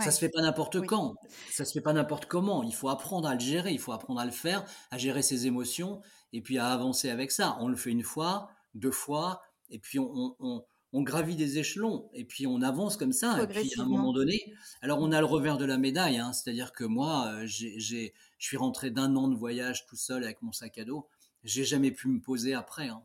ça 0.00 0.10
se 0.10 0.18
fait 0.20 0.30
pas 0.30 0.40
n'importe 0.40 0.80
quand, 0.86 1.16
ça 1.50 1.66
se 1.66 1.72
fait 1.74 1.82
pas 1.82 1.92
n'importe 1.92 2.24
comment. 2.24 2.62
Il 2.62 2.74
faut 2.74 2.88
apprendre 2.88 3.28
à 3.28 3.34
le 3.34 3.40
gérer, 3.40 3.72
il 3.72 3.78
faut 3.78 3.92
apprendre 3.92 4.20
à 4.20 4.24
le 4.24 4.30
faire, 4.30 4.64
à 4.90 4.96
gérer 4.96 5.20
ses 5.20 5.46
émotions 5.46 6.00
et 6.32 6.40
puis 6.40 6.56
à 6.56 6.68
avancer 6.68 7.10
avec 7.10 7.30
ça. 7.30 7.58
On 7.60 7.68
le 7.68 7.76
fait 7.76 7.90
une 7.90 8.02
fois, 8.02 8.48
deux 8.74 8.90
fois, 8.90 9.42
et 9.68 9.78
puis 9.78 9.98
on, 9.98 10.34
on, 10.40 10.64
on 10.94 11.02
gravit 11.02 11.36
des 11.36 11.58
échelons, 11.58 12.08
et 12.14 12.24
puis 12.24 12.46
on 12.46 12.62
avance 12.62 12.96
comme 12.96 13.12
ça. 13.12 13.42
Et 13.42 13.46
puis 13.46 13.70
à 13.78 13.82
un 13.82 13.86
moment 13.86 14.12
donné, 14.12 14.40
alors 14.80 14.98
on 15.00 15.12
a 15.12 15.20
le 15.20 15.26
revers 15.26 15.58
de 15.58 15.64
la 15.66 15.78
médaille, 15.78 16.18
hein, 16.18 16.32
c'est-à-dire 16.32 16.72
que 16.72 16.84
moi, 16.84 17.26
euh, 17.28 17.46
je 17.46 18.08
suis 18.38 18.56
rentré 18.56 18.90
d'un 18.90 19.14
an 19.16 19.28
de 19.28 19.36
voyage 19.36 19.86
tout 19.86 19.96
seul 19.96 20.24
avec 20.24 20.40
mon 20.42 20.52
sac 20.52 20.78
à 20.78 20.84
dos. 20.84 21.06
J'ai 21.44 21.64
jamais 21.64 21.90
pu 21.90 22.08
me 22.08 22.20
poser 22.20 22.54
après. 22.54 22.88
Hein. 22.88 23.02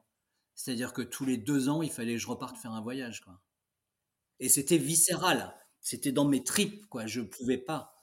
C'est-à-dire 0.57 0.91
que 0.91 1.03
tous 1.03 1.23
les 1.23 1.37
deux 1.37 1.69
ans, 1.69 1.83
il 1.83 1.91
fallait 1.91 2.13
que 2.13 2.19
je 2.19 2.27
reparte 2.27 2.57
faire 2.57 2.71
un 2.71 2.81
voyage, 2.81 3.21
quoi. 3.21 3.39
Et 4.39 4.49
c'était 4.49 4.79
viscéral. 4.79 5.55
C'était 5.81 6.11
dans 6.11 6.25
mes 6.25 6.43
tripes, 6.43 6.87
quoi. 6.87 7.05
Je 7.05 7.21
pouvais 7.21 7.59
pas. 7.59 7.95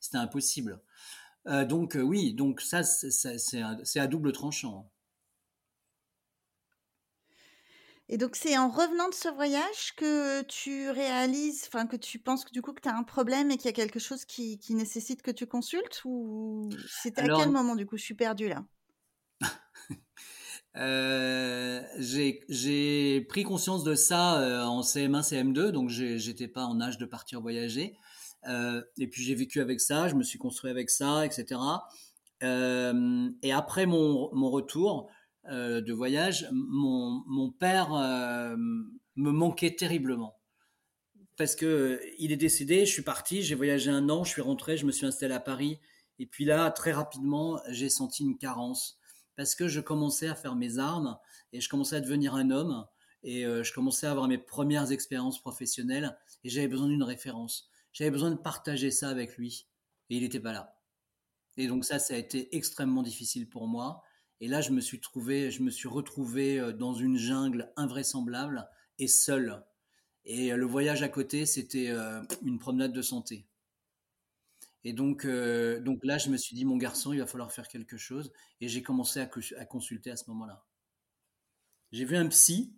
C'était 0.00 0.16
impossible. 0.16 0.82
Euh, 1.46 1.66
donc 1.66 1.96
euh, 1.96 2.00
oui, 2.00 2.32
donc 2.32 2.62
ça, 2.62 2.82
c'est 2.82 4.00
à 4.00 4.06
double 4.06 4.32
tranchant. 4.32 4.90
Et 8.08 8.16
donc 8.16 8.36
c'est 8.36 8.56
en 8.56 8.70
revenant 8.70 9.10
de 9.10 9.14
ce 9.14 9.28
voyage 9.28 9.94
que 9.94 10.40
tu 10.44 10.88
réalises, 10.88 11.64
enfin 11.66 11.86
que 11.86 11.96
tu 11.96 12.18
penses 12.18 12.46
que 12.46 12.52
du 12.52 12.62
coup 12.62 12.72
que 12.72 12.80
tu 12.80 12.88
as 12.88 12.96
un 12.96 13.02
problème 13.02 13.50
et 13.50 13.58
qu'il 13.58 13.66
y 13.66 13.68
a 13.68 13.74
quelque 13.74 13.98
chose 13.98 14.24
qui, 14.24 14.58
nécessite 14.70 15.20
que 15.20 15.30
tu 15.30 15.46
consultes 15.46 16.00
ou 16.06 16.70
c'était 17.02 17.30
à 17.30 17.36
quel 17.36 17.50
moment 17.50 17.76
du 17.76 17.84
coup 17.84 17.98
je 17.98 18.04
suis 18.04 18.14
perdue 18.14 18.48
là? 18.48 18.64
euh, 20.76 21.82
J'ai 21.98 23.20
pris 23.28 23.42
conscience 23.42 23.84
de 23.84 23.94
ça 23.94 24.66
en 24.66 24.82
CM1, 24.82 25.22
CM2, 25.22 25.70
donc 25.70 25.88
j'étais 25.88 26.48
pas 26.48 26.64
en 26.64 26.80
âge 26.80 26.98
de 26.98 27.06
partir 27.06 27.40
voyager. 27.40 27.96
Euh, 28.46 28.82
et 28.98 29.08
puis 29.08 29.22
j'ai 29.22 29.34
vécu 29.34 29.60
avec 29.60 29.80
ça, 29.80 30.08
je 30.08 30.14
me 30.14 30.22
suis 30.22 30.38
construit 30.38 30.70
avec 30.70 30.90
ça, 30.90 31.26
etc. 31.26 31.60
Euh, 32.42 33.30
et 33.42 33.52
après 33.52 33.86
mon, 33.86 34.28
retour 34.50 35.10
euh, 35.50 35.80
de 35.80 35.92
voyage, 35.92 36.48
mon, 36.52 37.22
mon 37.26 37.50
père 37.50 37.90
me 37.90 39.30
manquait 39.32 39.74
terriblement. 39.74 40.36
Parce 41.36 41.54
que 41.54 42.00
il 42.18 42.32
est 42.32 42.36
décédé, 42.36 42.84
je 42.84 42.92
suis 42.92 43.02
parti, 43.02 43.42
j'ai 43.42 43.54
voyagé 43.54 43.90
un 43.90 44.08
an, 44.08 44.24
je 44.24 44.30
suis 44.30 44.42
rentré, 44.42 44.76
je 44.76 44.86
me 44.86 44.92
suis 44.92 45.06
installé 45.06 45.34
à 45.34 45.40
Paris. 45.40 45.78
Et 46.18 46.26
puis 46.26 46.44
là, 46.44 46.70
très 46.72 46.90
rapidement, 46.90 47.60
j'ai 47.68 47.88
senti 47.88 48.24
une 48.24 48.38
carence. 48.38 48.97
Parce 49.38 49.54
que 49.54 49.68
je 49.68 49.80
commençais 49.80 50.26
à 50.26 50.34
faire 50.34 50.56
mes 50.56 50.78
armes 50.78 51.16
et 51.52 51.60
je 51.60 51.68
commençais 51.70 51.96
à 51.96 52.00
devenir 52.00 52.34
un 52.34 52.50
homme. 52.50 52.84
et 53.22 53.44
je 53.44 53.72
commençais 53.72 54.06
à 54.06 54.10
avoir 54.10 54.28
mes 54.28 54.36
premières 54.36 54.92
expériences 54.92 55.40
professionnelles 55.40 56.18
et 56.44 56.50
j'avais 56.50 56.68
besoin 56.68 56.88
d'une 56.88 57.04
référence. 57.04 57.70
J'avais 57.92 58.10
besoin 58.10 58.32
de 58.32 58.36
partager 58.36 58.90
ça 58.90 59.08
avec 59.08 59.36
lui 59.36 59.68
et 60.10 60.16
il 60.16 60.22
n'était 60.22 60.40
pas 60.40 60.52
là. 60.52 60.80
Et 61.56 61.68
donc 61.68 61.84
ça, 61.84 61.98
ça 61.98 62.14
a 62.14 62.16
été 62.16 62.54
extrêmement 62.56 63.02
difficile 63.02 63.48
pour 63.48 63.66
moi. 63.68 64.02
Et 64.40 64.48
là, 64.48 64.60
je 64.60 64.70
me 64.72 64.80
suis 64.80 65.00
trouvé, 65.00 65.52
je 65.52 65.62
me 65.62 65.70
suis 65.70 65.88
retrouvé 65.88 66.72
dans 66.72 66.94
une 66.94 67.16
jungle 67.16 67.72
invraisemblable 67.76 68.68
et 68.98 69.08
seul. 69.08 69.64
Et 70.24 70.50
le 70.50 70.66
voyage 70.66 71.02
à 71.02 71.08
côté, 71.08 71.46
c'était 71.46 71.92
une 72.44 72.58
promenade 72.58 72.92
de 72.92 73.02
santé. 73.02 73.47
Et 74.84 74.92
donc, 74.92 75.26
donc 75.26 76.04
là, 76.04 76.18
je 76.18 76.30
me 76.30 76.36
suis 76.36 76.54
dit, 76.54 76.64
mon 76.64 76.76
garçon, 76.76 77.12
il 77.12 77.20
va 77.20 77.26
falloir 77.26 77.52
faire 77.52 77.68
quelque 77.68 77.96
chose. 77.96 78.32
Et 78.60 78.68
j'ai 78.68 78.82
commencé 78.82 79.20
à, 79.20 79.28
à, 79.58 79.64
consulter 79.64 80.10
à 80.10 80.16
ce 80.16 80.30
moment-là. 80.30 80.64
J'ai 81.92 82.04
vu 82.04 82.16
un 82.16 82.28
psy. 82.28 82.72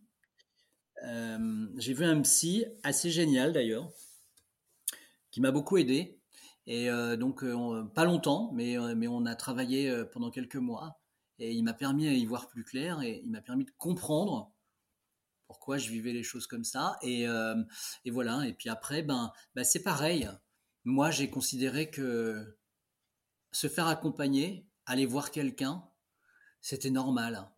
j'ai 1.02 1.94
vu 1.94 2.04
un 2.04 2.20
psy 2.22 2.64
assez 2.82 3.10
génial 3.10 3.52
d'ailleurs, 3.52 3.90
qui 5.30 5.40
m'a 5.40 5.50
beaucoup 5.50 5.76
aidé. 5.76 6.18
Et 6.66 6.88
donc, 7.18 7.44
pas 7.94 8.04
longtemps, 8.04 8.50
mais, 8.54 8.76
mais 8.94 9.08
on 9.08 9.26
a 9.26 9.34
travaillé 9.34 10.04
pendant 10.12 10.30
quelques 10.30 10.56
mois. 10.56 11.00
Et 11.38 11.52
il 11.52 11.62
m'a 11.62 11.72
permis 11.72 12.08
d'y 12.08 12.26
voir 12.26 12.48
plus 12.48 12.64
clair 12.64 13.00
et 13.00 13.22
il 13.24 13.30
m'a 13.30 13.40
permis 13.40 13.64
de 13.64 13.70
comprendre 13.78 14.52
pourquoi 15.46 15.78
je 15.78 15.88
vivais 15.90 16.12
les 16.12 16.22
choses 16.22 16.46
comme 16.46 16.64
ça. 16.64 16.98
Et, 17.02 17.26
et 18.04 18.10
voilà. 18.10 18.46
Et 18.46 18.52
puis 18.52 18.68
après, 18.68 19.02
ben, 19.02 19.32
ben 19.54 19.64
c'est 19.64 19.82
pareil. 19.82 20.28
Moi, 20.84 21.10
j'ai 21.10 21.28
considéré 21.28 21.90
que 21.90 22.58
se 23.52 23.68
faire 23.68 23.86
accompagner, 23.86 24.66
aller 24.86 25.06
voir 25.06 25.30
quelqu'un, 25.30 25.84
c'était 26.60 26.90
normal. 26.90 27.50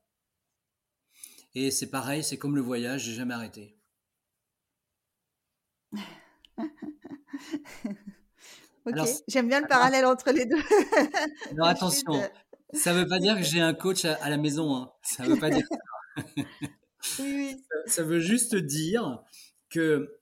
Et 1.54 1.70
c'est 1.70 1.90
pareil, 1.90 2.24
c'est 2.24 2.38
comme 2.38 2.56
le 2.56 2.62
voyage, 2.62 3.02
j'ai 3.02 3.14
jamais 3.14 3.34
arrêté. 3.34 3.78
ok, 8.86 8.96
j'aime 9.28 9.48
bien 9.48 9.60
le 9.60 9.68
parallèle 9.68 10.06
entre 10.06 10.30
les 10.32 10.46
deux. 10.46 10.62
non, 11.54 11.64
attention, 11.66 12.30
ça 12.72 12.94
ne 12.94 13.00
veut 13.00 13.06
pas 13.06 13.18
dire 13.18 13.36
que 13.36 13.42
j'ai 13.42 13.60
un 13.60 13.74
coach 13.74 14.04
à, 14.04 14.30
la 14.30 14.38
maison. 14.38 14.74
Hein. 14.74 14.90
Ça 15.02 15.24
veut 15.24 15.38
pas 15.38 15.50
dire 15.50 15.66
ça. 15.68 15.76
oui. 17.20 17.62
ça 17.86 18.02
veut 18.02 18.20
juste 18.20 18.54
dire 18.56 19.22
que 19.68 20.21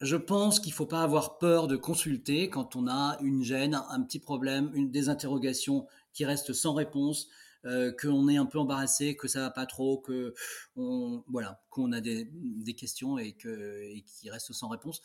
je 0.00 0.16
pense 0.16 0.60
qu'il 0.60 0.70
ne 0.70 0.76
faut 0.76 0.86
pas 0.86 1.02
avoir 1.02 1.38
peur 1.38 1.66
de 1.66 1.76
consulter 1.76 2.48
quand 2.48 2.74
on 2.74 2.88
a 2.88 3.18
une 3.20 3.42
gêne, 3.42 3.80
un 3.88 4.02
petit 4.02 4.18
problème, 4.18 4.70
une, 4.74 4.90
des 4.90 5.08
interrogations 5.08 5.86
qui 6.12 6.24
restent 6.24 6.54
sans 6.54 6.72
réponse, 6.72 7.28
euh, 7.66 7.92
qu'on 7.92 8.28
est 8.28 8.38
un 8.38 8.46
peu 8.46 8.58
embarrassé, 8.58 9.16
que 9.16 9.28
ça 9.28 9.40
va 9.40 9.50
pas 9.50 9.66
trop, 9.66 9.98
que 9.98 10.34
on, 10.76 11.22
voilà, 11.28 11.62
qu'on 11.68 11.92
a 11.92 12.00
des, 12.00 12.26
questions 12.74 13.18
et 13.18 13.32
que 13.32 13.82
et 13.82 14.02
qui 14.02 14.30
restent 14.30 14.54
sans 14.54 14.68
réponse. 14.68 15.02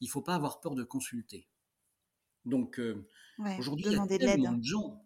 Il 0.00 0.06
ne 0.06 0.10
faut 0.10 0.22
pas 0.22 0.34
avoir 0.34 0.60
peur 0.60 0.74
de 0.74 0.84
consulter. 0.84 1.46
Donc 2.46 2.80
euh, 2.80 3.06
aujourd'hui, 3.58 3.86
il 3.88 3.92
y 3.92 3.96
a 3.96 4.06
tellement 4.06 4.54
de 4.54 4.64
gens. 4.64 5.04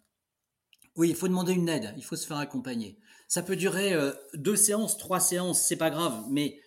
Oui, 0.94 1.08
il 1.08 1.16
faut 1.16 1.26
demander 1.26 1.54
une 1.54 1.68
aide. 1.68 1.92
Il 1.96 2.04
faut 2.04 2.16
se 2.16 2.26
faire 2.26 2.36
accompagner. 2.36 2.98
Ça 3.26 3.42
peut 3.42 3.56
durer 3.56 3.92
euh, 3.94 4.12
deux 4.34 4.56
séances, 4.56 4.96
trois 4.98 5.18
séances, 5.18 5.62
c'est 5.62 5.76
pas 5.76 5.90
grave, 5.90 6.26
mais 6.30 6.60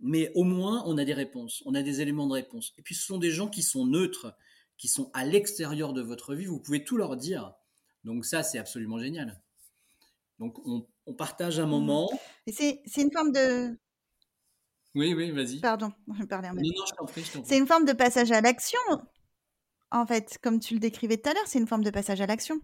mais 0.00 0.30
au 0.34 0.44
moins 0.44 0.82
on 0.86 0.98
a 0.98 1.04
des 1.04 1.14
réponses, 1.14 1.62
on 1.66 1.74
a 1.74 1.82
des 1.82 2.00
éléments 2.00 2.26
de 2.26 2.32
réponse. 2.32 2.72
Et 2.78 2.82
puis 2.82 2.94
ce 2.94 3.04
sont 3.04 3.18
des 3.18 3.30
gens 3.30 3.48
qui 3.48 3.62
sont 3.62 3.86
neutres, 3.86 4.34
qui 4.76 4.88
sont 4.88 5.10
à 5.14 5.24
l'extérieur 5.24 5.92
de 5.92 6.02
votre 6.02 6.34
vie, 6.34 6.46
vous 6.46 6.60
pouvez 6.60 6.84
tout 6.84 6.96
leur 6.96 7.16
dire. 7.16 7.54
Donc 8.04 8.24
ça, 8.24 8.42
c'est 8.42 8.58
absolument 8.58 8.98
génial. 8.98 9.42
Donc 10.38 10.58
on, 10.64 10.86
partage 11.18 11.58
un 11.58 11.66
mmh. 11.66 11.70
moment. 11.70 12.10
C'est 12.46 12.82
une 12.96 13.10
forme 13.12 13.32
de... 13.32 13.76
Oui, 14.94 15.12
oui, 15.12 15.32
vas-y. 15.32 15.60
Pardon, 15.60 15.92
je 16.18 16.24
parlais 16.24 16.48
en 16.48 16.54
même 16.54 16.64
Non, 16.64 16.70
non, 16.76 16.86
je 16.86 16.94
t'en 16.94 17.04
prie, 17.04 17.22
prie. 17.22 17.42
C'est 17.44 17.58
une 17.58 17.66
forme 17.66 17.84
de 17.84 17.92
passage 17.92 18.30
à 18.30 18.40
l'action, 18.40 18.78
en 19.90 20.06
fait, 20.06 20.38
comme 20.42 20.60
tu 20.60 20.74
le 20.74 20.80
décrivais 20.80 21.16
tout 21.16 21.28
à 21.30 21.34
l'heure, 21.34 21.46
c'est 21.46 21.58
une 21.58 21.66
forme 21.66 21.84
de 21.84 21.90
passage 21.90 22.20
à 22.20 22.26
l'action. 22.26 22.60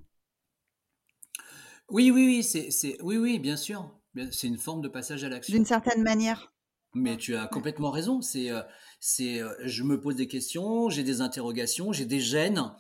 Oui, 1.88 2.10
oui, 2.10 2.26
oui, 2.26 2.42
c'est, 2.42 3.00
oui, 3.02 3.16
oui, 3.16 3.38
bien 3.38 3.56
sûr. 3.56 3.90
C'est 4.32 4.46
une 4.46 4.58
forme 4.58 4.80
de 4.80 4.88
passage 4.88 5.24
à 5.24 5.28
l'action. 5.28 5.54
D'une 5.54 5.64
certaine 5.64 6.02
manière. 6.02 6.52
Mais 6.96 7.18
tu 7.18 7.36
as 7.36 7.46
complètement 7.46 7.90
raison. 7.90 8.22
C'est, 8.22 8.50
euh, 8.50 8.62
c'est, 9.00 9.42
euh, 9.42 9.52
je 9.64 9.82
me 9.82 10.00
pose 10.00 10.16
des 10.16 10.28
questions, 10.28 10.88
j'ai 10.88 11.02
des 11.02 11.20
interrogations, 11.20 11.92
j'ai 11.92 12.06
des 12.06 12.20
gênes, 12.20 12.72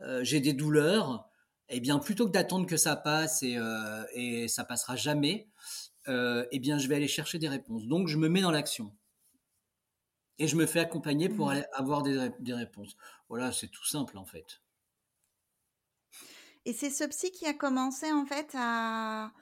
euh, 0.00 0.24
j'ai 0.24 0.40
des 0.40 0.52
douleurs. 0.52 1.28
Eh 1.68 1.78
bien, 1.78 2.00
plutôt 2.00 2.26
que 2.26 2.32
d'attendre 2.32 2.66
que 2.66 2.76
ça 2.76 2.96
passe 2.96 3.44
et, 3.44 3.56
et 4.12 4.48
ça 4.48 4.64
passera 4.64 4.96
jamais, 4.96 5.48
eh 6.06 6.58
bien, 6.58 6.78
je 6.78 6.88
vais 6.88 6.96
aller 6.96 7.08
chercher 7.08 7.38
des 7.38 7.48
réponses. 7.48 7.86
Donc, 7.86 8.08
je 8.08 8.18
me 8.18 8.28
mets 8.28 8.42
dans 8.42 8.50
l'action 8.50 8.94
et 10.38 10.46
je 10.46 10.56
me 10.56 10.66
fais 10.66 10.80
accompagner 10.80 11.30
pour 11.30 11.50
mmh. 11.50 11.62
avoir 11.72 12.02
des, 12.02 12.28
des 12.40 12.52
réponses. 12.52 12.96
Voilà, 13.30 13.50
c'est 13.50 13.68
tout 13.68 13.86
simple 13.86 14.18
en 14.18 14.26
fait. 14.26 14.60
Et 16.66 16.74
c'est 16.74 16.90
ce 16.90 17.04
psy 17.04 17.30
qui 17.30 17.46
a 17.46 17.54
commencé 17.54 18.12
en 18.12 18.26
fait 18.26 18.50
à 18.54 19.32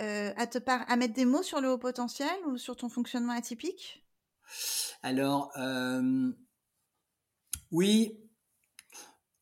euh, 0.00 0.32
à, 0.36 0.46
te 0.46 0.58
à 0.66 0.96
mettre 0.96 1.14
des 1.14 1.24
mots 1.24 1.42
sur 1.42 1.60
le 1.60 1.70
haut 1.70 1.78
potentiel 1.78 2.36
ou 2.46 2.56
sur 2.56 2.76
ton 2.76 2.88
fonctionnement 2.88 3.32
atypique? 3.32 4.04
Alors, 5.02 5.50
euh, 5.56 6.30
oui, 7.72 8.20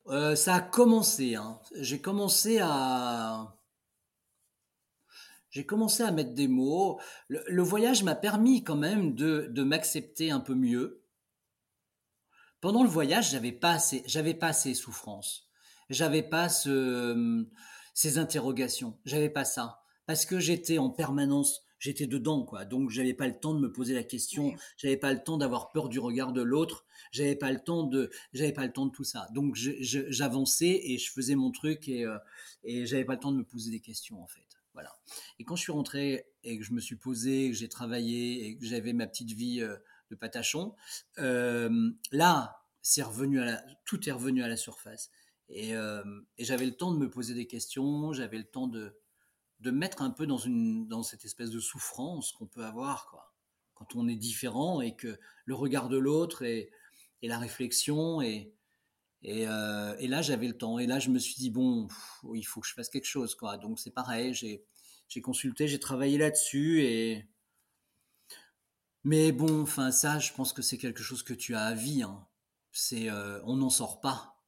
euh, 0.08 0.34
ça 0.34 0.54
a 0.54 0.60
commencé. 0.60 1.34
Hein. 1.34 1.60
J'ai 1.76 2.00
commencé 2.00 2.58
à... 2.62 3.52
J'ai 5.50 5.64
commencé 5.64 6.02
à 6.02 6.10
mettre 6.10 6.34
des 6.34 6.48
mots. 6.48 7.00
Le, 7.28 7.62
voyage 7.62 8.02
m'a 8.02 8.14
permis 8.14 8.62
quand 8.62 8.76
même 8.76 9.14
de, 9.14 9.48
de 9.50 9.62
m'accepter 9.62 10.30
un 10.30 10.40
peu 10.40 10.54
mieux. 10.54 11.02
Pendant 12.60 12.82
le 12.82 12.88
voyage, 12.88 13.30
j'avais 13.30 13.52
pas 13.52 13.78
pas 14.38 14.48
assez 14.48 14.74
souffrance. 14.74 15.50
J'avais 15.88 16.22
pas 16.22 16.50
ce, 16.50 17.46
ces 17.94 18.18
interrogations. 18.18 18.98
J'avais 19.04 19.30
pas 19.30 19.44
ça 19.44 19.82
parce 20.06 20.24
que 20.24 20.38
j'étais 20.38 20.78
en 20.78 20.90
permanence, 20.90 21.66
j'étais 21.78 22.06
dedans, 22.06 22.44
quoi. 22.44 22.64
Donc, 22.64 22.90
j'avais 22.90 23.14
pas 23.14 23.26
le 23.26 23.38
temps 23.38 23.54
de 23.54 23.60
me 23.60 23.70
poser 23.70 23.94
la 23.94 24.02
question, 24.02 24.54
j'avais 24.76 24.96
pas 24.96 25.12
le 25.12 25.22
temps 25.22 25.36
d'avoir 25.36 25.72
peur 25.72 25.88
du 25.88 25.98
regard 25.98 26.32
de 26.32 26.42
l'autre, 26.42 26.84
j'avais 27.10 27.36
pas 27.36 27.52
le 27.52 27.60
temps 27.60 27.82
de, 27.84 28.10
j'avais 28.32 28.52
pas 28.52 28.66
le 28.66 28.72
temps 28.72 28.86
de 28.86 28.92
tout 28.92 29.04
ça. 29.04 29.28
Donc, 29.32 29.56
j'avançais 29.56 30.80
et 30.84 30.98
je 30.98 31.10
faisais 31.10 31.34
mon 31.34 31.50
truc 31.50 31.88
et, 31.88 32.04
euh, 32.04 32.18
et 32.64 32.86
j'avais 32.86 33.04
pas 33.04 33.14
le 33.14 33.20
temps 33.20 33.32
de 33.32 33.38
me 33.38 33.44
poser 33.44 33.70
des 33.70 33.80
questions, 33.80 34.22
en 34.22 34.26
fait. 34.26 34.46
Voilà. 34.72 34.94
Et 35.38 35.44
quand 35.44 35.56
je 35.56 35.62
suis 35.62 35.72
rentré 35.72 36.26
et 36.44 36.58
que 36.58 36.64
je 36.64 36.72
me 36.72 36.80
suis 36.80 36.96
posé, 36.96 37.50
que 37.50 37.56
j'ai 37.56 37.68
travaillé 37.68 38.46
et 38.46 38.58
que 38.58 38.64
j'avais 38.64 38.92
ma 38.92 39.06
petite 39.06 39.32
vie 39.32 39.62
euh, 39.62 39.76
de 40.10 40.16
patachon, 40.16 40.74
euh, 41.18 41.90
là, 42.12 42.62
c'est 42.82 43.02
revenu 43.02 43.40
à 43.40 43.44
la, 43.44 43.64
tout 43.84 44.08
est 44.08 44.12
revenu 44.12 44.42
à 44.42 44.48
la 44.48 44.56
surface. 44.56 45.10
Et, 45.48 45.74
et 45.74 46.44
j'avais 46.44 46.66
le 46.66 46.76
temps 46.76 46.92
de 46.92 46.98
me 46.98 47.08
poser 47.08 47.32
des 47.32 47.46
questions, 47.46 48.12
j'avais 48.12 48.38
le 48.38 48.44
temps 48.44 48.66
de, 48.66 48.96
de 49.60 49.70
mettre 49.70 50.02
un 50.02 50.10
peu 50.10 50.26
dans, 50.26 50.38
une, 50.38 50.86
dans 50.86 51.02
cette 51.02 51.24
espèce 51.24 51.50
de 51.50 51.60
souffrance 51.60 52.32
qu'on 52.32 52.46
peut 52.46 52.64
avoir 52.64 53.08
quoi, 53.08 53.32
quand 53.74 53.96
on 53.96 54.08
est 54.08 54.16
différent 54.16 54.80
et 54.80 54.94
que 54.96 55.18
le 55.44 55.54
regard 55.54 55.88
de 55.88 55.98
l'autre 55.98 56.42
et, 56.42 56.70
la 57.22 57.38
réflexion 57.38 58.20
et, 58.20 58.54
euh, 59.24 59.96
et 59.98 60.06
là 60.06 60.22
j'avais 60.22 60.46
le 60.46 60.56
temps. 60.56 60.78
Et 60.78 60.86
là 60.86 61.00
je 61.00 61.10
me 61.10 61.18
suis 61.18 61.34
dit 61.34 61.50
bon 61.50 61.88
il 62.34 62.44
faut 62.44 62.60
que 62.60 62.68
je 62.68 62.72
fasse 62.72 62.88
quelque 62.88 63.06
chose 63.06 63.34
quoi. 63.34 63.56
Donc 63.56 63.80
c'est 63.80 63.90
pareil 63.90 64.32
j'ai 64.32 64.64
j'ai 65.08 65.20
consulté 65.20 65.66
j'ai 65.66 65.80
travaillé 65.80 66.18
là-dessus 66.18 66.82
et 66.82 67.26
mais 69.02 69.32
bon 69.32 69.62
enfin 69.62 69.90
ça 69.90 70.20
je 70.20 70.32
pense 70.32 70.52
que 70.52 70.62
c'est 70.62 70.78
quelque 70.78 71.02
chose 71.02 71.24
que 71.24 71.34
tu 71.34 71.56
as 71.56 71.64
à 71.64 71.74
vie 71.74 72.02
hein. 72.02 72.24
c'est 72.70 73.10
euh, 73.10 73.40
on 73.42 73.56
n'en 73.56 73.70
sort 73.70 74.00
pas. 74.00 74.40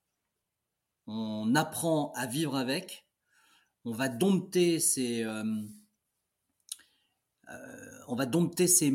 On 1.09 1.57
apprend 1.57 2.13
à 2.13 2.27
vivre 2.27 2.55
avec 2.55 3.08
on 3.85 3.93
va 3.93 4.09
dompter 4.09 4.81
ces, 4.81 5.25
euh, 5.25 5.45
euh, 7.51 8.01
on 8.09 8.15
va 8.15 8.27
dompter 8.27 8.67
ces, 8.67 8.91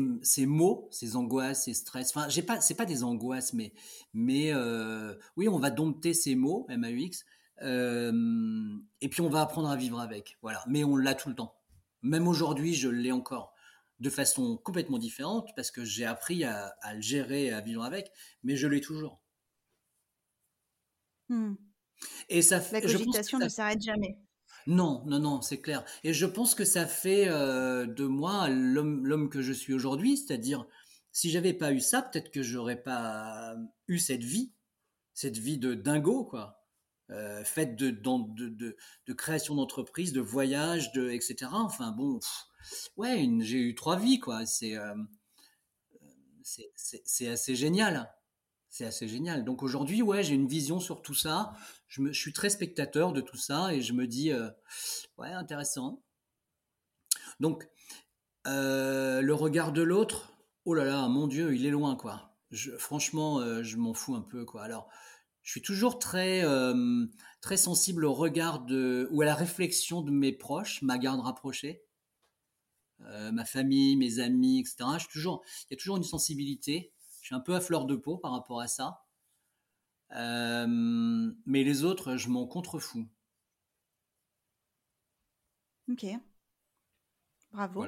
mots, 0.46 0.88
ces 0.90 1.16
angoisses, 1.16 1.64
ces 1.64 1.74
stress. 1.74 2.10
Enfin, 2.14 2.28
j'ai 2.28 2.42
pas, 2.42 2.60
c'est 2.60 2.74
pas 2.74 2.86
des 2.86 3.02
angoisses, 3.02 3.52
mais, 3.52 3.72
mais 4.12 4.52
euh, 4.52 5.14
oui, 5.36 5.48
on 5.48 5.58
va 5.58 5.70
dompter 5.70 6.14
ces 6.14 6.34
mots, 6.34 6.66
MAUX, 6.68 7.24
et 7.62 9.08
puis 9.08 9.20
on 9.20 9.28
va 9.28 9.40
apprendre 9.42 9.68
à 9.68 9.76
vivre 9.76 10.00
avec. 10.00 10.38
Voilà. 10.42 10.64
Mais 10.68 10.84
on 10.84 10.96
l'a 10.96 11.14
tout 11.14 11.28
le 11.28 11.34
temps. 11.34 11.56
Même 12.02 12.28
aujourd'hui, 12.28 12.74
je 12.74 12.88
l'ai 12.88 13.12
encore 13.12 13.54
de 14.00 14.10
façon 14.10 14.56
complètement 14.58 14.98
différente 14.98 15.50
parce 15.56 15.70
que 15.70 15.84
j'ai 15.84 16.04
appris 16.04 16.44
à, 16.44 16.74
le 16.92 17.00
gérer 17.00 17.46
et 17.46 17.52
à 17.52 17.60
vivre 17.60 17.82
avec, 17.82 18.10
mais 18.42 18.56
je 18.56 18.66
l'ai 18.66 18.80
toujours. 18.80 19.20
Hmm. 21.28 21.54
Et 22.28 22.42
ça 22.42 22.60
fait. 22.60 22.80
La 22.80 22.80
cogitation 22.82 23.38
ne 23.38 23.48
s'arrête 23.48 23.80
jamais. 23.80 24.18
Non, 24.66 25.02
non, 25.06 25.18
non, 25.18 25.42
c'est 25.42 25.60
clair. 25.60 25.84
Et 26.04 26.12
je 26.12 26.26
pense 26.26 26.54
que 26.54 26.64
ça 26.64 26.86
fait 26.86 27.28
euh, 27.28 27.86
de 27.86 28.04
moi 28.06 28.48
l'homme 28.48 29.28
que 29.28 29.42
je 29.42 29.52
suis 29.52 29.74
aujourd'hui, 29.74 30.16
c'est-à-dire 30.16 30.66
si 31.12 31.30
j'avais 31.30 31.52
pas 31.52 31.72
eu 31.72 31.80
ça, 31.80 32.02
peut-être 32.02 32.30
que 32.30 32.42
j'aurais 32.42 32.82
pas 32.82 33.54
eu 33.88 33.98
cette 33.98 34.24
vie, 34.24 34.52
cette 35.12 35.38
vie 35.38 35.58
de 35.58 35.74
dingo, 35.74 36.24
quoi, 36.24 36.64
euh, 37.10 37.44
faite 37.44 37.76
de, 37.76 37.90
de, 37.90 39.12
création 39.12 39.54
d'entreprise, 39.54 40.12
de 40.12 40.20
voyage, 40.20 40.92
de 40.92 41.10
etc. 41.10 41.50
Enfin 41.52 41.92
bon, 41.92 42.18
ouais, 42.96 43.28
j'ai 43.40 43.58
eu 43.58 43.74
trois 43.74 43.98
vies, 43.98 44.18
quoi. 44.18 44.46
C'est 44.46 44.76
euh, 44.76 44.94
c'est 46.42 47.28
assez 47.28 47.54
génial. 47.54 48.12
C'est 48.68 48.86
assez 48.86 49.06
génial. 49.06 49.44
Donc 49.44 49.62
aujourd'hui, 49.62 50.02
ouais, 50.02 50.24
j'ai 50.24 50.34
une 50.34 50.48
vision 50.48 50.80
sur 50.80 51.00
tout 51.00 51.14
ça. 51.14 51.52
Je, 51.94 52.12
suis 52.12 52.32
très 52.32 52.50
spectateur 52.50 53.12
de 53.12 53.20
tout 53.20 53.36
ça 53.36 53.72
et 53.72 53.80
je 53.80 53.92
me 53.92 54.08
dis, 54.08 54.32
euh, 54.32 54.50
ouais, 55.16 55.32
intéressant. 55.32 56.02
Donc, 57.38 57.68
euh, 58.48 59.20
le 59.20 59.34
regard 59.34 59.70
de 59.70 59.82
l'autre, 59.82 60.32
oh 60.64 60.74
là 60.74 60.84
là, 60.84 61.06
mon 61.08 61.28
Dieu, 61.28 61.54
il 61.54 61.64
est 61.66 61.70
loin, 61.70 61.94
quoi. 61.94 62.36
Franchement, 62.78 63.38
euh, 63.38 63.62
je 63.62 63.76
m'en 63.76 63.94
fous 63.94 64.16
un 64.16 64.22
peu, 64.22 64.44
quoi. 64.44 64.64
Alors, 64.64 64.88
je 65.42 65.52
suis 65.52 65.62
toujours 65.62 66.00
très, 66.00 66.42
sensible 67.56 68.04
au 68.04 68.12
regard 68.12 68.66
ou 69.10 69.22
à 69.22 69.24
la 69.24 69.34
réflexion 69.34 70.02
de 70.02 70.10
mes 70.10 70.32
proches, 70.32 70.82
ma 70.82 70.98
garde 70.98 71.20
rapprochée. 71.20 71.84
ma 72.98 73.44
famille, 73.44 73.96
mes 73.96 74.18
amis, 74.18 74.60
etc. 74.60 74.76
Il 74.80 75.70
y 75.70 75.74
a 75.74 75.76
toujours 75.76 75.96
une 75.96 76.02
sensibilité. 76.02 76.92
Je 77.20 77.26
suis 77.26 77.34
un 77.34 77.40
peu 77.40 77.54
à 77.54 77.60
fleur 77.60 77.84
de 77.84 77.94
peau 77.94 78.16
par 78.16 78.32
rapport 78.32 78.60
à 78.60 78.66
ça. 78.66 79.03
Euh, 80.14 80.66
mais 81.46 81.64
les 81.64 81.84
autres, 81.84 82.16
je 82.16 82.28
m'en 82.28 82.46
contrefous. 82.46 83.06
Ok. 85.90 86.06
Bravo. 87.52 87.86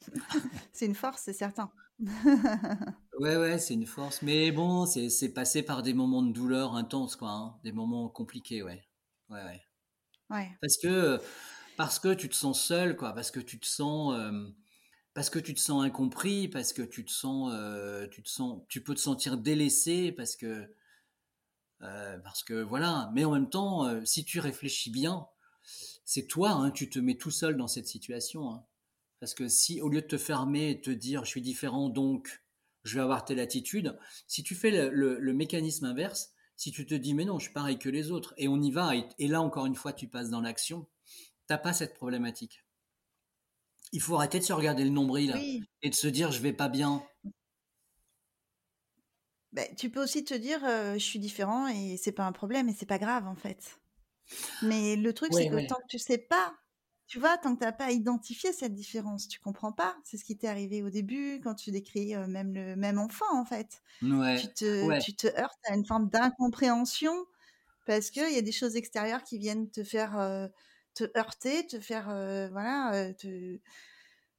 c'est 0.72 0.86
une 0.86 0.94
force, 0.94 1.22
c'est 1.22 1.32
certain. 1.32 1.70
ouais, 3.18 3.36
ouais, 3.36 3.58
c'est 3.58 3.74
une 3.74 3.86
force. 3.86 4.22
Mais 4.22 4.50
bon, 4.52 4.86
c'est 4.86 5.32
passé 5.32 5.62
par 5.62 5.82
des 5.82 5.94
moments 5.94 6.22
de 6.22 6.32
douleur 6.32 6.74
intenses, 6.74 7.16
quoi. 7.16 7.30
Hein. 7.30 7.60
Des 7.64 7.72
moments 7.72 8.08
compliqués, 8.08 8.62
ouais. 8.62 8.82
Ouais, 9.28 9.42
ouais. 9.44 9.62
ouais. 10.30 10.50
Parce 10.60 10.78
que, 10.78 11.20
parce 11.76 11.98
que 11.98 12.14
tu 12.14 12.28
te 12.28 12.34
sens 12.34 12.62
seul, 12.62 12.96
quoi. 12.96 13.12
Parce 13.12 13.30
que 13.30 13.40
tu 13.40 13.60
te 13.60 13.66
sens. 13.66 14.14
Euh, 14.18 14.48
parce 15.14 15.28
que 15.28 15.38
tu 15.38 15.54
te 15.54 15.60
sens 15.60 15.84
incompris, 15.84 16.48
parce 16.48 16.72
que 16.72 16.82
tu 16.82 17.04
te 17.04 17.10
sens, 17.10 17.52
euh, 17.54 18.06
tu 18.08 18.22
te 18.22 18.28
sens, 18.28 18.62
tu 18.68 18.82
peux 18.82 18.94
te 18.94 19.00
sentir 19.00 19.36
délaissé, 19.36 20.12
parce 20.12 20.36
que, 20.36 20.72
euh, 21.82 22.18
parce 22.18 22.42
que 22.42 22.54
voilà. 22.54 23.10
Mais 23.14 23.24
en 23.24 23.32
même 23.32 23.50
temps, 23.50 23.86
euh, 23.86 24.04
si 24.04 24.24
tu 24.24 24.40
réfléchis 24.40 24.90
bien, 24.90 25.26
c'est 26.04 26.26
toi, 26.26 26.50
hein, 26.50 26.70
tu 26.70 26.90
te 26.90 26.98
mets 26.98 27.16
tout 27.16 27.30
seul 27.30 27.56
dans 27.56 27.68
cette 27.68 27.86
situation. 27.86 28.50
Hein. 28.50 28.64
Parce 29.20 29.34
que 29.34 29.48
si, 29.48 29.80
au 29.80 29.88
lieu 29.88 30.00
de 30.00 30.06
te 30.06 30.18
fermer 30.18 30.70
et 30.70 30.80
te 30.80 30.90
dire, 30.90 31.24
je 31.24 31.30
suis 31.30 31.42
différent, 31.42 31.88
donc 31.88 32.42
je 32.84 32.94
vais 32.94 33.02
avoir 33.02 33.24
telle 33.24 33.40
attitude, 33.40 33.98
si 34.26 34.42
tu 34.42 34.54
fais 34.54 34.90
le, 34.90 35.32
mécanisme 35.34 35.84
inverse, 35.84 36.32
si 36.56 36.72
tu 36.72 36.86
te 36.86 36.94
dis, 36.94 37.14
mais 37.14 37.26
non, 37.26 37.38
je 37.38 37.44
suis 37.44 37.52
pareil 37.52 37.78
que 37.78 37.90
les 37.90 38.10
autres, 38.10 38.34
et 38.38 38.48
on 38.48 38.60
y 38.62 38.70
va, 38.70 38.92
et, 38.96 39.28
là 39.28 39.42
encore 39.42 39.66
une 39.66 39.74
fois, 39.74 39.92
tu 39.92 40.08
passes 40.08 40.30
dans 40.30 40.40
l'action, 40.40 40.86
t'as 41.46 41.58
pas 41.58 41.74
cette 41.74 41.94
problématique 41.94 42.64
il 43.92 44.00
faut 44.00 44.14
arrêter 44.14 44.38
de 44.38 44.44
se 44.44 44.52
regarder 44.52 44.84
le 44.84 44.90
nombril 44.90 45.34
et 45.82 45.90
de 45.90 45.94
se 45.94 46.06
dire 46.06 46.30
je 46.30 46.40
vais 46.40 46.52
pas 46.52 46.68
bien. 46.68 47.02
Ben, 49.52 49.66
tu 49.76 49.90
peux 49.90 50.02
aussi 50.02 50.24
te 50.24 50.34
dire 50.34 50.60
je 50.64 50.98
suis 50.98 51.18
différent 51.18 51.66
et 51.68 51.96
c'est 51.96 52.12
pas 52.12 52.24
un 52.24 52.32
problème 52.32 52.68
et 52.68 52.72
c'est 52.72 52.86
pas 52.86 52.98
grave 52.98 53.26
en 53.26 53.34
fait. 53.34 53.78
Mais 54.62 54.96
le 54.96 55.12
truc 55.14 55.34
c'est 55.34 55.46
que 55.46 55.56
tant 55.60 55.76
que 55.76 55.86
tu 55.88 55.98
sais 55.98 56.18
pas, 56.18 56.54
tu 57.06 57.18
vois, 57.18 57.38
tant 57.38 57.54
que 57.54 57.60
tu 57.60 57.64
n'as 57.66 57.72
pas 57.72 57.90
identifié 57.92 58.52
cette 58.52 58.74
différence, 58.74 59.28
tu 59.28 59.40
comprends 59.40 59.72
pas. 59.72 59.96
C'est 60.04 60.16
ce 60.18 60.24
qui 60.24 60.36
t'est 60.38 60.48
arrivé 60.48 60.82
au 60.82 60.90
début 60.90 61.40
quand 61.42 61.54
tu 61.56 61.72
décris 61.72 62.14
même 62.28 62.54
le 62.54 62.76
même 62.76 62.98
enfant 62.98 63.26
en 63.32 63.44
fait. 63.44 63.82
Tu 64.34 64.52
te, 64.52 64.92
tu 64.94 65.14
te 65.16 65.26
heurtes 65.26 65.58
à 65.68 65.74
une 65.74 65.86
forme 65.86 66.08
d'incompréhension 66.10 67.14
parce 67.86 68.10
qu'il 68.10 68.32
y 68.32 68.38
a 68.38 68.42
des 68.42 68.52
choses 68.52 68.76
extérieures 68.76 69.24
qui 69.24 69.38
viennent 69.38 69.70
te 69.70 69.84
faire 69.84 70.50
te 70.94 71.04
heurter, 71.16 71.66
te 71.66 71.80
faire, 71.80 72.06
voilà, 72.52 73.12
te, 73.14 73.58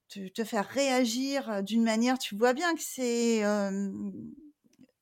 te, 0.09 0.43
faire 0.43 0.68
réagir 0.68 1.64
d'une 1.64 1.84
manière, 1.84 2.20
tu 2.20 2.36
vois 2.36 2.53
bien 2.53 2.76
que 2.76 2.82
c'est 2.82 3.43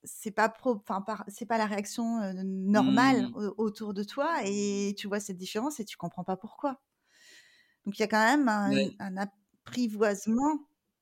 c'est 0.03 0.31
pas 0.31 0.49
pro, 0.49 0.81
enfin 0.87 1.03
c'est 1.27 1.45
pas 1.45 1.57
la 1.57 1.65
réaction 1.65 2.21
normale 2.43 3.29
mmh. 3.29 3.51
autour 3.57 3.93
de 3.93 4.03
toi 4.03 4.39
et 4.45 4.95
tu 4.97 5.07
vois 5.07 5.19
cette 5.19 5.37
différence 5.37 5.79
et 5.79 5.85
tu 5.85 5.97
comprends 5.97 6.23
pas 6.23 6.37
pourquoi. 6.37 6.81
Donc 7.85 7.97
il 7.97 8.01
y 8.01 8.05
a 8.05 8.07
quand 8.07 8.23
même 8.23 8.47
un, 8.99 9.17
apprivoisement 9.17 10.59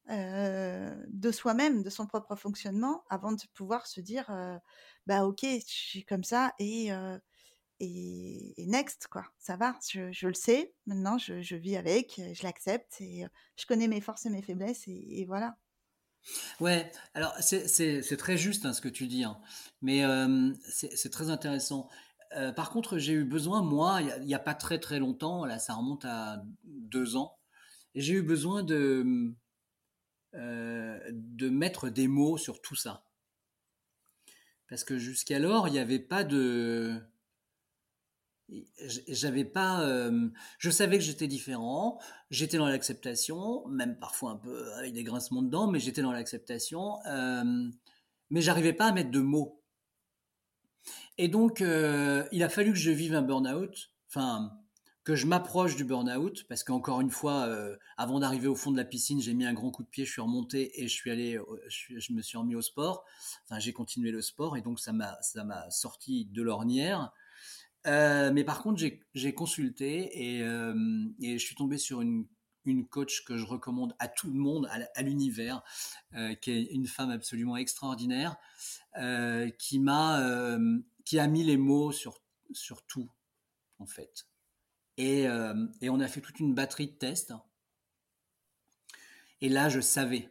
de 0.10 1.32
soi-même, 1.32 1.84
de 1.84 1.90
son 1.90 2.08
propre 2.08 2.36
fonctionnement, 2.36 3.04
avant 3.10 3.32
de 3.32 3.42
pouvoir 3.54 3.88
se 3.88 4.02
dire 4.02 4.26
bah 5.06 5.26
ok, 5.26 5.42
je 5.44 5.60
suis 5.66 6.06
comme 6.06 6.24
ça 6.24 6.54
et 6.60 6.92
et, 7.80 8.66
next, 8.66 9.08
quoi. 9.08 9.26
Ça 9.38 9.56
va, 9.56 9.78
je, 9.90 10.28
le 10.28 10.34
sais. 10.34 10.74
Maintenant, 10.86 11.18
je, 11.18 11.56
vis 11.56 11.78
avec, 11.78 12.20
je 12.34 12.44
l'accepte 12.44 13.02
et 13.02 13.26
je 13.56 13.66
connais 13.66 13.88
mes 13.88 14.02
forces 14.02 14.26
et 14.26 14.30
mes 14.30 14.42
faiblesses 14.42 14.84
et, 14.88 15.26
voilà. 15.28 15.58
Ouais, 16.60 16.92
alors 17.14 17.34
c'est 17.40 18.18
très 18.18 18.38
juste 18.38 18.66
hein, 18.66 18.74
ce 18.74 18.82
que 18.82 18.90
tu 18.90 19.08
dis, 19.08 19.24
hein. 19.24 19.40
mais 19.82 20.04
c'est 20.70 21.12
très 21.12 21.30
intéressant. 21.30 21.90
par 22.56 22.70
contre, 22.70 22.98
j'ai 22.98 23.14
eu 23.14 23.24
besoin, 23.24 23.62
moi, 23.62 24.02
il 24.02 24.26
n'y 24.26 24.36
a, 24.36 24.40
pas 24.40 24.54
très 24.56 24.80
très 24.80 25.00
longtemps, 25.00 25.46
là 25.46 25.60
ça 25.60 25.74
remonte 25.74 26.06
à 26.06 26.44
deux 26.64 27.16
ans, 27.16 27.38
j'ai 27.96 28.14
eu 28.16 28.22
besoin 28.22 28.64
de, 28.64 29.34
de 30.34 31.50
mettre 31.50 31.90
des 31.90 32.08
mots 32.08 32.38
sur 32.38 32.62
tout 32.62 32.76
ça. 32.76 33.04
Parce 34.70 34.84
que 34.84 34.98
jusqu'alors, 34.98 35.68
il 35.68 35.72
n'y 35.72 35.80
avait 35.80 36.00
pas 36.00 36.24
de 36.24 37.02
j'avais 39.08 39.44
pas 39.44 39.84
euh, 39.84 40.30
je 40.58 40.70
savais 40.70 40.98
que 40.98 41.04
j'étais 41.04 41.28
différent 41.28 42.00
j'étais 42.32 42.58
dans 42.58 42.68
l'acceptation 42.68 43.68
même 43.68 43.98
parfois 44.00 44.32
un 44.32 44.38
peu 44.38 44.74
avec 44.76 44.94
des 44.94 45.04
grincements 45.04 45.42
dedans 45.42 45.68
mais 45.70 45.80
j'étais 45.80 46.02
dans 46.02 46.14
l'acceptation 46.14 46.98
euh, 47.08 47.70
mais 48.30 48.42
j'arrivais 48.42 48.74
pas 48.74 48.88
à 48.88 48.92
mettre 48.92 49.12
de 49.12 49.22
mots. 49.22 49.62
Et 51.18 51.28
donc 51.28 51.62
euh, 51.62 52.26
il 52.32 52.44
a 52.44 52.50
fallu 52.50 52.72
que 52.72 52.78
je 52.78 52.92
vive 52.92 53.16
un 53.16 53.22
burn-out 53.22 53.92
enfin 54.10 54.54
que 55.04 55.16
je 55.16 55.26
m'approche 55.26 55.76
du 55.76 55.84
burn-out 55.84 56.46
parce 56.48 56.64
qu'encore 56.64 57.02
une 57.02 57.12
fois 57.12 57.50
avant 57.98 58.20
d'arriver 58.20 58.48
au 58.48 58.56
fond 58.56 58.72
de 58.72 58.78
la 58.78 58.86
piscine 58.86 59.22
j'ai 59.22 59.34
mis 59.34 59.46
un 59.46 59.54
grand 59.54 59.72
coup 59.72 59.84
de 59.84 59.88
pied 59.90 60.06
je 60.06 60.12
suis 60.12 60.22
remonté 60.22 60.82
et 60.82 60.88
je 60.88 60.94
suis 60.94 61.12
allé 61.12 61.40
je 61.70 62.14
me 62.14 62.22
suis 62.22 62.38
remis 62.38 62.56
au 62.56 62.62
sport. 62.62 63.04
Enfin 63.46 63.60
j'ai 63.60 63.74
continué 63.74 64.12
le 64.12 64.22
sport 64.22 64.56
et 64.56 64.62
donc 64.62 64.80
ça 64.80 64.94
m'a 64.94 65.18
ça 65.22 65.44
m'a 65.44 65.70
sorti 65.70 66.26
de 66.26 66.42
l'ornière 66.42 67.12
euh, 67.88 68.32
mais 68.32 68.44
par 68.44 68.62
contre, 68.62 68.84
j'ai 69.14 69.34
consulté 69.34 70.12
euh, 70.44 71.06
et, 71.22 71.38
je 71.38 71.46
suis 71.46 71.56
tombé 71.56 71.78
sur 71.78 72.02
une, 72.02 72.28
coach 72.90 73.24
que 73.24 73.38
je 73.38 73.46
recommande 73.46 73.96
à 73.98 74.10
tout 74.10 74.28
le 74.28 74.38
monde, 74.38 74.70
à, 74.94 75.02
l'univers, 75.02 75.64
euh, 76.16 76.36
qui 76.36 76.52
est 76.52 76.64
une 76.64 76.86
femme 76.86 77.12
absolument 77.12 77.56
extraordinaire, 77.56 78.36
qui 79.58 79.80
m'a, 79.80 80.58
qui 81.06 81.18
a 81.18 81.28
mis 81.28 81.44
les 81.46 81.56
mots 81.56 81.94
sur, 81.94 82.22
sur 82.52 82.86
tout, 82.86 83.10
en 83.80 83.86
fait. 83.86 84.28
Et, 84.98 85.28
et 85.82 85.90
on 85.90 86.00
a 86.02 86.08
fait 86.08 86.20
toute 86.20 86.42
une 86.42 86.54
batterie 86.54 86.88
de 86.88 86.98
tests. 86.98 87.34
Et 89.40 89.48
là, 89.48 89.70
je 89.70 89.80
savais. 89.80 90.30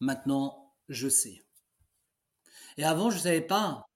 Maintenant, 0.00 0.74
je 0.90 1.08
sais. 1.08 1.42
Et 2.76 2.84
avant, 2.84 3.08
je 3.10 3.16
ne 3.16 3.22
savais 3.22 3.40
pas. 3.40 3.86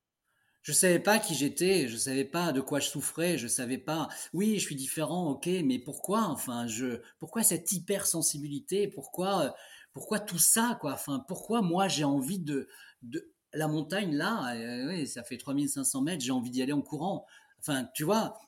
Je 0.66 0.72
savais 0.72 0.98
pas 0.98 1.20
qui 1.20 1.36
j'étais, 1.36 1.86
je 1.86 1.96
savais 1.96 2.24
pas 2.24 2.50
de 2.50 2.60
quoi 2.60 2.80
je 2.80 2.88
souffrais, 2.88 3.38
je 3.38 3.46
savais 3.46 3.78
pas. 3.78 4.08
Oui, 4.32 4.58
je 4.58 4.64
suis 4.64 4.74
différent, 4.74 5.30
ok, 5.30 5.48
mais 5.64 5.78
pourquoi 5.78 6.22
Enfin, 6.22 6.66
je, 6.66 7.00
pourquoi 7.20 7.44
cette 7.44 7.70
hypersensibilité 7.70 8.88
Pourquoi, 8.88 9.54
pourquoi 9.92 10.18
tout 10.18 10.40
ça 10.40 10.76
quoi 10.80 10.94
Enfin, 10.94 11.24
pourquoi 11.28 11.62
moi 11.62 11.86
j'ai 11.86 12.02
envie 12.02 12.40
de, 12.40 12.68
de 13.02 13.32
la 13.52 13.68
montagne 13.68 14.16
là 14.16 14.56
euh, 14.56 14.88
oui, 14.88 15.06
Ça 15.06 15.22
fait 15.22 15.36
3500 15.36 16.02
mètres, 16.02 16.24
j'ai 16.24 16.32
envie 16.32 16.50
d'y 16.50 16.62
aller 16.62 16.72
en 16.72 16.82
courant. 16.82 17.26
Enfin, 17.60 17.88
tu 17.94 18.02
vois, 18.02 18.40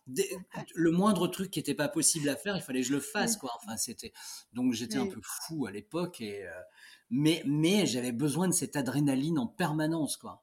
le 0.75 0.91
moindre 0.91 1.29
truc 1.29 1.53
qui 1.53 1.61
n'était 1.61 1.75
pas 1.75 1.89
possible 1.89 2.29
à 2.31 2.35
faire, 2.35 2.57
il 2.57 2.63
fallait 2.63 2.81
que 2.81 2.89
je 2.89 2.95
le 2.95 3.01
fasse, 3.01 3.37
quoi. 3.37 3.53
Enfin, 3.63 3.77
c'était 3.77 4.13
donc 4.53 4.73
j'étais 4.73 4.99
un 4.99 5.07
peu 5.07 5.21
fou 5.23 5.67
à 5.67 5.71
l'époque, 5.71 6.21
et 6.21 6.49
euh, 6.49 6.51
mais 7.11 7.45
mais 7.47 7.87
j'avais 7.87 8.11
besoin 8.11 8.49
de 8.49 8.55
cette 8.55 8.75
adrénaline 8.75 9.39
en 9.39 9.47
permanence, 9.47 10.17
quoi. 10.17 10.43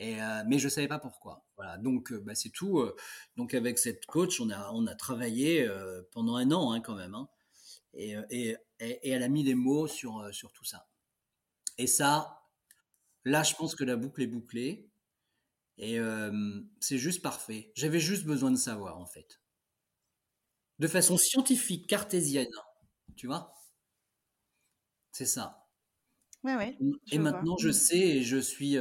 Euh, 0.00 0.42
mais 0.46 0.58
je 0.58 0.68
savais 0.68 0.88
pas 0.88 0.98
pourquoi. 0.98 1.44
Voilà, 1.56 1.76
donc 1.78 2.12
euh, 2.12 2.20
bah, 2.20 2.34
c'est 2.34 2.50
tout. 2.50 2.78
Euh. 2.78 2.94
donc 3.36 3.54
avec 3.54 3.78
cette 3.78 4.06
coach, 4.06 4.40
on 4.40 4.50
a, 4.50 4.70
on 4.72 4.86
a 4.86 4.94
travaillé 4.94 5.68
pendant 6.12 6.36
un 6.36 6.50
an 6.52 6.72
hein, 6.72 6.80
quand 6.80 6.94
même. 6.94 7.14
Hein. 7.14 7.28
et, 7.94 8.14
et, 8.30 8.56
et, 8.80 9.10
elle 9.10 9.22
a 9.22 9.28
mis 9.28 9.42
les 9.42 9.54
mots 9.54 9.88
sur, 9.88 10.32
sur 10.32 10.52
tout 10.52 10.64
ça. 10.64 10.88
Et 11.78 11.86
ça, 11.86 12.42
là, 13.24 13.42
je 13.42 13.54
pense 13.54 13.74
que 13.74 13.84
la 13.84 13.96
boucle 13.96 14.22
est 14.22 14.26
bouclée. 14.26 14.88
Et 15.78 15.98
c'est 16.80 16.98
juste 16.98 17.22
parfait. 17.22 17.72
J'avais 17.76 18.00
juste 18.00 18.24
besoin 18.24 18.50
de 18.50 18.56
savoir, 18.56 18.98
en 18.98 19.06
fait. 19.06 19.40
De 20.80 20.88
façon 20.88 21.16
scientifique, 21.16 21.88
cartésienne. 21.88 22.50
Tu 23.16 23.26
vois 23.26 23.54
C'est 25.12 25.26
ça. 25.26 25.68
Ouais, 26.44 26.54
ouais, 26.54 26.78
et 27.10 27.18
maintenant, 27.18 27.56
je 27.58 27.70
mmh. 27.70 27.72
sais 27.72 27.98
et 27.98 28.22
je 28.22 28.38
suis, 28.38 28.76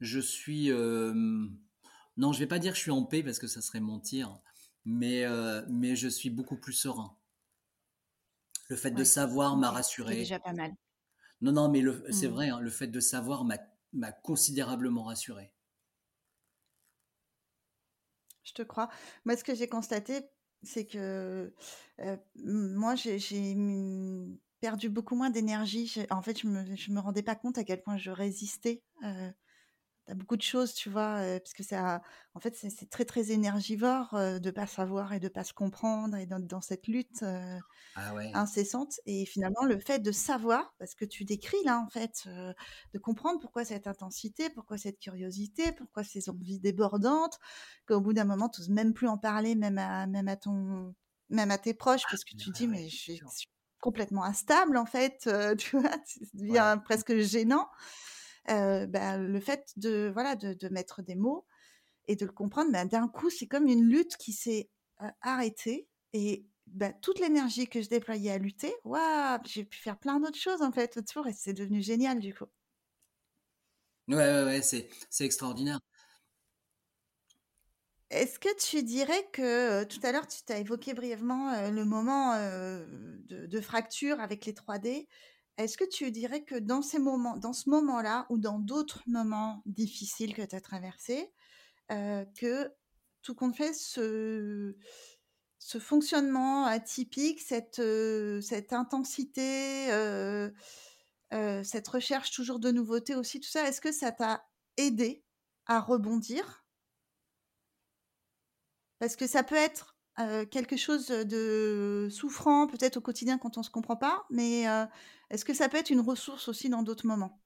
je 0.00 0.20
suis 0.20 0.70
non, 2.18 2.32
je 2.32 2.38
vais 2.38 2.46
pas 2.46 2.58
dire 2.58 2.72
que 2.72 2.78
je 2.78 2.82
suis 2.82 2.90
en 2.90 3.04
paix 3.04 3.22
parce 3.22 3.38
que 3.38 3.46
ça 3.46 3.60
serait 3.60 3.80
mentir, 3.80 4.38
mais 4.84 5.24
mais 5.68 5.96
je 5.96 6.08
suis 6.08 6.30
beaucoup 6.30 6.56
plus 6.56 6.72
serein. 6.72 7.16
Le 8.68 8.76
fait 8.76 8.90
de 8.90 9.04
savoir 9.04 9.56
m'a 9.56 9.70
rassuré. 9.70 10.14
C'est 10.14 10.20
déjà 10.20 10.38
pas 10.40 10.52
mal. 10.52 10.72
Non, 11.40 11.52
non, 11.52 11.70
mais 11.70 11.82
c'est 12.10 12.28
mmh. 12.28 12.32
vrai, 12.32 12.48
hein, 12.48 12.60
le 12.60 12.70
fait 12.70 12.88
de 12.88 13.00
savoir 13.00 13.44
m'a 13.44 14.12
considérablement 14.12 15.04
rassuré. 15.04 15.52
Je 18.42 18.52
te 18.52 18.62
crois. 18.62 18.88
Moi, 19.24 19.36
ce 19.36 19.44
que 19.44 19.54
j'ai 19.54 19.68
constaté, 19.68 20.30
c'est 20.62 20.86
que 20.86 21.52
moi, 22.36 22.94
j'ai 22.94 23.56
perdu 24.60 24.88
beaucoup 24.88 25.14
moins 25.14 25.30
d'énergie. 25.30 25.92
En 26.10 26.22
fait, 26.22 26.40
je 26.40 26.46
me, 26.46 26.62
me 26.64 27.00
rendais 27.00 27.22
pas 27.22 27.36
compte 27.36 27.58
à 27.58 27.64
quel 27.64 27.82
point 27.82 27.98
je 27.98 28.10
résistais 28.10 28.82
à 30.08 30.14
beaucoup 30.14 30.36
de 30.36 30.42
choses, 30.42 30.72
tu 30.74 30.88
vois, 30.88 31.20
parce 31.38 31.52
que 31.52 31.62
ça, 31.62 32.00
en 32.34 32.40
fait, 32.40 32.54
c'est 32.54 32.88
très 32.88 33.04
très 33.04 33.32
énergivore 33.32 34.14
de 34.14 34.50
pas 34.50 34.66
savoir 34.66 35.12
et 35.12 35.20
de 35.20 35.28
pas 35.28 35.44
se 35.44 35.52
comprendre 35.52 36.16
et 36.16 36.26
dans, 36.26 36.38
dans 36.38 36.60
cette 36.60 36.86
lutte 36.86 37.24
ah 37.96 38.14
incessante. 38.34 39.00
Et 39.06 39.26
finalement, 39.26 39.64
le 39.64 39.78
fait 39.78 39.98
de 39.98 40.12
savoir, 40.12 40.74
parce 40.78 40.94
que 40.94 41.04
tu 41.04 41.24
décris 41.24 41.62
là, 41.64 41.80
en 41.80 41.88
fait, 41.88 42.28
de 42.94 42.98
comprendre 42.98 43.40
pourquoi 43.40 43.64
cette 43.64 43.86
intensité, 43.86 44.48
pourquoi 44.50 44.78
cette 44.78 44.98
curiosité, 44.98 45.72
pourquoi 45.72 46.04
ces 46.04 46.28
envies 46.30 46.60
débordantes, 46.60 47.38
qu'au 47.88 48.00
bout 48.00 48.12
d'un 48.12 48.24
moment, 48.24 48.48
tu 48.48 48.60
n'oses 48.60 48.70
même 48.70 48.94
plus 48.94 49.08
en 49.08 49.18
parler, 49.18 49.54
même 49.54 49.78
à, 49.78 50.06
même 50.06 50.28
à 50.28 50.36
ton, 50.36 50.94
même 51.30 51.50
à 51.50 51.58
tes 51.58 51.74
proches, 51.74 52.02
parce 52.10 52.24
que 52.24 52.36
tu 52.36 52.50
dis, 52.50 52.68
mais 52.68 52.88
je 52.88 52.96
suis 52.96 53.20
complètement 53.80 54.24
instable, 54.24 54.76
en 54.76 54.86
fait, 54.86 55.28
tu 55.58 55.78
vois, 55.78 55.90
ça 55.90 56.20
devient 56.34 56.78
presque 56.84 57.16
gênant. 57.16 57.68
Bah, 58.46 59.18
le 59.18 59.40
fait 59.40 59.72
de, 59.76 60.10
voilà, 60.12 60.36
de, 60.36 60.68
mettre 60.68 61.02
des 61.02 61.16
mots 61.16 61.46
et 62.08 62.16
de 62.16 62.24
le 62.24 62.32
comprendre, 62.32 62.72
bah, 62.72 62.84
d'un 62.84 63.08
coup, 63.08 63.30
c'est 63.30 63.46
comme 63.46 63.66
une 63.66 63.88
lutte 63.88 64.16
qui 64.16 64.32
s'est 64.32 64.70
arrêtée 65.20 65.88
et 66.12 66.46
bah, 66.66 66.92
toute 66.92 67.20
l'énergie 67.20 67.68
que 67.68 67.80
je 67.80 67.88
déployais 67.88 68.32
à 68.32 68.38
lutter, 68.38 68.74
waouh, 68.84 69.38
j'ai 69.44 69.64
pu 69.64 69.78
faire 69.78 69.98
plein 69.98 70.20
d'autres 70.20 70.38
choses 70.38 70.62
en 70.62 70.72
fait 70.72 70.96
autour 70.96 71.26
et 71.26 71.32
c'est 71.32 71.52
devenu 71.52 71.82
génial 71.82 72.18
du 72.20 72.34
coup. 72.34 72.46
Ouais, 74.08 74.16
ouais, 74.16 74.44
ouais 74.44 74.62
c'est, 74.62 74.88
extraordinaire. 75.20 75.80
Est-ce 78.10 78.38
que 78.38 78.54
tu 78.56 78.84
dirais 78.84 79.28
que 79.32 79.82
tout 79.84 79.98
à 80.04 80.12
l'heure, 80.12 80.28
tu 80.28 80.38
t'as 80.44 80.58
évoqué 80.58 80.94
brièvement 80.94 81.70
le 81.70 81.84
moment 81.84 82.36
de, 82.36 83.46
de, 83.46 83.60
fracture 83.60 84.20
avec 84.20 84.46
les 84.46 84.52
3D 84.52 85.08
est-ce 85.58 85.78
que 85.78 85.84
tu 85.84 86.10
dirais 86.10 86.44
que 86.44 86.54
dans 86.54 86.82
ces 86.82 86.98
moments, 86.98 87.40
ce 87.52 87.70
moment-là 87.70 88.26
ou 88.30 88.38
dans 88.38 88.58
d'autres 88.58 89.02
moments 89.06 89.62
difficiles 89.66 90.34
que 90.34 90.42
tu 90.42 90.54
as 90.54 90.60
traversés, 90.60 91.32
que 91.88 92.70
tout 93.22 93.34
compte 93.34 93.56
fait, 93.56 93.72
ce, 93.72 94.74
fonctionnement 95.80 96.66
atypique, 96.66 97.40
cette, 97.40 97.82
cette 98.42 98.72
intensité, 98.72 99.86
cette 101.30 101.88
recherche 101.88 102.30
toujours 102.30 102.58
de 102.58 102.70
nouveautés 102.70 103.14
aussi, 103.14 103.40
tout 103.40 103.48
ça, 103.48 103.66
est-ce 103.66 103.80
que 103.80 103.92
ça 103.92 104.12
t'a 104.12 104.46
aidé 104.76 105.24
à 105.66 105.80
rebondir? 105.80 106.66
Parce 108.98 109.16
que 109.16 109.26
ça 109.26 109.42
peut 109.42 109.56
être 109.56 109.95
quelque 110.50 110.76
chose 110.76 111.08
de 111.08 112.08
souffrant, 112.10 112.66
peut-être 112.66 112.96
au 112.96 113.00
quotidien 113.00 113.38
quand 113.38 113.56
on 113.56 113.60
ne 113.60 113.64
se 113.64 113.70
comprend 113.70 113.96
pas, 113.96 114.26
mais 114.30 114.64
est-ce 115.30 115.44
que 115.44 115.54
ça 115.54 115.68
peut 115.68 115.76
être 115.76 115.90
une 115.90 116.00
ressource 116.00 116.48
aussi 116.48 116.68
dans 116.68 116.82
d'autres 116.82 117.06
moments? 117.06 117.40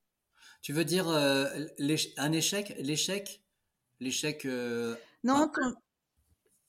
Tu 0.63 0.73
veux 0.73 0.85
dire 0.85 1.09
un 1.09 2.33
échec? 2.33 2.75
L'échec? 2.79 3.43
L'échec 4.01 4.47
Non, 5.25 5.51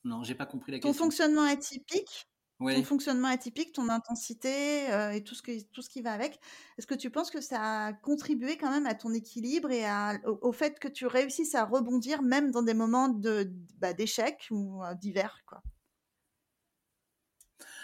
non, 0.04 0.24
j'ai 0.24 0.36
pas 0.36 0.45
compris 0.45 0.72
la 0.72 0.80
question. 0.80 0.91
Ton 0.93 0.97
fonctionnement 0.97 1.43
atypique, 1.43 2.28
ton 2.60 2.84
fonctionnement 2.84 3.28
atypique, 3.28 3.74
ton 3.74 3.89
intensité 3.89 4.86
et 5.14 5.24
tout 5.24 5.36
ce, 5.36 5.41
que, 5.41 5.64
tout 5.72 5.82
ce 5.82 5.89
qui 5.89 6.02
va 6.02 6.14
avec, 6.14 6.39
est-ce 6.78 6.88
que 6.88 6.95
tu 6.95 7.10
penses 7.10 7.30
que 7.30 7.41
ça 7.41 7.86
a 7.86 7.93
contribué 7.93 8.58
quand 8.58 8.72
même 8.72 8.88
à 8.88 8.95
ton 8.95 9.14
équilibre 9.14 9.70
et 9.72 9.84
au, 10.26 10.52
fait 10.52 10.80
que 10.80 10.88
tu 10.88 11.06
réussisses 11.06 11.56
à 11.56 11.66
rebondir 11.66 12.22
même 12.24 12.52
dans 12.52 12.64
des 12.64 12.74
moments 12.74 13.10
de, 13.10 13.52
bah, 13.78 13.93
d'échec 13.93 14.47
ou 14.52 14.82
divers 14.99 15.39
quoi? 15.45 15.62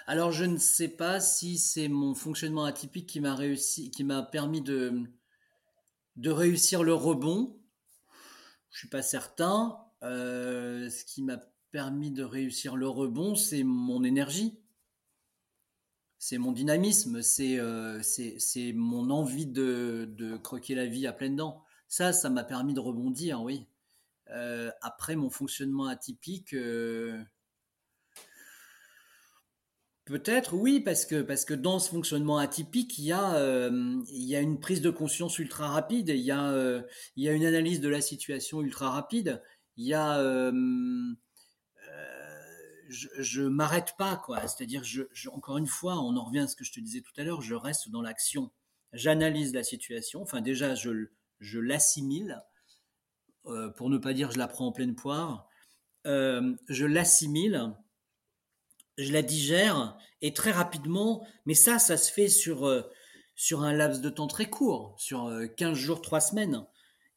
Alors, 0.09 0.31
je 0.31 0.45
ne 0.45 0.55
sais 0.55 0.87
pas 0.87 1.19
si 1.19 1.57
c'est 1.57 1.89
mon 1.89 2.15
fonctionnement 2.15 2.63
atypique 2.63 3.07
qui 3.07 3.19
m'a 3.19 3.35
réussi, 3.35 3.91
qui 3.91 4.05
m'a 4.05 4.23
permis 4.23 4.61
de, 4.61 5.03
réussir 6.25 6.81
le 6.81 6.93
rebond. 6.93 7.59
Je 8.71 8.79
suis 8.79 8.87
pas 8.87 9.01
certain. 9.01 9.77
Euh, 10.03 10.89
ce 10.89 11.03
qui 11.03 11.23
m'a 11.23 11.39
permis 11.71 12.11
de 12.11 12.23
réussir 12.23 12.77
le 12.77 12.87
rebond, 12.87 13.35
c'est 13.35 13.63
mon 13.63 14.03
énergie, 14.05 14.57
c'est 16.19 16.37
mon 16.37 16.53
dynamisme, 16.53 17.21
c'est 17.21 17.59
euh, 17.59 18.01
c'est 18.01 18.73
mon 18.73 19.09
envie 19.09 19.47
de, 19.47 20.07
de, 20.17 20.37
croquer 20.37 20.75
la 20.75 20.85
vie 20.85 21.05
à 21.05 21.11
pleines 21.11 21.35
dents. 21.35 21.63
Ça, 21.89 22.13
ça 22.13 22.29
m'a 22.29 22.45
permis 22.45 22.73
de 22.73 22.79
rebondir, 22.79 23.41
oui. 23.41 23.67
Euh, 24.29 24.71
après 24.81 25.17
mon 25.17 25.29
fonctionnement 25.29 25.87
atypique, 25.87 26.55
Peut-être, 30.07 30.53
oui, 30.53 30.79
parce 30.79 31.05
que, 31.05 31.21
parce 31.21 31.43
que 31.43 31.53
dans 31.53 31.79
ce 31.79 31.89
fonctionnement 31.89 32.37
atypique, 32.37 32.97
il 32.97 33.03
y, 33.03 33.11
a, 33.11 33.35
euh, 33.35 34.01
il 34.09 34.23
y 34.23 34.37
a 34.37 34.39
une 34.39 34.57
prise 34.57 34.79
de 34.79 34.89
conscience 34.89 35.37
ultra 35.37 35.67
rapide, 35.67 36.07
il 36.07 36.21
y 36.21 36.31
a, 36.31 36.49
euh, 36.49 36.81
il 37.17 37.25
y 37.25 37.27
a 37.27 37.33
une 37.33 37.43
analyse 37.43 37.81
de 37.81 37.89
la 37.89 37.99
situation 37.99 38.61
ultra 38.61 38.89
rapide, 38.89 39.43
il 39.75 39.85
y 39.85 39.93
a... 39.93 40.17
Euh, 40.19 41.13
je 43.19 43.41
ne 43.41 43.49
m'arrête 43.49 43.95
pas, 43.97 44.15
quoi. 44.15 44.47
C'est-à-dire, 44.47 44.81
je, 44.85 45.03
encore 45.29 45.57
une 45.57 45.67
fois, 45.67 45.99
on 45.99 46.15
en 46.15 46.23
revient 46.23 46.39
à 46.39 46.47
ce 46.47 46.55
que 46.55 46.63
je 46.63 46.71
te 46.71 46.79
disais 46.79 47.01
tout 47.01 47.11
à 47.17 47.25
l'heure, 47.25 47.41
je 47.41 47.53
reste 47.53 47.89
dans 47.89 48.01
l'action. 48.01 48.49
J'analyse 48.93 49.53
la 49.53 49.63
situation, 49.63 50.21
enfin 50.21 50.39
déjà, 50.39 50.73
je, 50.73 51.09
je 51.41 51.59
l'assimile, 51.59 52.41
pour 53.75 53.89
ne 53.89 53.97
pas 53.97 54.13
dire 54.13 54.31
je 54.31 54.37
la 54.37 54.47
prends 54.47 54.67
en 54.67 54.71
pleine 54.71 54.95
poire, 54.95 55.49
je 56.05 56.85
l'assimile 56.85 57.73
je 58.97 59.13
la 59.13 59.21
digère 59.21 59.97
et 60.21 60.33
très 60.33 60.51
rapidement, 60.51 61.25
mais 61.45 61.53
ça, 61.53 61.79
ça 61.79 61.97
se 61.97 62.11
fait 62.11 62.29
sur, 62.29 62.65
euh, 62.65 62.81
sur 63.35 63.61
un 63.61 63.73
laps 63.73 64.01
de 64.01 64.09
temps 64.09 64.27
très 64.27 64.49
court, 64.49 64.95
sur 64.97 65.31
15 65.55 65.71
euh, 65.71 65.79
jours, 65.79 66.01
3 66.01 66.21
semaines, 66.21 66.65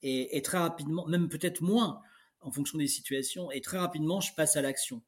et, 0.02 0.40
très 0.42 0.58
rapidement, 0.58 1.06
même 1.06 1.28
peut-être 1.28 1.60
moins 1.60 2.00
en 2.40 2.50
fonction 2.50 2.78
des 2.78 2.86
situations, 2.86 3.50
et 3.50 3.60
très 3.60 3.78
rapidement, 3.78 4.20
je 4.20 4.34
passe 4.34 4.56
à 4.56 4.62
l'action. 4.62 5.02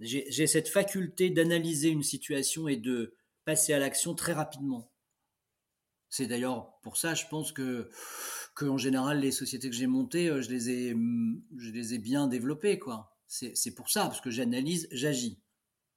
J'ai 0.00 0.46
cette 0.46 0.68
faculté 0.68 1.28
d'analyser 1.28 1.88
une 1.88 2.04
situation 2.04 2.68
et 2.68 2.76
de 2.76 3.14
passer 3.44 3.72
à 3.72 3.78
l'action 3.78 4.14
très 4.14 4.32
rapidement. 4.32 4.90
C'est 6.08 6.26
d'ailleurs 6.26 6.78
pour 6.82 6.96
ça, 6.96 7.14
je 7.14 7.26
pense 7.26 7.52
que, 7.52 7.90
que 8.54 8.64
en 8.64 8.78
général, 8.78 9.20
les 9.20 9.32
sociétés 9.32 9.68
que 9.68 9.76
j'ai 9.76 9.86
montées, 9.86 10.28
euh, 10.28 10.40
je 10.40 10.50
les 10.50 10.70
ai, 10.70 10.96
je 11.58 11.70
les 11.70 11.94
ai 11.94 11.98
bien 11.98 12.26
développées, 12.26 12.78
quoi. 12.78 13.14
C'est 13.26 13.74
pour 13.74 13.90
ça, 13.90 14.04
parce 14.04 14.22
que 14.22 14.30
j'analyse, 14.30 14.88
j'agis 14.90 15.38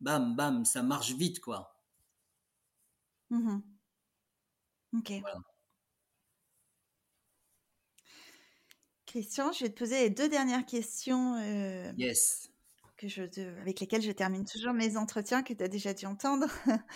bam, 0.01 0.35
bam, 0.35 0.65
ça 0.65 0.83
marche 0.83 1.13
vite, 1.13 1.39
quoi. 1.39 1.73
Mmh 3.29 3.61
ok. 4.97 5.13
Christian, 9.05 9.51
je 9.53 9.63
vais 9.63 9.69
te 9.69 9.79
poser 9.79 10.01
les 10.03 10.09
deux 10.09 10.27
dernières 10.27 10.65
questions 10.65 11.35
euh, 11.35 11.91
yes. 11.97 12.49
que 12.97 13.07
je, 13.07 13.23
avec 13.61 13.79
lesquelles 13.79 14.01
je 14.01 14.11
termine 14.11 14.45
toujours 14.45 14.73
mes 14.73 14.97
entretiens 14.97 15.43
que 15.43 15.53
tu 15.53 15.63
as 15.63 15.67
déjà 15.67 15.93
dû 15.93 16.05
entendre. 16.05 16.47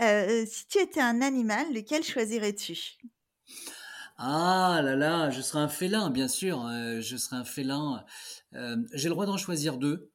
Euh, 0.00 0.46
si 0.46 0.66
tu 0.66 0.78
étais 0.78 1.02
un 1.02 1.20
animal, 1.20 1.74
lequel 1.74 2.02
choisirais-tu? 2.02 2.96
Ah 4.16 4.80
là 4.82 4.96
là, 4.96 5.28
je 5.28 5.42
serais 5.42 5.58
un 5.58 5.68
félin, 5.68 6.08
bien 6.08 6.26
sûr. 6.26 6.64
Euh, 6.64 7.02
je 7.02 7.18
serais 7.18 7.36
un 7.36 7.44
félin. 7.44 8.06
J'ai 8.94 9.08
le 9.08 9.10
droit 9.10 9.26
d'en 9.26 9.36
choisir 9.36 9.76
deux. 9.76 10.10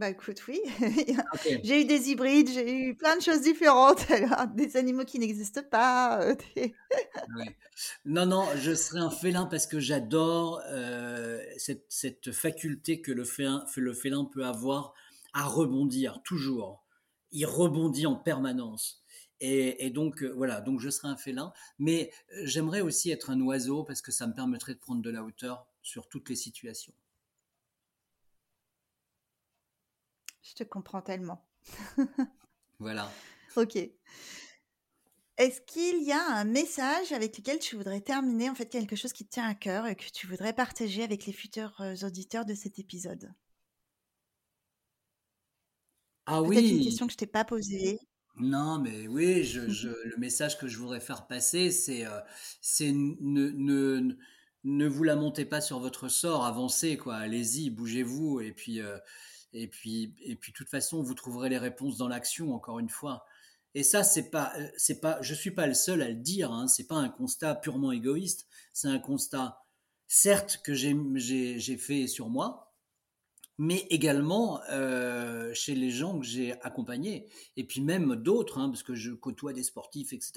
Bah 0.00 0.08
écoute, 0.08 0.42
oui. 0.48 0.58
j'ai 1.62 1.82
eu 1.82 1.84
des 1.84 2.08
hybrides, 2.08 2.48
j'ai 2.48 2.86
eu 2.86 2.94
plein 2.94 3.18
de 3.18 3.20
choses 3.20 3.42
différentes, 3.42 4.06
des 4.54 4.78
animaux 4.78 5.04
qui 5.04 5.18
n'existent 5.18 5.62
pas. 5.70 6.22
Euh, 6.22 6.34
non, 8.06 8.24
non, 8.24 8.46
je 8.56 8.74
serais 8.74 9.00
un 9.00 9.10
félin 9.10 9.44
parce 9.44 9.66
que 9.66 9.78
j'adore 9.78 10.62
euh, 10.68 11.44
cette, 11.58 12.32
faculté 12.32 13.02
que 13.02 13.12
le 13.12 13.24
félin, 13.24 13.66
le 13.76 13.92
félin 13.92 14.24
peut 14.24 14.46
avoir 14.46 14.94
à 15.34 15.44
rebondir, 15.44 16.22
toujours. 16.24 16.82
Il 17.30 17.44
rebondit 17.44 18.06
en 18.06 18.16
permanence. 18.16 19.04
Et, 19.40 19.84
et 19.84 19.90
donc, 19.90 20.22
euh, 20.22 20.32
voilà, 20.34 20.62
donc 20.62 20.80
je 20.80 20.88
serais 20.88 21.08
un 21.08 21.18
félin. 21.18 21.52
Mais 21.78 22.10
j'aimerais 22.44 22.80
aussi 22.80 23.10
être 23.10 23.28
un 23.28 23.40
oiseau 23.42 23.84
parce 23.84 24.00
que 24.00 24.12
ça 24.12 24.26
me 24.26 24.32
permettrait 24.32 24.72
de 24.72 24.80
prendre 24.80 25.02
de 25.02 25.10
la 25.10 25.22
hauteur 25.22 25.66
sur 25.82 26.08
toutes 26.08 26.30
les 26.30 26.36
situations. 26.36 26.94
Je 30.42 30.54
te 30.54 30.64
comprends 30.64 31.02
tellement. 31.02 31.44
voilà. 32.78 33.10
Ok. 33.56 33.76
Est-ce 35.36 35.60
qu'il 35.62 36.02
y 36.02 36.12
a 36.12 36.22
un 36.22 36.44
message 36.44 37.12
avec 37.12 37.38
lequel 37.38 37.58
tu 37.58 37.76
voudrais 37.76 38.02
terminer, 38.02 38.50
en 38.50 38.54
fait, 38.54 38.66
quelque 38.66 38.96
chose 38.96 39.12
qui 39.12 39.24
te 39.24 39.32
tient 39.32 39.48
à 39.48 39.54
cœur 39.54 39.86
et 39.86 39.96
que 39.96 40.04
tu 40.12 40.26
voudrais 40.26 40.52
partager 40.52 41.02
avec 41.02 41.24
les 41.24 41.32
futurs 41.32 41.80
euh, 41.80 41.94
auditeurs 42.02 42.44
de 42.44 42.54
cet 42.54 42.78
épisode? 42.78 43.32
Ah 46.26 46.42
oui. 46.42 46.76
une 46.76 46.84
question 46.84 47.06
que 47.06 47.12
je 47.12 47.16
t'ai 47.16 47.26
pas 47.26 47.44
posée. 47.44 47.98
Non, 48.36 48.78
mais 48.78 49.06
oui, 49.08 49.44
je, 49.44 49.68
je, 49.70 49.88
le 49.88 50.16
message 50.18 50.58
que 50.58 50.68
je 50.68 50.78
voudrais 50.78 51.00
faire 51.00 51.26
passer, 51.26 51.70
c'est 51.70 52.06
euh, 52.06 52.20
c'est 52.60 52.92
ne, 52.92 53.50
ne, 53.50 54.16
ne 54.64 54.86
vous 54.86 55.04
lamentez 55.04 55.44
pas 55.44 55.60
sur 55.60 55.80
votre 55.80 56.08
sort, 56.08 56.44
avancez, 56.44 56.96
quoi, 56.96 57.16
allez-y, 57.16 57.70
bougez-vous, 57.70 58.40
et 58.40 58.52
puis, 58.52 58.80
euh, 58.80 58.98
et 59.52 59.68
puis, 59.68 60.14
et 60.22 60.36
puis, 60.36 60.52
de 60.52 60.56
toute 60.56 60.68
façon, 60.68 61.02
vous 61.02 61.14
trouverez 61.14 61.48
les 61.48 61.58
réponses 61.58 61.96
dans 61.96 62.08
l'action, 62.08 62.54
encore 62.54 62.78
une 62.78 62.88
fois. 62.88 63.24
Et 63.74 63.82
ça, 63.82 64.02
c'est 64.02 64.30
pas, 64.30 64.52
c'est 64.76 65.00
pas, 65.00 65.18
je 65.22 65.34
suis 65.34 65.52
pas 65.52 65.66
le 65.66 65.74
seul 65.74 66.02
à 66.02 66.08
le 66.08 66.16
dire. 66.16 66.52
Hein, 66.52 66.68
c'est 66.68 66.86
pas 66.86 66.96
un 66.96 67.08
constat 67.08 67.54
purement 67.54 67.92
égoïste. 67.92 68.46
C'est 68.72 68.88
un 68.88 68.98
constat, 68.98 69.62
certes, 70.08 70.60
que 70.64 70.74
j'ai, 70.74 71.76
fait 71.78 72.06
sur 72.06 72.28
moi, 72.28 72.72
mais 73.58 73.86
également 73.90 74.60
euh, 74.70 75.52
chez 75.54 75.74
les 75.74 75.90
gens 75.90 76.18
que 76.18 76.26
j'ai 76.26 76.60
accompagnés, 76.62 77.28
et 77.56 77.64
puis 77.64 77.80
même 77.80 78.16
d'autres, 78.16 78.58
hein, 78.58 78.70
parce 78.70 78.82
que 78.82 78.94
je 78.94 79.12
côtoie 79.12 79.52
des 79.52 79.62
sportifs, 79.62 80.12
etc. 80.12 80.32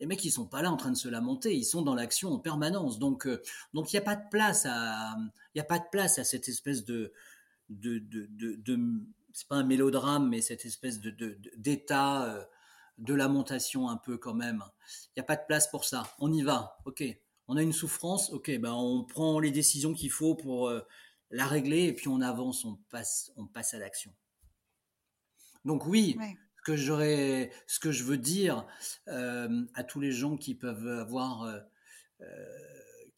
Les 0.00 0.06
mecs, 0.06 0.24
ils 0.24 0.30
sont 0.30 0.46
pas 0.46 0.62
là 0.62 0.70
en 0.70 0.76
train 0.76 0.90
de 0.90 0.96
se 0.96 1.08
lamenter, 1.08 1.54
ils 1.54 1.64
sont 1.64 1.82
dans 1.82 1.94
l'action 1.94 2.32
en 2.32 2.38
permanence. 2.38 2.98
Donc, 2.98 3.26
euh, 3.26 3.42
donc 3.72 3.92
il 3.92 3.96
n'y 3.96 4.00
a 4.00 4.02
pas 4.02 4.16
de 4.16 4.28
place 4.30 4.66
à, 4.66 5.16
il 5.54 5.60
a 5.60 5.64
pas 5.64 5.78
de 5.78 5.86
place 5.90 6.18
à 6.18 6.24
cette 6.24 6.48
espèce 6.48 6.84
de, 6.84 7.12
de, 7.68 7.98
de, 7.98 8.26
de, 8.30 8.54
de 8.54 8.78
c'est 9.32 9.48
pas 9.48 9.56
un 9.56 9.64
mélodrame, 9.64 10.28
mais 10.28 10.40
cette 10.40 10.64
espèce 10.64 11.00
de, 11.00 11.38
d'état 11.56 12.24
euh, 12.24 12.44
de 12.98 13.14
lamentation 13.14 13.88
un 13.88 13.96
peu 13.96 14.16
quand 14.16 14.34
même. 14.34 14.62
Il 15.08 15.18
n'y 15.18 15.20
a 15.20 15.24
pas 15.24 15.36
de 15.36 15.44
place 15.46 15.68
pour 15.68 15.84
ça. 15.84 16.14
On 16.18 16.32
y 16.32 16.42
va, 16.42 16.78
ok. 16.84 17.04
On 17.48 17.56
a 17.56 17.62
une 17.62 17.72
souffrance, 17.72 18.30
ok. 18.32 18.58
Ben 18.58 18.72
on 18.72 19.04
prend 19.04 19.38
les 19.38 19.50
décisions 19.50 19.92
qu'il 19.92 20.10
faut 20.10 20.34
pour 20.34 20.72
la 21.30 21.46
régler 21.46 21.84
et 21.84 21.92
puis 21.92 22.08
on 22.08 22.20
avance, 22.20 22.64
on 22.64 22.76
passe, 22.90 23.32
on 23.36 23.46
passe 23.46 23.74
à 23.74 23.78
l'action. 23.78 24.12
Donc 25.64 25.86
oui, 25.86 26.16
ce 26.58 26.62
que 26.62 26.76
j'aurais, 26.76 27.50
ce 27.66 27.80
que 27.80 27.90
je 27.90 28.04
veux 28.04 28.18
dire 28.18 28.66
euh, 29.08 29.66
à 29.74 29.84
tous 29.84 30.00
les 30.00 30.12
gens 30.12 30.36
qui 30.36 30.54
peuvent 30.54 30.86
avoir, 30.86 31.42
euh, 31.42 31.58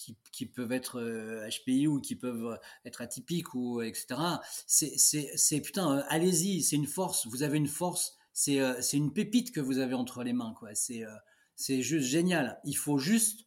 euh, 0.09 0.13
qui, 0.33 0.47
peuvent 0.47 0.73
être 0.73 1.01
HPI 1.49 1.87
ou 1.87 2.01
qui 2.01 2.17
peuvent 2.17 2.59
être 2.85 3.01
atypiques 3.01 3.55
ou 3.55 3.83
etc. 3.83 4.21
C'est 4.67 5.61
putain, 5.61 6.05
allez-y, 6.09 6.63
c'est 6.63 6.77
une 6.77 6.87
force. 6.87 7.27
Vous 7.27 7.43
avez 7.43 7.57
une 7.57 7.69
force. 7.69 8.17
C'est 8.33 8.93
une 8.93 9.13
pépite 9.13 9.53
que 9.53 9.61
vous 9.61 9.79
avez 9.79 9.95
entre 9.95 10.23
les 10.23 10.33
mains 10.33 10.55
quoi. 10.59 10.71
C'est 10.75 11.83
juste 11.83 12.07
génial. 12.07 12.61
Il 12.65 12.77
faut 12.77 12.99
juste 12.99 13.47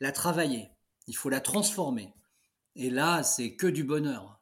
la 0.00 0.12
travailler. 0.12 0.70
Il 1.06 1.16
faut 1.16 1.28
la 1.28 1.40
transformer. 1.40 2.14
Et 2.74 2.90
là, 2.90 3.22
c'est 3.22 3.56
que 3.56 3.66
du 3.66 3.84
bonheur. 3.84 4.40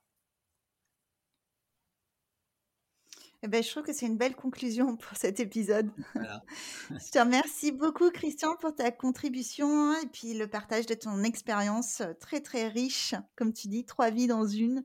Eh 3.45 3.47
ben, 3.47 3.63
je 3.63 3.71
trouve 3.71 3.83
que 3.83 3.93
c'est 3.93 4.07
une 4.07 4.17
belle 4.17 4.35
conclusion 4.35 4.97
pour 4.97 5.19
cet 5.19 5.39
épisode. 5.39 5.91
je 6.15 7.11
te 7.11 7.19
remercie 7.19 7.73
beaucoup, 7.73 8.11
Christian, 8.11 8.57
pour 8.57 8.75
ta 8.75 8.91
contribution 8.91 9.93
et 9.99 10.07
puis 10.07 10.33
le 10.33 10.47
partage 10.47 10.87
de 10.87 10.95
ton 10.95 11.23
expérience 11.23 12.03
très, 12.21 12.41
très 12.41 12.69
riche. 12.69 13.15
Comme 13.37 13.53
tu 13.53 13.69
dis, 13.69 13.85
trois 13.85 14.11
vies 14.11 14.29
dans 14.29 14.47
une. 14.47 14.83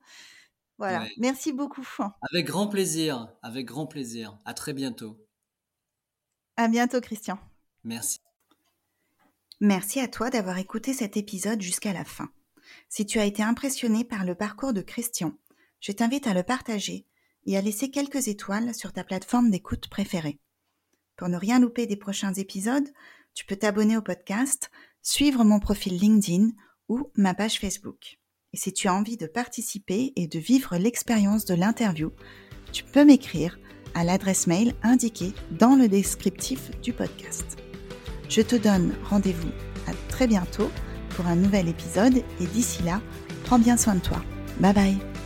Voilà. 0.78 1.06
Merci 1.18 1.54
beaucoup. 1.54 1.88
Avec 2.34 2.48
grand 2.48 2.68
plaisir. 2.68 3.34
Avec 3.44 3.66
grand 3.66 3.88
plaisir. 3.88 4.38
À 4.44 4.54
très 4.54 4.74
bientôt. 4.74 5.18
À 6.58 6.68
bientôt, 6.68 7.00
Christian. 7.00 7.40
Merci. 7.86 8.20
Merci 9.62 10.02
à 10.02 10.10
toi 10.10 10.30
d'avoir 10.30 10.58
écouté 10.58 10.94
cet 10.94 11.16
épisode 11.16 11.62
jusqu'à 11.62 11.94
la 11.94 12.04
fin. 12.04 12.30
Si 12.90 13.06
tu 13.06 13.20
as 13.20 13.26
été 13.26 13.42
impressionné 13.42 14.04
par 14.04 14.26
le 14.26 14.36
parcours 14.36 14.74
de 14.74 14.82
Christian, 14.82 15.32
je 15.80 15.94
t'invite 15.94 16.28
à 16.28 16.34
le 16.34 16.44
partager 16.44 17.06
et 17.46 17.58
à 17.58 17.62
laisser 17.62 17.90
quelques 17.90 18.28
étoiles 18.28 18.74
sur 18.76 18.94
ta 18.94 19.04
plateforme 19.04 19.50
d'écoute 19.50 19.88
préférée. 19.90 20.40
Pour 21.16 21.30
ne 21.30 21.38
rien 21.38 21.60
louper 21.60 21.86
des 21.86 21.98
prochains 21.98 22.34
épisodes, 22.34 22.88
tu 23.34 23.46
peux 23.46 23.56
t'abonner 23.56 23.98
au 23.98 24.02
podcast, 24.02 24.70
suivre 25.02 25.44
mon 25.44 25.60
profil 25.60 25.98
LinkedIn 25.98 26.50
ou 26.88 27.12
ma 27.16 27.34
page 27.34 27.60
Facebook. 27.60 28.20
Et 28.54 28.58
si 28.58 28.74
tu 28.74 28.88
as 28.88 28.94
envie 28.94 29.18
de 29.18 29.28
participer 29.28 30.14
et 30.16 30.28
de 30.28 30.40
vivre 30.40 30.78
l'expérience 30.78 31.46
de 31.46 31.54
l'interview, 31.54 32.12
tu 32.72 32.84
peux 32.84 33.06
m'écrire 33.06 33.60
à 33.94 34.04
l'adresse 34.04 34.48
mail 34.48 34.76
indiquée 34.84 35.34
dans 35.52 35.76
le 35.76 35.88
descriptif 35.88 36.72
du 36.82 36.94
podcast. 36.94 37.58
Je 38.30 38.42
te 38.42 38.56
donne 38.56 38.96
rendez-vous 39.04 39.52
à 39.88 39.94
très 40.08 40.28
bientôt 40.28 40.70
pour 41.16 41.28
un 41.28 41.36
nouvel 41.36 41.68
épisode 41.68 42.24
et 42.40 42.46
d'ici 42.48 42.84
là, 42.84 43.02
prends 43.46 43.60
bien 43.60 43.78
soin 43.78 43.96
de 43.96 44.02
toi. 44.02 44.24
Bye 44.60 44.74
bye 44.74 45.19